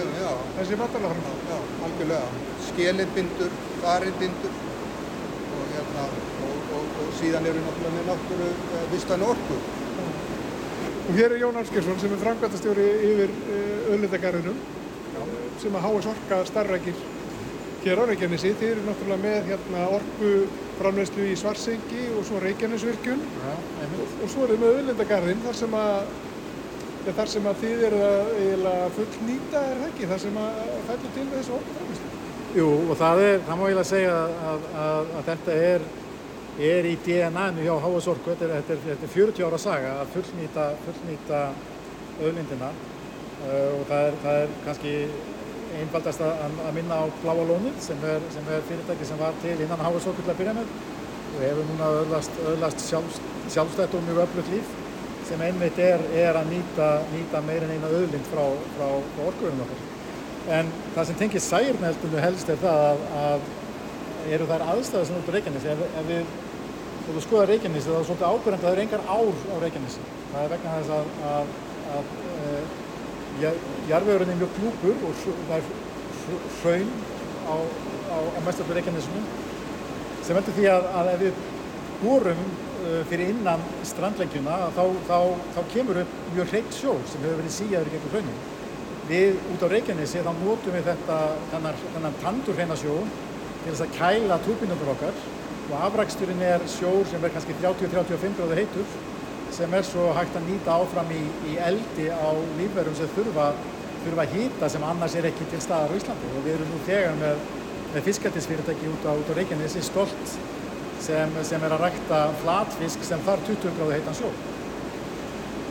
þessi 0.56 0.78
matalaframlega. 0.80 1.34
Já, 1.50 1.58
algjörlega. 1.88 2.44
Skelin 2.70 3.12
bindur, 3.18 3.58
þarinn 3.82 4.16
bindur 4.22 4.54
og, 4.54 5.66
hérna, 5.74 6.06
síðan 7.20 7.50
eru 7.50 7.64
náttúrulega 7.64 7.96
með 7.98 8.12
náttúru 8.12 8.52
uh, 8.52 8.86
vistan 8.94 9.26
orku. 9.30 9.60
Og 11.04 11.18
hér 11.18 11.36
er 11.36 11.42
Jón 11.42 11.60
Alskersson 11.60 12.00
sem 12.00 12.14
er 12.16 12.22
framkvæmtastjóri 12.22 12.86
yfir 13.10 13.34
öðlindagarðinum 13.92 14.62
sem 15.62 15.76
að 15.76 15.88
HS 15.88 16.10
Orka 16.14 16.40
starfrækir 16.48 17.02
hér 17.84 18.00
á 18.00 18.04
Reykjanesi. 18.08 18.54
Þið 18.60 18.70
eru 18.72 18.84
náttúrulega 18.88 19.24
með 19.24 19.50
hérna, 19.52 19.88
orku 19.98 20.32
framleyslu 20.80 21.26
í 21.30 21.38
Svarsengi 21.40 22.06
og 22.18 22.28
svo 22.28 22.40
Reykjanesvirkjun 22.44 23.24
einmitt. 23.44 24.14
og 24.24 24.32
svo 24.32 24.46
er 24.46 24.54
þið 24.54 24.64
með 24.64 24.78
öðlindagarðin 24.80 25.44
þar 25.44 25.60
sem 25.60 25.76
að 25.80 25.98
ja, 27.06 27.16
þar 27.20 27.32
sem 27.36 27.50
að 27.52 27.64
þið 27.64 27.84
eru 27.90 28.04
að 28.72 28.98
fullnýta 28.98 29.64
er 29.64 29.82
það 29.82 29.90
ekki, 29.90 30.10
þar 30.12 30.24
sem 30.26 30.40
að 30.44 30.62
fellur 30.90 31.16
til 31.18 31.28
þessu 31.34 31.58
orku 31.60 31.78
framleyslu. 31.80 32.14
Jú, 32.54 32.70
og 32.88 32.98
það 33.00 33.24
er, 33.28 33.38
það 33.48 33.60
má 33.60 33.66
eiginlega 33.68 33.90
segja 33.90 34.16
að, 34.54 34.66
að, 34.86 35.14
að 35.20 35.30
þetta 35.32 35.60
er, 35.68 35.86
er 36.62 36.86
í 36.86 36.96
DNA-nu 37.02 37.64
hjá 37.66 37.74
HS 37.82 38.10
Orku, 38.14 38.34
þetta 38.34 38.46
er, 38.46 38.56
þetta, 38.62 38.74
er, 38.74 38.82
þetta 38.90 39.08
er 39.08 39.14
40 39.16 39.46
ára 39.48 39.60
saga 39.62 39.94
að 40.02 40.12
fullnýta, 40.14 40.66
fullnýta 40.86 41.40
auðlindina 42.22 42.70
uh, 42.70 43.70
og 43.80 43.86
það 43.90 44.10
er, 44.10 44.18
það 44.26 44.42
er 44.42 44.58
kannski 44.68 44.94
einfaldast 45.74 46.22
að, 46.22 46.44
að 46.68 46.76
minna 46.78 47.00
á 47.02 47.04
Bláa 47.24 47.48
Lónið 47.50 47.80
sem 47.82 48.06
er, 48.06 48.26
sem 48.36 48.52
er 48.54 48.68
fyrirtæki 48.68 49.08
sem 49.10 49.22
var 49.22 49.34
til 49.42 49.56
innan 49.58 49.82
HS 49.82 50.12
Orku 50.12 50.22
til 50.22 50.34
að 50.36 50.42
byrja 50.44 50.58
með 50.60 50.76
og 51.34 51.42
hefur 51.42 51.70
núna 51.72 51.90
öðlast, 52.04 52.36
öðlast 52.46 52.86
sjálfst, 52.86 53.32
sjálfstætt 53.50 53.96
og 53.98 54.06
mjög 54.06 54.22
öflugt 54.28 54.54
líf 54.54 54.76
sem 55.26 55.42
einmitt 55.42 55.80
er, 55.82 56.04
er 56.14 56.38
að 56.38 56.52
nýta, 56.52 56.92
nýta 57.14 57.42
meirinn 57.48 57.74
eina 57.74 57.90
auðlind 57.90 58.30
frá, 58.30 58.44
frá, 58.76 58.88
frá 59.16 59.26
orkuverðum 59.32 59.64
okkar. 59.66 59.84
En 60.60 60.72
það 60.94 61.10
sem 61.10 61.20
tengir 61.22 61.44
særneldinu 61.44 62.22
helst 62.22 62.52
er 62.52 62.60
það 62.62 62.82
að, 62.92 63.04
að 63.24 64.34
eru 64.36 64.48
þær 64.50 64.66
aðstæður 64.74 65.08
sem 65.10 65.20
út 65.20 65.32
á 65.32 65.34
Reykjanesi. 65.36 65.72
Ef, 65.74 65.84
ef 66.02 66.10
við, 66.10 66.34
ef 67.04 67.12
við 67.12 67.24
skoðum 67.26 67.50
Reykjanesi 67.50 67.90
þá 67.90 67.98
er 68.00 68.06
svolítið 68.08 68.30
ábyrgand 68.30 68.60
að 68.60 68.66
það 68.66 68.74
eru 68.74 68.84
engar 68.86 69.08
ár 69.12 69.40
á 69.52 69.56
Reykjanesi. 69.64 70.04
Það 70.34 70.44
er 70.44 70.52
vegna 70.54 70.76
þess 70.78 70.92
að, 70.98 71.08
að, 71.30 71.56
að 71.94 72.06
e, 73.44 73.54
jarðvegurinn 73.90 74.34
er 74.34 74.40
mjög 74.40 74.54
glúpur 74.60 75.08
og 75.10 75.24
það 75.24 75.58
er 75.58 75.66
hr- 76.24 76.46
hraun 76.62 76.94
á, 77.44 77.56
á, 78.08 78.18
á 78.24 78.40
mestarlu 78.46 78.78
Reykjanesinu 78.78 79.24
sem 80.24 80.38
veldur 80.38 80.56
því 80.56 80.70
að, 80.72 80.88
að 81.00 81.12
ef 81.14 81.22
við 81.26 81.42
borum 82.04 82.42
uh, 82.48 83.02
fyrir 83.10 83.34
innan 83.34 83.64
strandlengjuna 83.88 84.56
þá, 84.76 84.84
þá, 85.10 85.18
þá 85.56 85.62
kemur 85.74 86.00
upp 86.04 86.18
mjög 86.36 86.52
hreitt 86.54 86.78
sjór 86.78 87.04
sem 87.12 87.24
hefur 87.26 87.42
verið 87.42 87.56
síjaður 87.58 87.90
í 87.90 87.96
gegnum 87.98 88.14
hraunin. 88.16 88.42
Við 89.10 89.40
út 89.52 89.64
á 89.64 89.74
Reykjanesi 89.74 90.24
þá 90.24 90.32
notum 90.40 90.76
við 90.78 90.88
þetta 90.88 91.20
þennan, 91.52 92.20
tandurhreina 92.24 92.78
sjó 92.80 92.96
til 93.04 93.74
þess 93.74 93.84
að 93.84 93.96
kæla 93.98 94.40
túrbinundur 94.46 94.94
okkar 94.96 95.20
og 95.74 95.82
afraksturinn 95.88 96.42
er 96.46 96.64
sjór 96.70 97.06
sem 97.10 97.24
er 97.24 97.34
kannski 97.34 97.56
30-35 97.58 98.38
gráður 98.38 98.60
heitur 98.62 98.96
sem 99.54 99.74
er 99.74 99.86
svo 99.86 100.08
hægt 100.18 100.38
að 100.38 100.48
nýta 100.50 100.78
áfram 100.82 101.12
í, 101.14 101.22
í 101.50 101.58
eldi 101.62 102.08
á 102.10 102.30
lífverum 102.58 102.96
sem 102.98 103.10
þurfa, 103.16 103.52
þurfa 104.06 104.26
að 104.26 104.36
hýta 104.38 104.70
sem 104.70 104.86
annars 104.86 105.18
er 105.18 105.28
ekki 105.30 105.48
til 105.52 105.62
staðar 105.62 105.94
á 105.94 105.98
Íslandi 105.98 106.32
og 106.32 106.46
við 106.46 106.56
erum 106.56 106.74
nú 106.74 106.82
þegar 106.88 107.18
með, 107.20 107.44
með 107.94 108.08
fiskaldisfyrirtæki 108.10 108.90
út 108.94 109.08
á, 109.10 109.14
á 109.14 109.34
Reykjanesi 109.38 109.86
stolt 109.86 110.36
sem, 111.04 111.38
sem 111.46 111.66
er 111.66 111.76
að 111.76 111.86
rækta 111.88 112.22
flatfisk 112.42 113.06
sem 113.06 113.22
þarf 113.28 113.46
20 113.50 113.78
gráðu 113.78 113.98
heitan 113.98 114.18
sjó. 114.18 114.30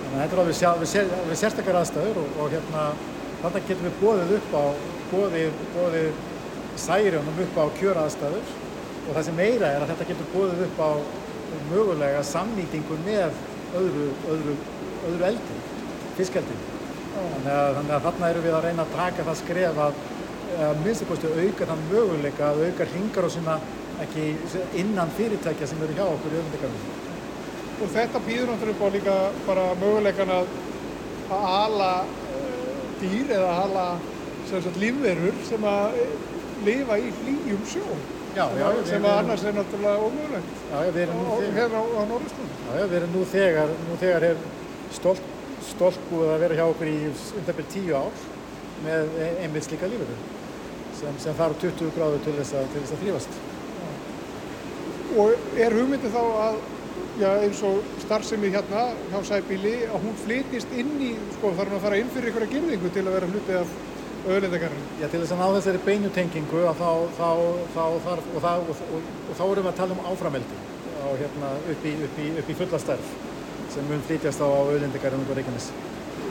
Þannig 0.02 0.16
að 0.16 0.22
þetta 0.22 0.36
er 0.36 0.42
alveg, 0.44 0.64
alveg, 0.72 0.90
sér, 0.92 1.14
alveg 1.18 1.40
sérstakar 1.40 1.78
aðstæður 1.80 2.20
og, 2.22 2.34
og 2.42 2.52
hérna, 2.52 2.88
þarna 3.42 3.64
getum 3.70 3.88
við 3.88 4.02
bóðið 4.02 4.34
upp 4.38 4.58
á, 4.58 4.64
bóðið, 5.12 5.62
bóðið 5.76 6.10
særjónum 6.82 7.42
upp 7.46 7.58
á 7.58 7.64
kjöraðstæður 7.80 8.52
og 9.02 9.10
það 9.16 9.26
sem 9.28 9.38
meira 9.38 9.70
er 9.72 9.84
að 9.84 9.92
þetta 9.92 10.08
getur 10.10 10.30
bóðið 10.32 10.64
upp 10.68 10.80
á 10.82 10.90
mögulega 11.70 12.22
samnýtingu 12.26 12.98
með 13.06 13.36
öðru, 13.76 14.08
öðru, 14.32 14.56
öðru 15.10 15.28
eldi, 15.28 15.58
fiskeldi. 16.16 16.58
Þannig 17.12 17.52
að, 17.52 17.70
þannig 17.76 17.94
að 17.96 18.04
þarna 18.06 18.32
erum 18.32 18.46
við 18.46 18.56
að 18.56 18.66
reyna 18.66 18.86
að 18.86 18.96
taka 18.96 19.26
það 19.28 19.38
skref 19.42 19.80
að, 19.86 20.02
að 20.68 20.82
minnstu 20.86 21.08
kosti 21.10 21.32
auka 21.36 21.68
þann 21.68 21.86
möguleika 21.90 22.48
að 22.48 22.64
auka 22.68 22.88
hringar 22.92 23.28
og 23.28 23.34
sinna 23.34 23.58
ekki 24.02 24.26
innan 24.80 25.12
fyrirtækja 25.18 25.68
sem 25.68 25.82
eru 25.84 25.96
hjá 25.98 26.04
okkur 26.06 26.32
í 26.32 26.40
öðvundikarfum. 26.40 27.00
Og 27.82 27.90
þetta 27.92 28.22
býður 28.24 28.52
náttúrulega 28.52 28.76
upp 28.76 28.86
á 28.86 28.94
líka 28.96 29.16
bara 29.46 29.66
möguleikan 29.82 30.32
að 30.32 30.54
að 31.32 31.44
hala 31.48 31.92
uh, 32.04 32.80
dýr 33.00 33.30
eða 33.36 33.52
hala 33.60 33.86
sem 34.48 34.62
sagt, 34.64 34.80
lífverur 34.80 35.36
sem 35.46 35.64
að 35.64 36.00
eh, 36.02 36.16
lifa 36.66 36.98
í 37.00 37.12
hlýjum 37.20 37.62
sjó 37.70 37.84
Já, 38.32 38.46
já, 38.56 38.66
sem 38.88 39.04
að 39.04 39.18
annars 39.20 39.42
er 39.44 39.56
náttúrulega 39.58 40.04
ómögulegt 40.06 40.60
og 40.72 41.42
hérna 41.52 41.80
á, 41.84 42.02
Norðurslunum. 42.08 42.52
já, 42.64 42.84
við 42.86 42.94
erum 42.98 43.10
nú 43.12 43.24
þegar, 43.28 43.72
nú 43.88 43.96
þegar 44.00 44.26
er 44.30 44.38
stolt, 44.96 45.26
stolt 45.68 46.06
búið 46.08 46.32
að 46.32 46.44
vera 46.46 46.56
hjá 46.56 46.62
okkur 46.70 46.88
í 46.88 46.94
undanbyrð 47.12 47.68
tíu 47.74 47.98
ár 47.98 48.22
með 48.86 49.18
e- 49.20 49.34
einmitt 49.44 49.68
slíka 49.68 49.90
lífverður 49.92 50.22
sem, 50.96 51.20
sem 51.26 51.36
þarf 51.42 51.60
20 51.60 51.92
gráður 51.98 52.24
til 52.24 52.36
þess 52.38 52.56
að, 52.56 52.78
að 52.80 53.04
þrýfast. 53.04 53.36
Og 55.20 55.60
er 55.60 55.76
hugmyndið 55.76 56.16
þá 56.16 56.22
að 56.46 56.60
já, 57.20 57.30
eins 57.36 57.62
og 57.68 57.84
starfsemið 58.06 58.56
hérna 58.56 58.88
hjá 59.12 59.18
Sæbíli 59.28 59.74
að 59.90 60.06
hún 60.06 60.20
flytist 60.24 60.72
inn 60.72 60.94
í, 61.04 61.12
sko 61.36 61.52
þarf 61.52 61.68
hún 61.68 61.82
að 61.82 61.84
fara 61.84 62.00
inn 62.00 62.12
fyrir 62.16 62.32
einhverja 62.32 62.54
girðingu 62.56 62.92
til 62.96 63.04
að 63.04 63.16
vera 63.18 63.32
hluti 63.34 63.58
af 63.60 63.80
auðlindagarðin. 64.26 64.84
Já, 65.00 65.06
til 65.08 65.20
þess 65.22 65.34
að 65.34 65.40
ná 65.42 65.46
þessari 65.56 65.80
beinu 65.86 66.10
tengingu 66.14 66.62
að 66.68 66.82
þá, 66.82 66.90
þá, 67.18 67.30
þá 67.74 67.84
þarf, 68.06 68.28
og, 68.32 68.44
það, 68.44 68.66
og, 68.66 68.82
og, 68.98 69.08
og 69.28 69.38
þá 69.38 69.44
erum 69.46 69.66
við 69.66 69.72
að 69.72 69.80
tala 69.80 69.96
um 69.96 70.04
áframeldi 70.12 70.60
hérna, 71.02 71.54
upp, 71.72 71.86
í, 71.86 71.94
í, 72.22 72.28
í 72.38 72.56
fulla 72.56 72.78
stærð 72.80 73.14
sem 73.72 73.88
mun 73.88 74.04
flytjast 74.06 74.42
á 74.44 74.48
auðlindagarðin 74.48 75.26
á 75.26 75.34
Reykjanes. 75.38 75.70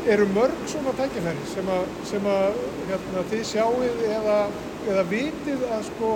Eru 0.09 0.27
mörg 0.33 0.61
svona 0.69 0.93
tækifæri 0.97 1.49
sem 1.51 1.67
að, 1.73 1.89
sem 2.09 2.29
að 2.29 2.61
hérna, 2.89 3.25
þið 3.31 3.43
sjáið 3.49 4.05
eða, 4.07 4.37
eða 4.93 5.03
vitið 5.09 5.65
að 5.67 5.83
sko 5.89 6.13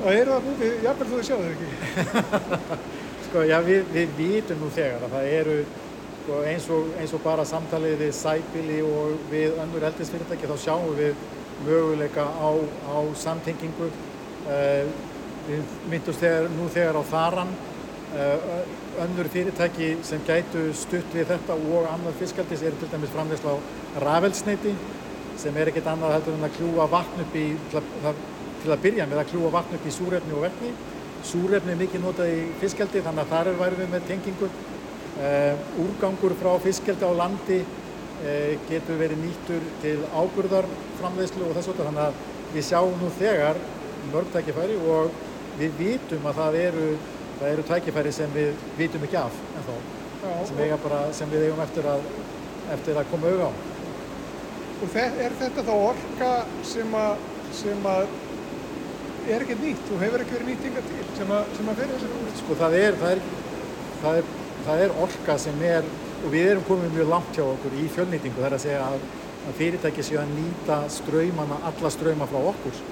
að 0.00 0.16
eru 0.16 0.34
það 0.34 0.48
búið, 0.48 0.74
jafnvel 0.86 1.08
þú 1.10 1.20
sjáðu 1.28 1.46
þau 1.46 1.52
ekki. 1.54 2.40
Sko, 3.30 3.42
já, 3.46 3.56
við, 3.62 3.82
við 3.94 4.14
vitum 4.18 4.62
nú 4.64 4.70
þegar 4.74 5.04
að 5.06 5.12
það 5.14 5.32
eru 5.36 5.56
sko, 6.20 6.40
eins, 6.46 6.68
og, 6.70 6.92
eins 7.00 7.14
og 7.16 7.22
bara 7.24 7.44
samtalið 7.48 8.04
við 8.04 8.12
Sæbili 8.16 8.80
og 8.86 9.26
við 9.30 9.58
önnur 9.62 9.86
eldisfyrirtæki 9.90 10.50
þá 10.50 10.56
sjáum 10.64 10.92
við 10.98 11.14
möguleika 11.66 12.24
á, 12.24 12.50
á 12.88 12.98
samtengingu. 13.20 13.90
Uh, 14.46 14.86
við 15.48 15.74
myndumst 15.90 16.24
nú 16.54 16.68
þegar 16.72 17.00
á 17.00 17.02
Þaran 17.10 17.50
uh, 17.50 18.48
önnur 19.04 19.28
fyrirtæki 19.32 19.90
sem 20.06 20.22
gætu 20.26 20.68
stutt 20.76 21.16
við 21.16 21.32
þetta 21.32 21.56
og 21.56 21.88
annað 21.90 22.18
fiskaldis 22.20 22.62
eru 22.64 22.78
til 22.80 22.90
dæmis 22.92 23.12
framleysla 23.14 23.56
á 23.56 23.58
rafelsneiti 24.04 24.74
sem 25.40 25.56
er 25.56 25.70
ekkert 25.70 25.88
annað 25.90 26.18
heldur 26.18 26.36
en 26.36 26.46
að 26.48 26.56
kljúa 26.58 26.86
vatn 26.92 27.24
upp 27.24 27.36
í, 27.36 27.46
til 27.72 27.80
að, 27.80 28.24
til 28.62 28.72
að 28.72 28.82
byrja 28.84 29.08
með 29.08 29.22
að 29.22 29.30
kljúa 29.32 29.52
vatn 29.54 29.78
upp 29.78 29.86
í 29.88 29.94
súrefni 29.96 30.36
og 30.36 30.44
vetni 30.48 30.72
Súrefni 31.26 31.74
er 31.74 31.80
mikið 31.80 32.00
notað 32.00 32.30
í 32.32 32.44
fiskeldi 32.62 33.02
þannig 33.04 33.26
að 33.26 33.32
þar 33.34 33.48
er 33.50 33.56
værum 33.58 33.80
við 33.82 33.90
með 33.92 34.04
tengingu. 34.08 34.46
Uh, 35.10 35.56
úrgangur 35.82 36.32
frá 36.38 36.52
fiskeldi 36.62 37.04
á 37.04 37.12
landi 37.12 37.58
e, 38.24 38.58
getur 38.68 38.98
verið 39.00 39.18
nýttur 39.20 39.64
til 39.82 39.96
áburðarframleiðslu 40.14 41.48
og 41.48 41.56
þess 41.56 41.72
að 41.72 41.80
þannig 41.82 42.04
að 42.04 42.20
við 42.54 42.66
sjáum 42.68 43.00
nú 43.00 43.10
þegar 43.18 43.58
mörg 44.12 44.30
tækifæri 44.34 44.76
og 44.94 45.10
við 45.58 45.74
vitum 45.80 46.28
að 46.30 46.40
það 46.40 46.58
eru, 46.60 46.86
það 47.40 47.50
eru 47.50 47.66
tækifæri 47.70 48.14
sem 48.16 48.32
við 48.36 48.64
vitum 48.78 49.04
ekki 49.06 49.20
af 49.20 49.36
ennþá, 49.60 49.76
sem, 50.48 50.62
bara, 50.86 51.02
sem 51.16 51.32
við 51.32 51.46
eigum 51.48 51.62
eftir 51.66 51.90
að, 51.90 52.08
eftir 52.76 53.00
að 53.00 53.12
koma 53.12 53.30
auðvitað 53.30 53.50
á. 53.50 53.52
Og 54.80 54.98
er 55.00 55.38
þetta 55.42 55.64
þá 55.66 55.72
orka 55.76 56.32
sem 56.64 56.94
að, 56.96 57.24
sem 57.60 57.88
að 57.90 58.18
er 59.28 59.44
ekkert 59.44 59.64
nýtt 59.64 59.90
og 59.92 60.04
hefur 60.04 60.24
ekki 60.24 60.36
verið 60.38 60.52
nýtinga 60.54 60.84
til 60.88 61.08
sem 61.18 61.32
að, 61.36 61.50
sem 61.58 61.68
að 61.68 61.82
fyrir 61.82 61.98
þessari? 61.98 62.36
Sko 62.40 62.56
það 62.60 62.76
er, 62.78 63.00
það 63.02 63.16
er, 63.16 63.24
það 64.00 64.20
er, 64.22 64.30
það 64.70 64.84
er 64.84 64.96
orka 65.02 65.36
sem 65.40 65.62
er 65.66 65.86
og 66.20 66.28
við 66.34 66.50
erum 66.52 66.66
komið 66.68 66.94
mjög 66.94 67.10
langt 67.10 67.36
hjá 67.36 67.44
okkur 67.46 67.76
í 67.80 67.86
fjölnýtingu 67.94 68.42
þar 68.44 68.56
að 68.56 68.64
segja 68.66 68.84
að, 68.84 69.04
að 69.48 69.58
fyrirtæki 69.58 70.04
séu 70.04 70.20
að 70.20 70.34
nýta 70.36 70.78
ströymana, 70.92 71.58
alla 71.70 71.92
ströyma 71.94 72.28
frá 72.30 72.40
okkur. 72.52 72.82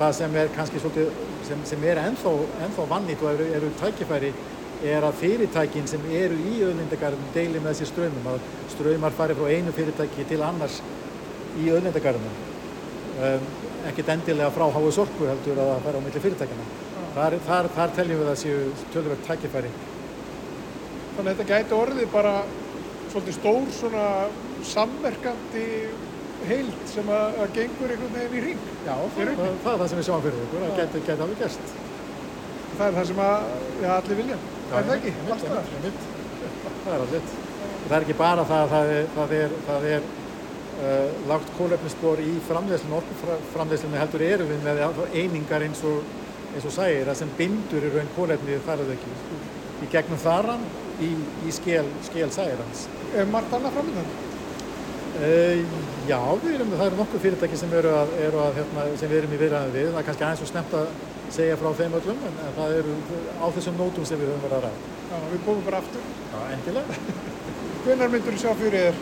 Það 0.00 0.14
sem 0.16 0.36
er 0.40 0.50
kannski 0.54 0.80
svolítið, 0.80 1.10
sem, 1.44 1.64
sem 1.68 1.84
er 1.84 2.00
ennþá, 2.00 2.32
ennþá 2.64 2.86
vannýtt 2.88 3.24
og 3.24 3.34
eru, 3.34 3.48
eru 3.58 3.70
tækifæri 3.82 4.32
er 4.84 5.04
að 5.04 5.20
fyrirtækin 5.20 5.86
sem 5.88 6.08
eru 6.08 6.38
í 6.40 6.56
auðlindagarðum 6.64 7.30
deili 7.36 7.60
með 7.60 7.74
þessi 7.74 7.90
ströymum, 7.92 8.32
að 8.32 8.48
ströymar 8.72 9.14
fari 9.16 9.36
frá 9.36 9.52
einu 9.52 9.76
fyrirtæki 9.76 10.26
til 10.28 10.40
annars 10.44 10.80
í 11.60 11.68
auðlindagarðum. 11.68 12.42
Um, 13.14 13.48
ekkert 13.90 14.14
endilega 14.16 14.50
frá 14.56 14.66
háu 14.72 14.88
sorku 14.92 15.28
heldur 15.28 15.60
að 15.60 15.74
það 15.74 15.84
fara 15.86 16.00
á 16.00 16.04
milli 16.08 16.24
fyrirtækina. 16.24 16.68
Þar, 17.14 17.36
þar, 17.46 17.68
þar 17.76 17.98
teljum 18.00 18.24
við 18.24 18.30
að 18.32 18.40
séu 18.40 18.62
tölverkt 18.96 19.28
tækifæri 19.28 19.70
Þannig 21.14 21.30
að 21.30 21.38
þetta 21.38 21.46
gæti 21.52 21.76
orðið 21.78 22.08
bara 22.14 22.34
svolítið 23.12 23.36
stór 23.38 23.68
svona 23.76 24.06
samverkandi 24.66 25.66
heild 26.48 26.80
sem 26.90 27.10
að, 27.14 27.38
að 27.44 27.52
gengur 27.58 27.92
einhvern 27.94 28.16
veginn 28.16 28.34
í 28.38 28.42
ring. 28.48 28.64
Já, 28.84 28.94
það, 29.14 29.30
það, 29.38 29.70
er 29.72 29.78
það 29.82 29.86
sem 29.92 30.00
við 30.00 30.08
sjáum 30.08 30.24
fyrir 30.24 30.42
okkur, 30.46 30.64
það 30.64 30.80
gæti, 30.80 31.02
gæti 31.06 31.24
alveg 31.26 31.40
gerst. 31.44 31.78
Það 32.74 32.84
er 32.88 32.98
það 32.98 33.08
sem 33.10 33.22
að, 33.24 33.46
já, 33.84 33.88
allir 33.94 34.20
vilja. 34.20 34.40
Það 34.72 34.76
er 34.80 34.90
það 34.90 34.98
ekki, 34.98 35.14
allt 35.36 35.46
það. 35.46 35.72
Það 36.84 36.92
er 36.96 37.06
allir. 37.06 37.32
Það 37.84 37.96
er 37.96 38.06
ekki 38.06 38.18
bara 38.18 38.44
það 38.50 38.76
að 38.80 38.92
það 39.14 39.34
er, 39.38 39.56
það 39.68 39.88
er 39.92 40.06
uh, 40.82 41.24
lágt 41.30 41.50
kólefnisspor 41.58 42.22
í 42.24 42.36
framleiðslinu, 42.48 43.00
orkuframleiðslinu 43.00 44.00
heldur 44.00 44.24
eru 44.26 44.48
við 44.50 44.64
með 44.66 44.82
einingar 45.12 45.66
eins 45.68 45.84
og, 45.86 46.14
eins 46.54 46.66
og 46.66 46.74
sægir, 46.74 47.06
það 47.10 47.20
sem 47.22 47.36
bindur 47.38 47.86
í 47.86 47.92
raun 47.94 48.16
kólefnið 48.16 48.64
þar 48.66 48.82
er 48.82 48.90
það 48.90 48.96
ekki. 48.98 49.62
Í 49.82 49.88
gegnum 49.90 50.20
þaran 50.22 50.62
í, 51.02 51.10
í 51.46 51.54
skél, 51.54 51.86
skél 52.06 52.28
sæðirans. 52.34 52.86
Er 53.18 53.26
margt 53.30 53.54
annað 53.54 53.74
framöndan? 53.78 54.12
Uh, 55.14 55.60
já, 56.08 56.18
erum, 56.18 56.72
það 56.74 56.88
eru 56.88 56.98
nokkuð 56.98 57.22
fyrirtæki 57.22 57.58
sem, 57.58 57.74
eru 57.78 57.92
að, 57.94 58.14
eru 58.26 58.40
að, 58.42 58.56
hérna, 58.58 58.86
sem 58.98 59.10
við 59.10 59.20
erum 59.20 59.34
í 59.34 59.40
viðræðinu 59.42 59.76
við. 59.76 59.90
Það 59.92 60.00
er 60.00 60.06
kannski 60.08 60.26
aðeins 60.26 60.42
og 60.42 60.50
snemt 60.50 60.74
að 60.78 60.88
segja 61.34 61.58
frá 61.60 61.68
þeim 61.78 61.94
öllum, 62.00 62.24
en 62.30 62.56
það 62.56 62.74
eru 62.80 62.96
á 63.38 63.46
þessum 63.54 63.78
nótum 63.78 64.08
sem 64.08 64.18
við 64.20 64.32
höfum 64.32 64.42
verið 64.46 64.56
að 64.58 64.64
ræða. 64.66 64.94
Já, 65.10 65.16
við 65.30 65.44
komum 65.46 65.68
bara 65.68 65.82
aftur. 65.82 66.08
Já, 66.32 66.40
endilega. 66.56 66.98
Hvenar 67.84 68.10
myndur 68.14 68.34
þú 68.34 68.42
sjá 68.42 68.58
fyrir 68.58 68.88
þér 68.88 68.98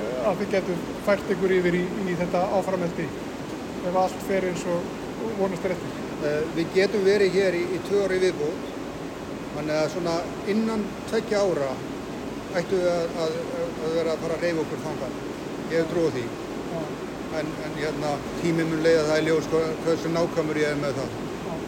eh, 0.00 0.28
að 0.30 0.42
þið 0.42 0.52
getur 0.56 0.82
fært 1.06 1.32
ykkur 1.36 1.56
yfir 1.60 1.78
í, 1.78 1.84
í 2.10 2.18
þetta 2.24 2.42
áframeldi 2.58 3.06
ef 3.90 4.02
allt 4.02 4.26
fer 4.26 4.46
eins 4.50 4.66
og 4.70 5.30
vonast 5.38 5.66
er 5.68 5.76
eftir? 5.76 5.96
Uh, 6.20 6.42
við 6.56 6.74
getum 6.74 7.06
verið 7.06 7.38
hér 7.38 7.56
í, 7.56 7.62
í 7.76 7.82
tvö 7.86 8.02
ári 8.08 8.18
viðbútt 8.26 8.79
Þannig 9.54 9.76
að 9.76 9.88
svona 9.94 10.16
innan 10.52 10.84
tveggja 11.10 11.40
ára 11.42 11.70
ættu 12.60 12.78
við 12.78 12.88
að, 12.90 13.16
að, 13.24 13.34
að 13.86 13.96
vera 13.96 14.14
að 14.14 14.22
fara 14.24 14.36
að 14.36 14.44
reyfa 14.46 14.62
okkur 14.64 14.82
þangar. 14.86 15.16
Ég 15.70 15.76
hef 15.76 15.90
trúið 15.90 16.16
því. 16.16 16.24
Ja. 16.70 16.82
En, 17.40 17.52
en 17.66 17.76
hérna, 17.78 18.14
tímið 18.40 18.70
mun 18.70 18.84
leiða 18.86 19.04
það 19.10 19.20
í 19.20 19.26
ljós 19.28 19.50
hversu 19.84 20.12
nákvæmur 20.14 20.60
ég 20.62 20.74
er 20.74 20.80
með 20.80 20.98
það. 20.98 21.14
Ja. 21.46 21.58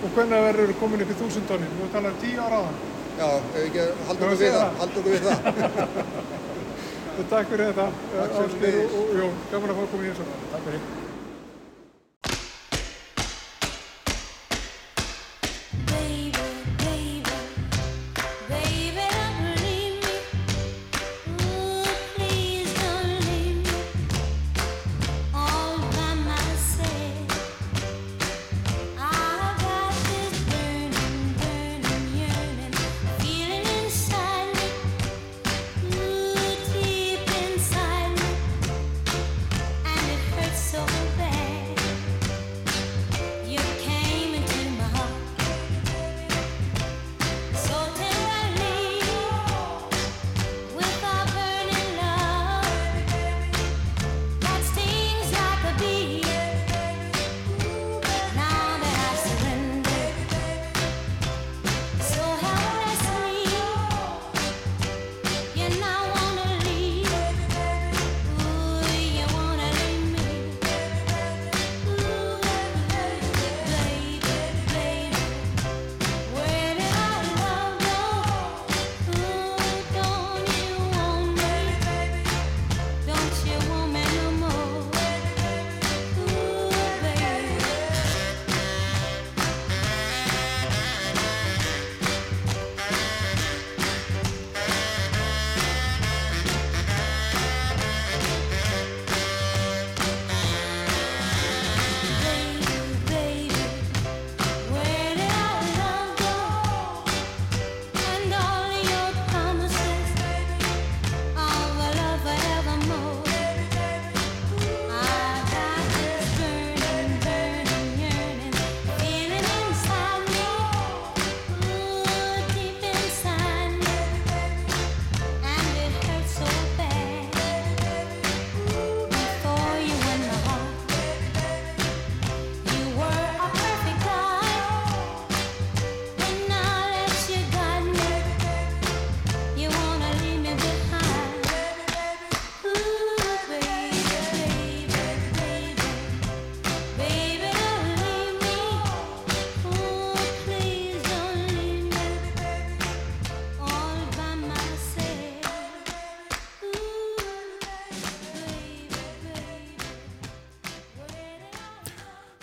Og 0.00 0.14
hvernig 0.16 0.46
verður 0.46 0.72
þú 0.72 0.78
komin 0.84 1.04
upp 1.06 1.12
í 1.14 1.18
þúsundtónin? 1.22 1.74
Þú 1.80 1.90
talar 1.96 2.14
um 2.14 2.22
tíu 2.22 2.46
ára 2.46 2.60
á 2.60 2.64
það. 2.68 2.86
Já, 3.20 3.26
ef 3.40 3.60
ekki, 3.64 3.88
halda 4.08 4.28
okkur 4.28 4.40
við 4.44 4.56
það. 4.56 4.78
Halda 4.80 5.02
okkur 5.02 5.12
við 5.16 5.28
það. 5.28 5.38
Takk 7.30 7.50
fyrir 7.52 7.68
þetta. 7.68 7.90
Takk 8.14 8.56
fyrir 8.56 8.80
þetta. 8.80 9.30
Gaman 9.52 9.74
að 9.74 9.78
fá 9.80 9.84
að 9.84 9.92
koma 9.92 10.06
í 10.06 10.10
þessu. 10.14 10.40
Takk 10.54 10.66
fyrir. 10.70 10.99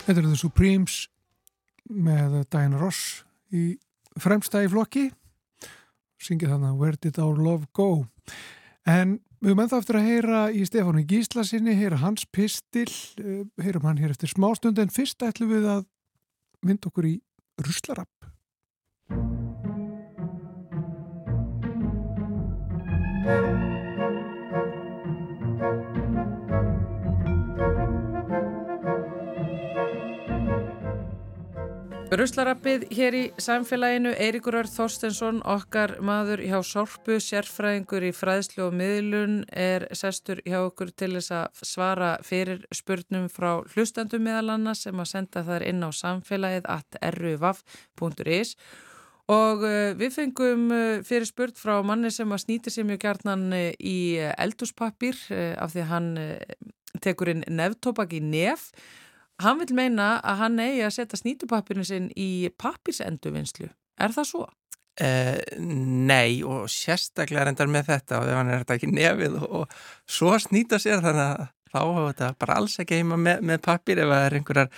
Þetta 0.07 0.21
eru 0.21 0.31
The 0.31 0.39
Supremes 0.39 0.97
með 1.91 2.41
Diana 2.47 2.79
Ross 2.79 3.25
í 3.51 3.73
fremsta 4.17 4.63
í 4.63 4.69
flokki 4.71 5.09
syngið 6.23 6.53
þannig 6.53 6.79
Where 6.79 6.99
Did 7.03 7.19
Our 7.19 7.39
Love 7.43 7.67
Go 7.75 8.05
en 8.87 9.17
Við 9.37 9.51
höfum 9.51 9.59
ennþá 9.61 9.77
eftir 9.83 9.97
að 9.99 10.07
heyra 10.09 10.39
í 10.49 10.63
Stefánu 10.65 11.03
Gíslasinni, 11.05 11.75
heyra 11.77 11.99
hans 12.01 12.23
pistil, 12.33 12.89
eh, 13.21 13.45
heyrum 13.61 13.85
hann 13.85 14.01
hér 14.01 14.09
eftir 14.15 14.33
smástund 14.33 14.79
en 14.81 14.89
fyrst 14.89 15.21
ætlum 15.21 15.53
við 15.53 15.69
að 15.75 15.85
mynda 16.65 16.89
okkur 16.89 17.05
í 17.05 17.21
Ruslarapp. 17.61 18.09
Ruslarappið 32.07 32.85
hér 32.95 33.15
í 33.17 33.21
samfélaginu, 33.35 34.13
Eiríkur 34.15 34.55
Örð 34.55 34.71
Þorstensson, 34.77 35.41
okkar 35.43 35.97
maður 35.99 36.39
hjá 36.39 36.61
Sorpu, 36.63 37.17
sérfræðingur 37.19 38.05
í 38.07 38.13
fræðslu 38.15 38.69
og 38.69 38.77
miðlun, 38.79 39.41
er 39.51 39.83
sestur 39.91 40.39
hjá 40.45 40.61
okkur 40.61 40.93
til 40.95 41.09
þess 41.17 41.33
að 41.35 41.63
svara 41.67 42.11
fyrir 42.23 42.61
spurnum 42.71 43.25
frá 43.27 43.57
hlustandum 43.73 44.23
meðal 44.23 44.53
annars 44.55 44.85
sem 44.87 45.03
að 45.03 45.09
senda 45.11 45.43
þar 45.49 45.65
inn 45.67 45.83
á 45.83 45.91
samfélagið 45.91 46.69
at 46.77 46.99
ruvaf.is 47.17 48.53
og 49.27 49.65
uh, 49.67 49.91
við 49.99 50.13
fengum 50.15 50.69
uh, 50.71 51.01
fyrir 51.03 51.27
spurt 51.27 51.59
frá 51.59 51.81
manni 51.83 52.13
sem 52.15 52.31
að 52.31 52.45
snýti 52.45 52.71
sér 52.71 52.87
mjög 52.87 53.01
gærnan 53.03 53.43
uh, 53.51 53.73
í 53.83 54.15
elduspappir 54.37 55.19
af 55.59 55.75
því 55.75 55.83
að 55.83 55.91
hann 55.91 56.09
tekur 57.03 57.33
inn 57.33 57.43
nefntópak 57.51 58.15
í 58.15 58.23
nef 58.23 58.69
Hann 59.43 59.59
vil 59.61 59.75
meina 59.77 60.15
að 60.25 60.39
hann 60.41 60.61
eigi 60.61 60.85
að 60.85 60.95
setja 60.95 61.19
snýtupappirinu 61.19 61.85
sinn 61.85 62.07
í 62.17 62.49
pappisenduvinnslu. 62.57 63.69
Er 64.01 64.15
það 64.15 64.29
svo? 64.31 64.45
Uh, 64.97 65.37
nei 65.61 66.41
og 66.41 66.65
sérstaklega 66.73 67.43
reyndar 67.45 67.69
með 67.69 67.91
þetta 67.91 68.17
og 68.17 68.31
ef 68.31 68.37
hann 68.39 68.47
er 68.49 68.63
þetta 68.63 68.77
ekki 68.79 68.87
nefið 68.89 69.35
og, 69.43 69.51
og 69.59 69.75
svo 70.09 70.31
snýta 70.41 70.79
sér 70.81 71.03
þannig 71.03 71.21
að 71.35 71.43
þá 71.69 71.77
hafa 71.83 72.05
þetta 72.07 72.29
bara 72.41 72.55
alls 72.57 72.79
ekki 72.81 72.97
heima 72.97 73.19
með, 73.21 73.43
með 73.45 73.61
pappir 73.67 74.01
ef 74.01 74.09
það 74.09 74.25
er 74.25 74.37
einhverjar 74.39 74.71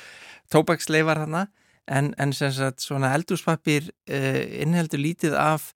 tópaksleifar 0.51 1.24
hana 1.24 1.45
en, 1.88 2.12
en 2.20 2.36
sem 2.36 2.51
sagt 2.51 2.84
svona 2.84 3.14
eldúspappir 3.16 3.88
uh, 3.88 4.43
innheldur 4.60 4.99
lítið 4.99 5.39
af 5.39 5.72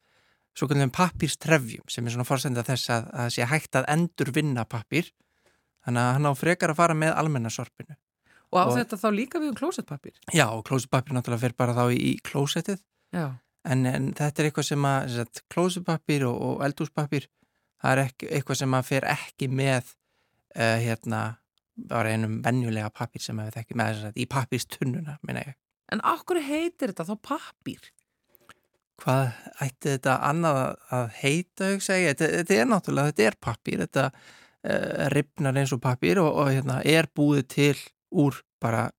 svo 0.52 0.68
kallum 0.68 0.92
pappirstrefjum 0.92 1.88
sem 1.88 2.04
er 2.04 2.18
svona 2.18 2.28
fórsenda 2.28 2.68
þess 2.68 2.92
að 2.92 3.08
það 3.14 3.34
sé 3.38 3.48
hægt 3.48 3.80
að 3.80 3.88
endur 3.96 4.36
vinna 4.36 4.68
pappir 4.68 5.08
þannig 5.86 6.04
að 6.04 6.16
hann 6.18 6.28
á 6.28 6.34
frekar 6.36 6.76
að 6.76 6.82
fara 6.84 7.00
með 7.00 7.16
almennasorpinu 7.16 7.96
Og 8.54 8.60
á 8.62 8.66
og, 8.70 8.76
þetta 8.78 9.00
þá 9.02 9.08
líka 9.16 9.42
við 9.42 9.52
um 9.52 9.58
klósettpapir? 9.58 10.18
Já, 10.30 10.46
klósettpapir 10.68 11.16
náttúrulega 11.18 11.42
fyrir 11.48 11.58
bara 11.58 11.74
þá 11.78 11.86
í, 11.96 12.12
klósettið. 12.26 12.84
En, 13.64 13.86
en 13.88 14.12
þetta 14.18 14.44
er 14.44 14.50
eitthvað 14.50 14.68
sem 14.68 14.86
að 14.88 15.18
klósettpapir 15.54 16.26
og, 16.28 16.36
og 16.48 16.64
eldúspapir, 16.68 17.30
það 17.82 17.96
er 17.96 18.02
ekki, 18.04 18.30
eitthvað 18.38 18.60
sem 18.60 18.76
að 18.78 18.90
fyrir 18.90 19.10
ekki 19.14 19.50
með 19.50 19.94
uh, 20.58 20.78
hérna, 20.84 21.24
bara 21.90 22.14
einum 22.14 22.38
vennjulega 22.46 22.92
papir 22.94 23.24
sem 23.24 23.40
að 23.42 23.50
við 23.50 23.60
ekki 23.64 23.80
með 23.80 23.92
þess 23.92 24.10
að 24.10 24.22
í 24.22 24.30
papistunnuna, 24.36 25.18
minna 25.26 25.46
ég. 25.48 25.58
En 25.94 26.04
okkur 26.14 26.42
heitir 26.44 26.94
þetta 26.94 27.08
þá 27.10 27.16
papir? 27.30 27.90
Hvað 29.02 29.34
ætti 29.66 29.96
þetta 29.96 30.20
annað 30.30 30.62
að 30.94 31.08
heita, 31.24 31.72
ég? 31.74 31.82
Þetta, 32.14 32.30
þetta 32.38 32.60
er 32.60 32.70
náttúrulega, 32.70 33.14
þetta 33.14 33.28
er 33.30 33.40
papir, 33.42 33.84
þetta 33.88 34.06
uh, 34.14 35.10
ripnar 35.16 35.60
eins 35.60 35.74
og 35.76 35.82
papir 35.84 36.22
og, 36.22 36.30
og 36.44 36.54
hérna, 36.54 36.80
er 36.86 37.10
búið 37.16 37.48
til 37.56 37.76
úr 38.14 38.42
bara 38.64 38.90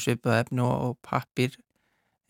svipað 0.00 0.44
efni 0.44 0.62
og, 0.64 0.74
og 0.88 0.98
pappir 1.04 1.56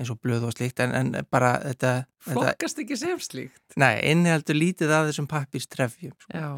eins 0.00 0.10
og 0.10 0.18
blöð 0.22 0.48
og 0.48 0.54
slíkt 0.54 0.80
en, 0.82 0.94
en 0.96 1.26
bara 1.30 1.56
þetta 1.62 1.92
Flokkast 2.24 2.80
ekki 2.82 2.96
sem 2.98 3.18
slíkt? 3.22 3.76
Nei, 3.78 3.98
innihaldur 4.10 4.56
lítið 4.58 4.94
af 4.94 5.10
þessum 5.10 5.28
pappirstrefjum 5.30 6.14
sko. 6.16 6.32
Já. 6.34 6.48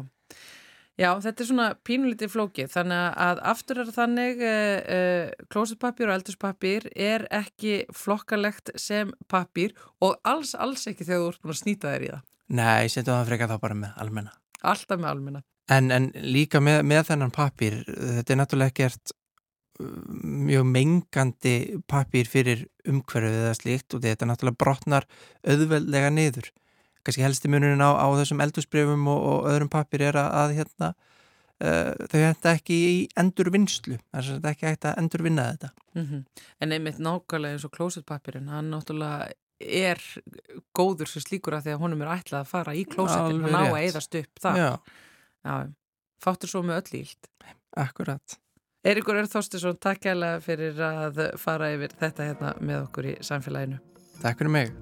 Já, 0.97 1.11
þetta 1.21 1.43
er 1.43 1.47
svona 1.51 1.65
pínulítið 1.85 2.31
flókið 2.33 2.71
þannig 2.73 3.19
að 3.27 3.41
aftur 3.51 3.81
er 3.83 3.91
þannig 3.93 4.39
uh, 4.41 4.77
uh, 4.95 5.43
klósetpappir 5.53 6.09
og 6.09 6.15
eldurspapir 6.15 6.87
er 6.95 7.27
ekki 7.29 7.83
flokkalegt 7.93 8.73
sem 8.81 9.11
pappir 9.29 9.75
og 10.01 10.17
alls, 10.25 10.55
alls 10.57 10.87
ekki 10.89 11.05
þegar 11.05 11.21
þú 11.21 11.29
ert 11.29 11.43
búin 11.43 11.53
að 11.53 11.61
snýta 11.61 11.93
þér 11.93 12.07
í 12.07 12.09
það 12.15 12.25
Nei, 12.57 12.89
setjum 12.89 13.13
það 13.13 13.29
frekar 13.29 13.51
þá 13.51 13.61
bara 13.67 13.77
með 13.83 14.01
almenna 14.01 14.33
Alltaf 14.65 14.97
með 14.97 15.11
almenna 15.11 15.43
En, 15.67 15.91
en 15.91 16.09
líka 16.23 16.61
með, 16.63 16.79
með 16.87 17.09
þennan 17.11 17.35
pappir, 17.35 17.81
þetta 17.85 18.33
er 18.33 18.39
náttúrulega 18.39 18.71
ekkert 18.73 19.13
mjög 19.77 20.65
mengandi 20.69 21.55
pappir 21.89 22.29
fyrir 22.29 22.65
umhverfið 22.87 23.41
eða 23.43 23.57
slíkt 23.57 23.95
og 23.95 24.03
þetta 24.05 24.29
náttúrulega 24.29 24.61
brotnar 24.63 25.07
auðveldlega 25.45 26.11
niður. 26.13 26.49
Kanski 27.05 27.23
helsti 27.23 27.51
munurinn 27.51 27.83
á, 27.83 27.95
á 27.95 28.07
þessum 28.19 28.41
eldusbreyfum 28.43 29.05
og, 29.11 29.21
og 29.31 29.49
öðrum 29.51 29.71
pappir 29.71 30.03
er 30.09 30.17
að, 30.19 30.29
að 30.41 30.55
hérna, 30.57 30.89
uh, 31.63 31.91
þau 32.11 32.19
hætta 32.23 32.53
ekki 32.57 32.77
í 32.77 32.95
endurvinnslu, 33.19 33.99
þess 34.11 34.31
að 34.31 34.39
þetta 34.39 34.53
ekki 34.53 34.69
hætta 34.71 34.93
að 34.93 35.03
endurvinna 35.03 35.49
þetta. 35.51 35.69
Mm 35.95 36.07
-hmm. 36.07 36.23
En 36.61 36.77
einmitt 36.77 36.99
nákvæmlega 36.99 37.57
eins 37.57 37.67
og 37.67 37.75
klósetpappirinn, 37.77 38.49
hann 38.51 38.73
náttúrulega 38.73 39.31
er 39.57 40.01
góður 40.77 41.09
sem 41.09 41.23
slíkur 41.23 41.57
að 41.57 41.67
því 41.67 41.75
að 41.75 41.85
honum 41.85 42.03
er 42.05 42.13
ætlað 42.17 42.43
að 42.43 42.51
fara 42.51 42.75
í 42.77 42.83
klósetin, 42.85 43.45
hann 43.45 43.55
á 43.57 43.65
að 43.71 43.79
eðast 43.85 44.19
upp 44.19 44.43
þar. 44.43 44.57
Já. 44.57 44.71
Já, 45.47 45.55
fáttur 46.21 46.51
svo 46.51 46.61
með 46.65 46.81
öll 46.81 46.99
íld. 47.01 47.31
Akkurat. 47.77 48.37
Eirikur 48.87 49.17
Örþórstisson, 49.19 49.75
takk 49.83 49.99
kærlega 50.05 50.39
fyrir 50.39 50.77
að 50.79 51.19
fara 51.41 51.73
yfir 51.75 51.91
þetta 51.99 52.29
hérna 52.29 52.53
með 52.63 52.85
okkur 52.85 53.11
í 53.11 53.17
samfélaginu. 53.27 53.83
Takk 54.23 54.39
fyrir 54.39 54.53
mig. 54.55 54.75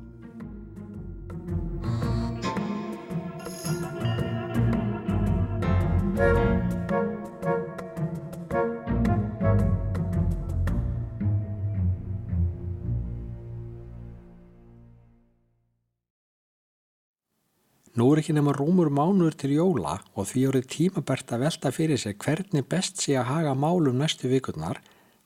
Nú 17.96 18.10
er 18.12 18.20
ekki 18.20 18.34
nema 18.36 18.52
rúmur 18.52 18.90
mánuður 18.92 19.38
til 19.40 19.54
jóla 19.56 19.94
og 20.20 20.26
því 20.28 20.42
árið 20.50 20.66
tímabært 20.74 21.30
að 21.32 21.46
velta 21.46 21.70
fyrir 21.72 22.00
sig 22.02 22.18
hvernig 22.20 22.66
best 22.68 23.00
sé 23.00 23.14
að 23.16 23.30
haga 23.30 23.54
málum 23.56 24.02
næstu 24.02 24.28
vikurnar 24.28 24.82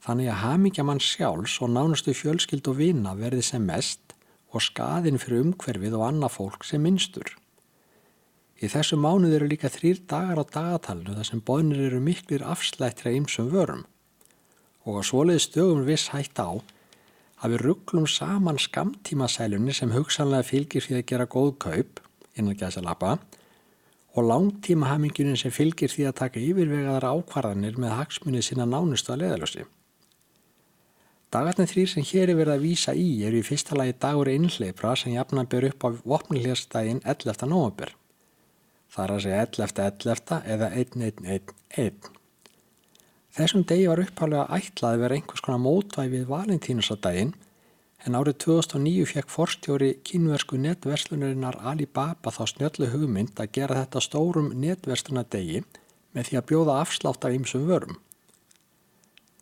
þannig 0.06 0.30
að 0.30 0.42
hamingja 0.44 0.84
mann 0.86 1.02
sjálfs 1.02 1.56
og 1.66 1.72
nánustu 1.74 2.14
fjölskyld 2.14 2.68
og 2.70 2.78
vina 2.78 3.16
verði 3.18 3.42
sem 3.48 3.64
mest 3.66 4.14
og 4.54 4.62
skaðin 4.62 5.18
fyrir 5.18 5.48
umhverfið 5.48 5.96
og 5.98 6.04
annað 6.12 6.36
fólk 6.36 6.68
sem 6.70 6.84
minnstur. 6.86 7.32
Í 8.62 8.70
þessu 8.70 9.00
mánuð 9.02 9.34
eru 9.40 9.48
líka 9.50 9.72
þrýr 9.74 10.04
dagar 10.12 10.42
á 10.42 10.46
dagatalnu 10.46 11.16
þar 11.18 11.26
sem 11.26 11.42
bóðnir 11.42 11.88
eru 11.88 12.02
miklir 12.06 12.46
afslættir 12.46 13.10
að 13.10 13.18
ymsum 13.24 13.50
vörum 13.50 13.88
og 14.86 15.00
á 15.00 15.04
svoleiði 15.10 15.42
stögum 15.42 15.82
viss 15.90 16.12
hægt 16.14 16.38
á 16.38 16.54
að 17.42 17.56
við 17.56 17.66
rugglum 17.66 18.06
saman 18.06 18.62
skamtímasælunni 18.62 19.74
sem 19.74 19.96
hugsanlega 19.96 20.46
fylgir 20.46 20.86
því 20.86 21.00
að 21.00 21.10
gera 21.14 21.30
góð 21.34 21.52
kaup 21.66 22.04
innan 22.40 22.58
gæsalappa 22.58 23.18
og 24.18 24.26
langtíma 24.26 24.90
hamingunin 24.90 25.38
sem 25.38 25.54
fylgir 25.54 25.92
því 25.94 26.08
að 26.10 26.18
taka 26.24 26.42
yfirvegaðar 26.42 27.06
ákvarðanir 27.12 27.78
með 27.80 27.96
hagsmunni 28.00 28.42
sína 28.44 28.66
nánustu 28.66 29.14
að 29.14 29.24
leðalösi. 29.24 29.66
Dagarnir 31.30 31.70
þrýr 31.70 31.90
sem 31.92 32.06
hér 32.10 32.32
er 32.32 32.40
verið 32.40 32.56
að 32.56 32.64
vísa 32.66 32.94
í 32.98 33.10
eru 33.28 33.38
í 33.38 33.46
fyrsta 33.46 33.76
lagi 33.78 33.94
dagur 34.02 34.32
einhleipra 34.32 34.96
sem 34.98 35.14
jafnan 35.14 35.50
ber 35.50 35.68
upp 35.68 35.86
á 35.86 35.90
vopnulíðastægin 36.02 37.04
11. 37.06 37.46
november. 37.52 37.94
Það 38.90 39.04
er 39.04 39.14
að 39.14 39.22
segja 39.26 39.44
11.11. 39.46 40.40
eða 40.56 40.72
1.1.1.1. 40.74 42.10
Þessum 43.38 43.66
degi 43.70 43.86
var 43.92 44.02
upphálega 44.02 44.58
ætlað 44.58 44.96
að 44.96 45.04
vera 45.04 45.20
einhvers 45.20 45.46
konar 45.46 45.62
mótvæfið 45.62 46.26
valentínusardaginn 46.32 47.36
en 48.08 48.16
árið 48.16 48.38
2009 48.46 49.08
fekk 49.10 49.32
forstjóri 49.34 49.90
kínversku 50.08 50.60
netverslunarinnar 50.62 51.60
Alibaba 51.68 52.32
þá 52.32 52.44
snjöllu 52.54 52.88
hugmynd 52.94 53.40
að 53.42 53.52
gera 53.58 53.82
þetta 53.82 54.04
stórum 54.06 54.54
netverslunadegi 54.56 55.64
með 56.16 56.30
því 56.30 56.40
að 56.40 56.48
bjóða 56.52 56.78
afslátt 56.84 57.28
af 57.28 57.36
ýmsum 57.36 57.68
vörum. 57.68 58.00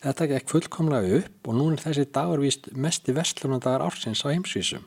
Þetta 0.02 0.28
gekk 0.34 0.52
fullkomlega 0.52 1.22
upp 1.22 1.50
og 1.50 1.58
nú 1.58 1.70
er 1.74 1.82
þessi 1.82 2.06
dagur 2.14 2.44
vist 2.44 2.70
mesti 2.74 3.16
verslunadagar 3.18 3.86
ársins 3.86 4.26
á 4.26 4.34
heimsvísum. 4.34 4.86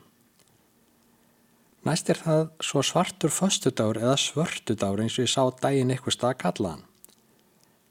Næst 1.87 2.11
er 2.13 2.19
það 2.21 2.43
svo 2.61 2.83
svartur 2.85 3.33
föstudagur 3.33 3.99
eða 4.03 4.19
svörtudagur 4.19 5.01
eins 5.01 5.17
og 5.17 5.25
ég 5.25 5.33
sá 5.33 5.43
daginn 5.63 5.91
eitthvað 5.91 6.17
stað 6.17 6.37
kallaðan. 6.43 6.83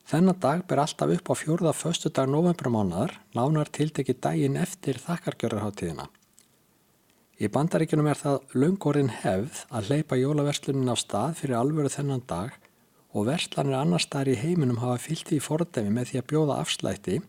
Þennan 0.09 0.39
dag 0.41 0.63
ber 0.67 0.81
alltaf 0.83 1.13
upp 1.17 1.29
á 1.31 1.35
fjórða 1.37 1.75
föstu 1.77 2.11
dag 2.11 2.31
novembermánaðar, 2.31 3.13
nánar 3.37 3.69
tildegi 3.69 4.17
daginn 4.17 4.57
eftir 4.57 4.99
þakkargjörðarháttíðina. 5.05 6.09
Í 7.41 7.49
bandaríkunum 7.49 8.09
er 8.11 8.19
það 8.21 8.57
löngorðin 8.63 9.13
hefð 9.23 9.63
að 9.73 9.87
hleypa 9.89 10.19
jólaverslunin 10.21 10.93
á 10.93 10.97
stað 11.01 11.39
fyrir 11.41 11.57
alvöru 11.57 11.93
þennan 11.93 12.25
dag 12.29 12.57
og 13.17 13.27
verslanir 13.31 13.79
annar 13.79 14.03
staðar 14.03 14.35
í 14.35 14.41
heiminum 14.43 14.81
hafa 14.83 15.01
fyllt 15.07 15.33
í 15.33 15.41
fordemi 15.41 15.95
með 15.95 16.11
því 16.11 16.21
að 16.21 16.27
bjóða 16.33 16.59
afslætti 16.63 17.21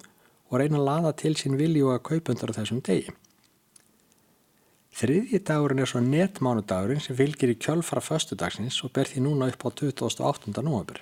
og 0.51 0.57
reyna 0.59 0.81
að 0.81 0.87
laða 0.89 1.13
til 1.21 1.33
sín 1.39 1.55
vilju 1.59 1.93
að 1.93 2.03
kaupundur 2.09 2.51
á 2.51 2.57
þessum 2.59 2.81
degi. 2.83 3.13
Þriðji 4.91 5.39
dagurinn 5.47 5.79
er 5.79 5.87
svo 5.87 6.01
netmánudagurinn 6.03 6.99
sem 6.99 7.15
fylgir 7.15 7.53
í 7.53 7.59
kjölfara 7.63 8.03
föstudagsins 8.03 8.81
og 8.83 8.91
ber 8.91 9.07
því 9.07 9.23
núna 9.23 9.47
upp 9.53 9.63
á 9.63 9.69
28. 9.71 10.51
november. 10.59 10.99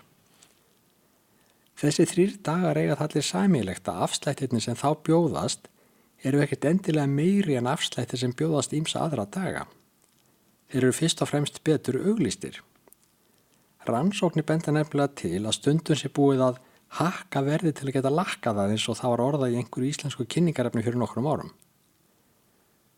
Þessi 1.79 2.05
þrýr 2.11 2.31
dagar 2.43 2.77
eiga 2.79 2.95
allir 2.99 3.23
sæmilegt 3.23 3.87
að 3.87 4.01
afslættirni 4.09 4.59
sem 4.59 4.75
þá 4.75 4.89
bjóðast 5.07 5.69
eru 6.27 6.41
ekkert 6.43 6.65
endilega 6.67 7.07
meiri 7.07 7.55
en 7.55 7.69
afslættir 7.71 8.19
sem 8.19 8.33
bjóðast 8.35 8.75
ímsa 8.75 9.05
aðra 9.05 9.23
daga. 9.31 9.61
Þeir 10.69 10.81
eru 10.83 10.97
fyrst 10.97 11.23
og 11.23 11.31
fremst 11.31 11.61
betur 11.63 12.01
auglýstir. 12.03 12.59
Rannsóknir 13.87 14.43
benda 14.45 14.73
nefnilega 14.75 15.15
til 15.23 15.39
að 15.39 15.55
stundum 15.55 15.97
sé 15.97 16.11
búið 16.11 16.43
að 16.49 16.59
hakka 16.99 17.45
verði 17.47 17.71
til 17.77 17.87
að 17.87 17.95
geta 17.95 18.11
lakka 18.11 18.53
það 18.57 18.75
eins 18.75 18.87
og 18.91 18.99
það 18.99 19.13
var 19.13 19.25
orðað 19.29 19.55
í 19.55 19.59
einhverju 19.61 19.93
íslensku 19.93 20.27
kynningarefni 20.27 20.83
fyrir 20.83 20.99
nokkrum 20.99 21.29
árum. 21.31 21.51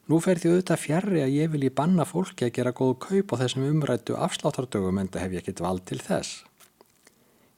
Nú 0.10 0.18
fer 0.24 0.42
því 0.42 0.56
auðvitað 0.56 0.82
fjarrri 0.82 1.22
að 1.22 1.36
ég 1.38 1.52
vil 1.54 1.68
í 1.68 1.76
banna 1.76 2.08
fólki 2.10 2.48
að 2.48 2.56
gera 2.58 2.74
góð 2.76 2.96
kaup 3.06 3.36
á 3.38 3.40
þessum 3.44 3.68
umrættu 3.70 4.18
afsláttardögum 4.18 5.00
en 5.00 5.12
það 5.12 5.28
hef 5.28 5.36
ég 5.36 5.44
ekkert 5.44 5.62
vald 5.64 5.86
til 5.88 6.02
þess. 6.02 6.42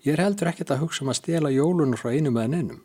Ég 0.04 0.18
er 0.18 0.26
heldur 0.26 0.50
ekkert 0.52 0.74
að 0.76 0.82
hugsa 0.84 1.06
um 1.06 1.12
að 1.14 1.22
stela 1.22 1.50
jólunum 1.54 1.96
frá 1.96 2.10
einum 2.12 2.36
eða 2.36 2.52
neinum. 2.52 2.82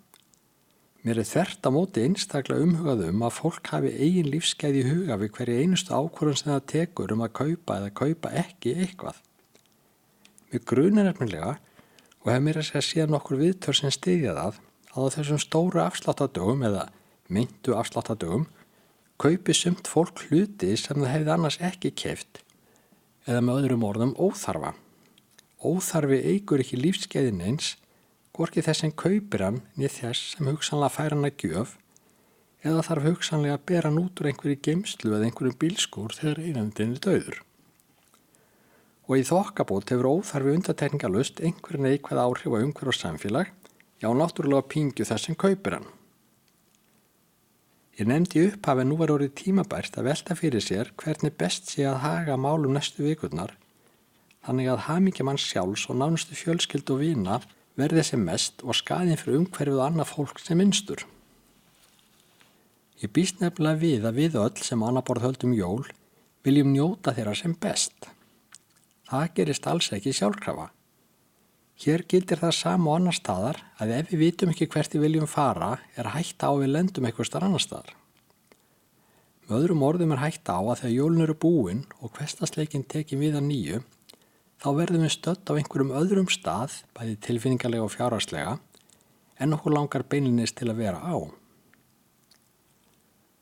Mér 1.03 1.19
er 1.23 1.27
þvert 1.27 1.67
á 1.67 1.71
móti 1.75 2.05
einstaklega 2.07 2.63
umhugað 2.63 3.05
um 3.09 3.25
að 3.27 3.35
fólk 3.35 3.71
hafi 3.73 3.91
eigin 3.97 4.31
lífsgæði 4.31 4.85
í 4.85 4.87
huga 4.93 5.17
við 5.19 5.33
hverju 5.35 5.57
einustu 5.63 5.95
ákvörðun 5.99 6.39
sem 6.39 6.53
það 6.53 6.69
tekur 6.73 7.15
um 7.15 7.25
að 7.27 7.35
kaupa 7.41 7.79
eða 7.81 7.91
kaupa 8.03 8.33
ekki 8.43 8.77
eitthvað. 8.85 9.19
Mér 10.53 10.65
grunar 10.71 11.11
efnilega 11.11 11.53
og 12.23 12.33
hef 12.33 12.43
mér 12.47 12.63
að 12.63 12.69
segja 12.71 12.87
síðan 12.87 13.19
okkur 13.19 13.43
viðtör 13.43 13.79
sem 13.81 13.95
stiðja 13.95 14.39
það 14.39 14.59
að 14.59 14.63
á 14.95 15.01
þessum 15.19 15.43
stóru 15.43 15.83
afsláttadögum 15.83 16.67
eða 16.71 16.89
myndu 17.31 17.75
afsláttadögum 17.79 18.47
kaupi 19.19 19.55
sumt 19.59 19.91
fólk 19.91 20.29
hluti 20.29 20.77
sem 20.79 21.03
það 21.03 21.15
hefði 21.17 21.35
annars 21.35 21.59
ekki 21.67 21.95
keft 21.99 22.45
eða 23.27 23.43
með 23.43 23.65
öðrum 23.65 23.89
orðum 23.91 24.15
óþarfa. 24.19 24.77
Óþarfi 25.59 26.21
eigur 26.23 26.63
ekki 26.63 26.79
lífskeiðin 26.79 27.41
eins, 27.43 27.73
gorki 28.31 28.63
þess 28.63 28.85
sem 28.85 28.93
kaupir 28.95 29.43
hann 29.43 29.57
niður 29.75 29.95
þess 29.97 30.37
sem 30.37 30.47
hugsanlega 30.47 30.95
fær 30.95 31.17
hann 31.17 31.27
að 31.27 31.43
gjöf 31.43 31.73
eða 32.63 32.85
þarf 32.87 33.09
hugsanlega 33.09 33.57
að 33.59 33.65
bera 33.71 33.91
hann 33.91 33.99
út 33.99 34.23
úr 34.23 34.31
einhverju 34.31 34.61
geimslu 34.63 35.17
eða 35.17 35.27
einhverjum 35.27 35.59
bílskúr 35.65 36.15
þegar 36.15 36.41
einandinn 36.45 36.95
er 36.95 37.03
döður. 37.03 37.43
Og 39.11 39.19
í 39.19 39.27
þokkabót 39.27 39.91
hefur 39.91 40.11
óþarfi 40.13 40.57
undatekningalust 40.61 41.43
einhverju 41.43 41.83
neikvæð 41.83 42.23
áhrif 42.23 42.55
á 42.55 42.59
umhverju 42.63 42.95
og 42.95 43.01
samfélag, 43.03 43.55
já 43.99 44.09
náttúrulega 44.15 44.71
pingju 44.71 45.11
þess 45.11 45.27
sem 45.27 45.39
kaupir 45.39 45.81
hann. 45.81 45.93
Ég 47.99 48.07
nefndi 48.07 48.47
upp 48.47 48.69
að 48.71 48.87
nú 48.87 48.99
var 49.01 49.11
orðið 49.11 49.35
tímabært 49.43 49.99
að 49.99 50.13
velta 50.13 50.39
fyrir 50.39 50.63
sér 50.63 50.95
hvernig 50.95 51.35
best 51.35 51.73
sé 51.73 51.83
að 51.83 52.05
haga 52.05 52.39
málum 52.39 52.79
næstu 52.79 53.03
vikurnar 53.03 53.57
þannig 54.47 54.71
að 54.73 54.85
hamingja 54.87 55.27
mann 55.27 55.41
sjálfs 55.41 55.87
og 55.91 55.99
nánustu 56.01 56.37
fjölskyld 56.39 56.91
og 56.95 57.03
vina 57.03 57.39
verði 57.79 58.05
sem 58.07 58.25
mest 58.25 58.65
og 58.65 58.77
skaðin 58.77 59.19
fyrir 59.21 59.41
umhverfið 59.43 59.79
og 59.79 59.87
annað 59.87 60.13
fólk 60.13 60.43
sem 60.43 60.59
minnstur. 60.59 61.05
Ég 62.99 63.13
býst 63.15 63.43
nefnilega 63.43 63.79
við 63.79 64.07
að 64.09 64.17
við 64.19 64.39
öll 64.43 64.65
sem 64.67 64.83
annaborð 64.83 65.29
höldum 65.29 65.53
jól 65.55 65.85
viljum 66.47 66.73
njóta 66.73 67.15
þeirra 67.15 67.37
sem 67.39 67.55
best. 67.55 68.09
Það 69.09 69.31
gerist 69.37 69.69
alls 69.71 69.93
ekki 69.95 70.15
sjálfkrafa. 70.17 70.73
Hér 71.79 72.03
gildir 72.11 72.41
það 72.41 72.57
sama 72.57 72.91
og 72.91 72.99
annar 72.99 73.15
staðar 73.15 73.61
að 73.79 73.93
ef 74.01 74.11
við 74.11 74.23
vitum 74.25 74.51
ekki 74.51 74.67
hvert 74.73 74.97
við 74.97 75.05
viljum 75.07 75.31
fara 75.31 75.77
er 75.95 76.11
hætta 76.17 76.51
á 76.51 76.53
við 76.59 76.73
lendum 76.75 77.07
eitthvað 77.07 77.29
starf 77.31 77.47
annar 77.47 77.63
staðar. 77.63 77.93
Með 79.47 79.61
öðrum 79.61 79.85
orðum 79.87 80.17
er 80.17 80.25
hætta 80.25 80.59
á 80.59 80.63
að 80.65 80.81
þegar 80.81 80.97
jólun 80.97 81.25
eru 81.29 81.39
búin 81.47 81.85
og 82.03 82.11
hverstasleikin 82.19 82.89
tekið 82.91 83.23
við 83.23 83.39
að 83.39 83.47
nýju 83.47 83.79
þá 84.59 84.69
verðum 84.75 85.05
við 85.07 85.15
stött 85.15 85.51
á 85.51 85.55
einhverjum 85.55 85.95
öðrum 85.95 86.31
stað, 86.33 86.81
bæði 86.97 87.19
tilfinningarlega 87.27 87.87
og 87.87 87.93
fjárhagslega, 87.95 88.57
en 89.39 89.55
okkur 89.55 89.75
langar 89.75 90.07
beilinist 90.11 90.59
til 90.59 90.71
að 90.73 90.81
vera 90.83 90.99
á. 90.99 91.17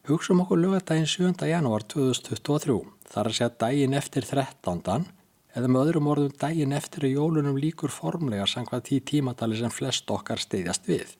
Hugsum 0.06 0.44
okkur 0.44 0.60
lögadaginn 0.60 1.08
7. 1.08 1.32
janúar 1.48 1.82
2023, 1.88 2.76
þar 3.10 3.30
að 3.30 3.38
segja 3.38 3.54
daginn 3.64 3.96
eftir 3.96 4.28
13 4.28 5.08
eða 5.56 5.70
með 5.72 5.82
öðrum 5.86 6.10
orðum 6.12 6.36
daginn 6.36 6.76
eftir 6.76 7.08
að 7.08 7.16
jólunum 7.16 7.56
líkur 7.58 7.90
formlega 7.90 8.44
sangvað 8.46 8.84
tí 8.90 9.00
tímadali 9.00 9.56
sem 9.56 9.72
flest 9.72 10.10
okkar 10.12 10.42
steyðjast 10.42 10.86
við. 10.86 11.16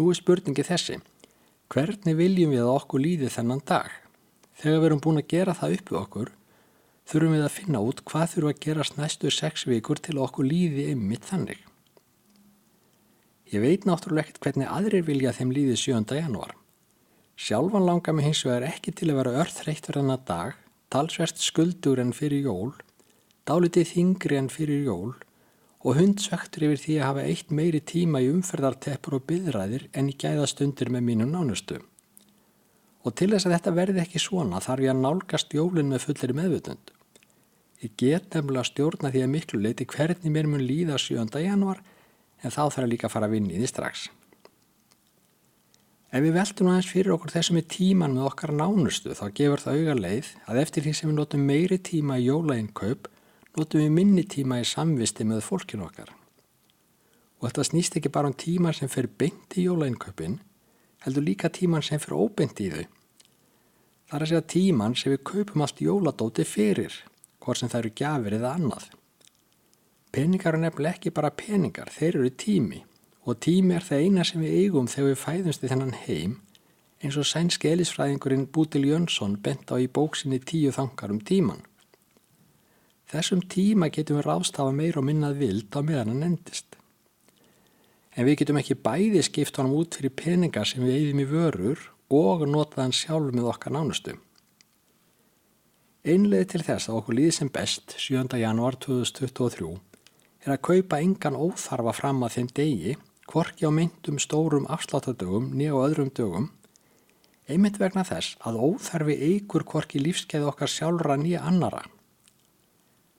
Nú 0.00 0.08
er 0.08 0.16
spurningi 0.16 0.64
þessi, 0.64 0.96
hvernig 1.68 2.16
viljum 2.16 2.54
við 2.54 2.64
að 2.64 2.72
okkur 2.78 3.04
líði 3.04 3.28
þennan 3.30 3.60
dag? 3.68 3.90
Þegar 4.56 4.80
við 4.80 4.88
erum 4.88 5.02
búin 5.04 5.20
að 5.20 5.28
gera 5.28 5.56
það 5.56 5.76
upp 5.76 5.92
við 5.92 6.00
okkur, 6.00 6.32
þurfum 7.10 7.34
við 7.34 7.44
að 7.44 7.56
finna 7.56 7.82
út 7.82 8.04
hvað 8.06 8.32
þurfum 8.34 8.52
að 8.52 8.62
gerast 8.64 8.96
næstu 8.98 9.32
sex 9.34 9.66
vikur 9.66 9.98
til 9.98 10.20
okkur 10.22 10.46
líði 10.46 10.90
ymmit 10.92 11.26
þannig. 11.26 11.58
Ég 13.50 13.64
veit 13.64 13.86
náttúrulega 13.88 14.28
ekkert 14.28 14.44
hvernig 14.44 14.70
aðrir 14.70 15.06
vilja 15.08 15.32
þeim 15.34 15.50
líði 15.50 15.78
7. 15.80 16.04
janúar. 16.14 16.54
Sjálfan 17.40 17.86
langar 17.88 18.14
mig 18.14 18.28
hins 18.28 18.44
vegar 18.46 18.68
ekki 18.68 18.92
til 18.94 19.08
að 19.10 19.18
vera 19.22 19.40
örþreytt 19.42 19.88
verðan 19.88 20.14
að 20.14 20.26
dag 20.28 20.60
talsvert 20.90 21.40
skuldur 21.42 21.98
en 22.02 22.12
fyrir 22.14 22.46
jól, 22.46 22.70
dálitið 23.48 23.90
þingri 23.94 24.38
en 24.38 24.50
fyrir 24.52 24.84
jól 24.86 25.16
og 25.80 25.96
hundsvektur 25.96 26.66
yfir 26.68 26.82
því 26.82 26.96
að 26.98 27.08
hafa 27.08 27.26
eitt 27.26 27.52
meiri 27.56 27.80
tíma 27.80 28.20
í 28.22 28.28
umferðarteppur 28.30 29.16
og 29.18 29.26
byðræðir 29.30 29.88
en 29.96 30.12
í 30.12 30.16
gæðastundir 30.20 30.92
með 30.92 31.06
mínum 31.08 31.34
nánustu. 31.34 31.80
Og 33.00 33.16
til 33.16 33.30
þess 33.32 33.48
að 33.48 33.56
þetta 33.56 33.76
verði 33.78 34.02
ekki 34.04 34.20
svona 34.20 34.60
þarf 34.60 34.84
ég 34.84 34.92
að 34.92 35.04
nálgast 35.06 35.54
jólinn 35.56 35.88
með 35.90 36.04
fullir 36.04 36.36
meðvutund. 36.36 36.92
Ég 37.80 37.94
get 37.96 38.34
nefnilega 38.34 38.66
stjórna 38.68 39.08
því 39.08 39.20
að 39.24 39.30
miklu 39.32 39.58
leiti 39.64 39.86
hvernig 39.88 40.32
mér 40.32 40.48
mun 40.50 40.60
líða 40.60 40.98
7. 41.00 41.24
januar 41.40 41.78
en 42.44 42.52
þá 42.52 42.66
þarf 42.66 42.82
ég 42.84 42.90
líka 42.92 43.08
að 43.08 43.14
fara 43.14 43.28
að 43.30 43.36
vinni 43.38 43.54
í 43.56 43.60
því 43.62 43.70
strax. 43.70 44.02
Ef 46.10 46.24
við 46.24 46.34
veltum 46.34 46.68
aðeins 46.68 46.90
fyrir 46.90 47.14
okkur 47.14 47.32
þessum 47.32 47.60
í 47.60 47.64
tíman 47.70 48.16
með 48.16 48.26
okkar 48.26 48.52
nánustu 48.58 49.14
þá 49.16 49.24
gefur 49.38 49.62
það 49.62 49.80
auga 49.80 49.96
leið 49.96 50.30
að 50.50 50.60
eftir 50.64 50.84
því 50.84 50.94
sem 50.98 51.08
við 51.08 51.16
notum 51.20 51.44
meiri 51.46 51.78
tíma 51.86 52.18
í 52.18 52.26
jólainnkaup 52.26 53.08
notum 53.56 53.84
við 53.84 53.94
minni 53.94 54.24
tíma 54.28 54.58
í 54.60 54.66
samvisti 54.66 55.24
með 55.24 55.44
fólkinu 55.46 55.86
okkar. 55.86 56.10
Og 57.40 57.48
þetta 57.48 57.66
snýst 57.70 57.96
ekki 57.96 58.12
bara 58.12 58.28
um 58.28 58.36
tíman 58.36 58.76
sem 58.76 58.90
fer 58.92 59.08
beint 59.08 59.56
í 59.56 59.64
jólainkaupin, 59.64 60.36
heldur 61.06 61.24
líka 61.24 61.48
tíman 61.48 61.86
sem 61.86 62.02
fer 62.02 62.12
óbeint 62.18 62.60
í 62.60 62.68
þau. 62.74 62.84
Það 64.10 64.18
er 64.18 64.26
að 64.26 64.32
segja 64.32 64.48
tíman 64.52 64.98
sem 64.98 65.14
við 65.14 65.24
kaupum 65.30 65.64
allt 65.64 65.80
jóladóti 65.80 66.44
fyrir, 66.44 66.92
hvort 67.40 67.60
sem 67.60 67.70
það 67.72 67.80
eru 67.82 67.92
gafir 68.02 68.36
eða 68.38 68.54
annað. 68.58 68.86
Peningar 70.10 70.56
er 70.56 70.64
nefnilega 70.64 70.98
ekki 70.98 71.12
bara 71.14 71.30
peningar, 71.30 71.90
þeir 71.90 72.20
eru 72.20 72.30
tími 72.34 72.84
og 73.28 73.36
tími 73.44 73.76
er 73.76 73.84
það 73.84 74.04
eina 74.04 74.24
sem 74.24 74.40
við 74.42 74.56
eigum 74.62 74.88
þegar 74.90 75.10
við 75.10 75.20
fæðumst 75.20 75.64
í 75.64 75.70
þennan 75.70 75.98
heim 76.06 76.38
eins 77.00 77.16
og 77.20 77.28
sænski 77.28 77.70
elisfræðingurinn 77.70 78.48
Bútil 78.52 78.84
Jönsson 78.88 79.38
bent 79.40 79.72
á 79.72 79.76
í 79.80 79.88
bóksinni 79.88 80.40
tíu 80.44 80.72
þangar 80.74 81.14
um 81.14 81.20
tíman. 81.20 81.62
Þessum 83.10 83.40
tíma 83.50 83.88
getum 83.90 84.20
við 84.20 84.28
ráðstafa 84.28 84.74
meir 84.74 84.98
og 85.00 85.06
minnað 85.08 85.40
vild 85.40 85.74
á 85.74 85.80
meðan 85.80 86.12
hann 86.12 86.26
endist. 86.28 86.76
En 88.14 88.26
við 88.28 88.42
getum 88.42 88.60
ekki 88.60 88.76
bæði 88.76 89.22
skipt 89.24 89.56
honum 89.58 89.78
út 89.80 89.96
fyrir 89.96 90.12
peningar 90.14 90.68
sem 90.68 90.84
við 90.84 90.98
eigðum 90.98 91.22
í 91.24 91.30
vörur 91.30 91.86
og 92.10 92.44
notað 92.46 92.84
hann 92.84 92.96
sjálf 92.96 93.32
með 93.34 93.48
okkar 93.54 93.74
nánustu. 93.74 94.16
Einlega 96.00 96.46
til 96.48 96.62
þess 96.64 96.88
að 96.88 96.94
okkur 96.96 97.16
líði 97.18 97.32
sem 97.36 97.48
best 97.52 97.92
7. 98.00 98.22
janúar 98.40 98.78
2023 98.80 99.66
er 100.46 100.54
að 100.54 100.62
kaupa 100.64 100.96
engan 101.04 101.36
óþarfa 101.36 101.92
fram 101.92 102.24
að 102.24 102.38
þeim 102.38 102.48
degi 102.56 102.94
hvorki 103.28 103.68
á 103.68 103.70
myndum 103.76 104.16
stórum 104.16 104.64
afsláttadögum 104.72 105.50
nýja 105.52 105.76
og 105.76 105.84
öðrum 105.90 106.08
dögum, 106.16 106.48
einmitt 107.44 107.76
vegna 107.76 108.06
þess 108.08 108.40
að 108.40 108.62
óþarfi 108.64 109.18
eigur 109.28 109.68
hvorki 109.68 110.00
lífskeið 110.00 110.48
okkar 110.48 110.72
sjálfra 110.72 111.20
nýja 111.20 111.44
annara. 111.44 111.84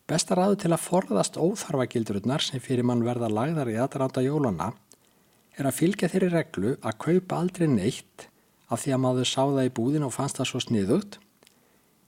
Besta 0.10 0.34
ráðu 0.34 0.64
til 0.66 0.74
að 0.74 0.86
forðast 0.90 1.38
óþarfagildrurnar 1.38 2.42
sem 2.42 2.66
fyrir 2.66 2.82
mann 2.82 3.06
verða 3.06 3.30
lagðar 3.30 3.70
í 3.70 3.78
aðranda 3.78 4.26
jólana 4.26 4.74
er 5.54 5.70
að 5.70 5.84
fylgja 5.84 6.10
þeirri 6.10 6.34
reglu 6.34 6.80
að 6.82 7.04
kaupa 7.06 7.44
aldrei 7.46 7.70
neitt 7.70 8.32
af 8.74 8.82
því 8.82 8.98
að 8.98 9.06
maður 9.06 9.36
sá 9.38 9.44
það 9.44 9.68
í 9.70 9.76
búðin 9.78 10.10
og 10.10 10.18
fannst 10.18 10.42
það 10.42 10.56
svo 10.56 10.70
sniðugt 10.72 11.26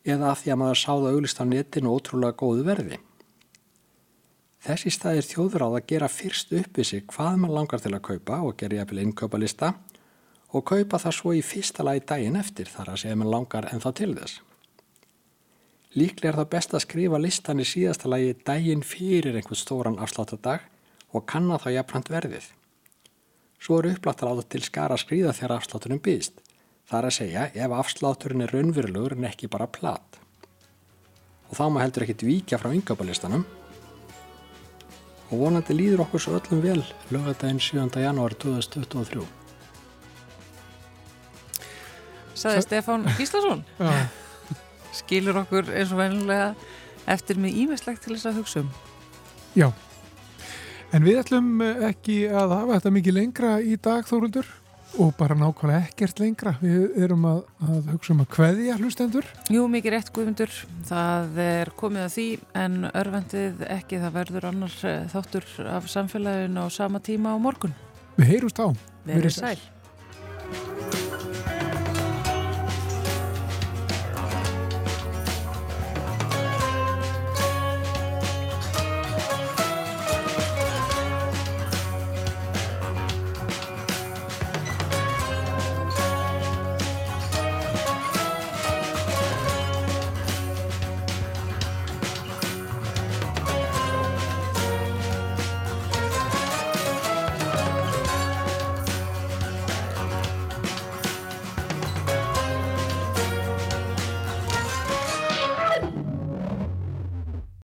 eða 0.03 0.31
af 0.31 0.43
því 0.43 0.53
að 0.53 0.61
maður 0.61 0.79
sá 0.81 0.91
það 0.91 1.09
auglist 1.13 1.41
á 1.41 1.45
netinu 1.47 1.95
ótrúlega 1.95 2.37
góðu 2.39 2.65
verði. 2.67 2.99
Þessi 4.63 4.93
stað 4.95 5.19
er 5.19 5.27
þjóður 5.27 5.65
á 5.67 5.69
að 5.69 5.87
gera 5.91 6.07
fyrst 6.07 6.53
upp 6.55 6.77
við 6.79 6.87
sig 6.87 7.05
hvað 7.11 7.39
mann 7.41 7.55
langar 7.55 7.81
til 7.83 7.91
að 7.91 8.05
kaupa 8.07 8.39
og 8.47 8.55
gera 8.59 8.79
jafnvel 8.79 9.01
innkaupalista 9.03 9.73
og 10.53 10.65
kaupa 10.69 10.99
það 11.03 11.15
svo 11.17 11.33
í 11.35 11.41
fyrsta 11.43 11.83
lagi 11.83 12.03
daginn 12.07 12.39
eftir 12.39 12.69
þar 12.71 12.93
að 12.93 13.01
segja 13.03 13.19
mann 13.19 13.31
langar 13.33 13.67
en 13.71 13.83
þá 13.83 13.89
til 13.99 14.13
þess. 14.15 14.39
Líklega 15.93 16.31
er 16.31 16.39
það 16.39 16.51
best 16.55 16.73
að 16.73 16.85
skrifa 16.85 17.19
listan 17.21 17.61
í 17.61 17.67
síðasta 17.69 18.09
lagi 18.09 18.33
daginn 18.47 18.85
fyrir 18.87 19.35
einhvern 19.37 19.59
stóran 19.59 19.99
afsláttadag 20.01 20.63
og 21.13 21.27
kanna 21.29 21.59
þá 21.61 21.69
jafnframt 21.75 22.09
verðið. 22.09 22.47
Svo 23.61 23.77
eru 23.79 23.93
upplattar 23.93 24.31
á 24.31 24.37
það 24.39 24.47
til 24.55 24.63
skara 24.65 24.97
að 24.97 25.03
skrýða 25.03 25.35
þegar 25.37 25.57
afsláttunum 25.57 26.01
býðst, 26.03 26.39
Það 26.89 26.99
er 26.99 27.07
að 27.07 27.15
segja 27.17 27.43
ef 27.65 27.75
afslátturinn 27.79 28.43
er 28.45 28.53
raunverulegur 28.53 29.15
en 29.17 29.27
ekki 29.29 29.49
bara 29.51 29.69
plat. 29.71 30.19
Og 31.49 31.57
þá 31.57 31.65
má 31.71 31.83
heldur 31.83 32.05
ekkit 32.05 32.25
víkja 32.27 32.59
frá 32.61 32.71
yngöpalistanum 32.73 33.45
og 35.33 35.39
vonandi 35.39 35.73
líður 35.73 36.03
okkur 36.05 36.21
svo 36.21 36.35
öllum 36.37 36.61
vel 36.61 36.81
lögadaginn 37.13 37.61
7. 37.61 37.87
janúar 38.03 38.35
2023. 38.41 39.23
Saði 42.37 42.65
Stefán 42.65 43.07
Gíslason. 43.17 43.63
Já, 43.79 44.09
Skilur 44.93 45.39
okkur 45.41 45.71
eins 45.73 45.93
og 45.93 46.01
vennilega 46.03 46.51
eftir 47.09 47.39
með 47.41 47.57
ímislegt 47.63 48.03
til 48.05 48.13
þess 48.13 48.29
að 48.29 48.41
hugsa 48.41 48.61
um. 48.61 48.69
já. 49.57 49.69
En 50.93 51.05
við 51.05 51.23
ætlum 51.23 51.61
ekki 51.89 52.19
að 52.29 52.53
hafa 52.53 52.75
þetta 52.77 52.91
mikið 52.93 53.17
lengra 53.17 53.53
í 53.65 53.77
dag, 53.81 54.05
Þóruldur, 54.05 54.45
og 55.01 55.13
bara 55.17 55.35
nákvæmlega 55.37 55.87
ekkert 55.87 56.21
lengra. 56.21 56.55
Við 56.61 56.97
erum 57.05 57.25
að, 57.29 57.39
að 57.65 57.91
hugsa 57.93 58.13
um 58.13 58.23
að 58.23 58.29
kveðja 58.35 58.77
hlustendur. 58.79 59.29
Jú, 59.53 59.65
mikið 59.71 59.95
rétt 59.95 60.11
guðmundur. 60.15 60.57
Það 60.89 61.39
er 61.45 61.73
komið 61.79 62.05
að 62.07 62.15
því 62.17 62.27
en 62.63 62.79
örvendið 62.91 63.63
ekki 63.77 64.01
það 64.03 64.17
verður 64.19 64.49
annar 64.51 64.77
eh, 64.89 65.07
þáttur 65.13 65.49
af 65.73 65.89
samfélaginu 65.91 66.65
á 66.65 66.67
sama 66.73 67.01
tíma 67.03 67.33
á 67.33 67.37
morgun. 67.41 67.73
Við 68.19 68.35
heyrumst 68.35 68.61
á. 68.61 68.67
Verið 69.07 69.39
sæl. 69.39 69.57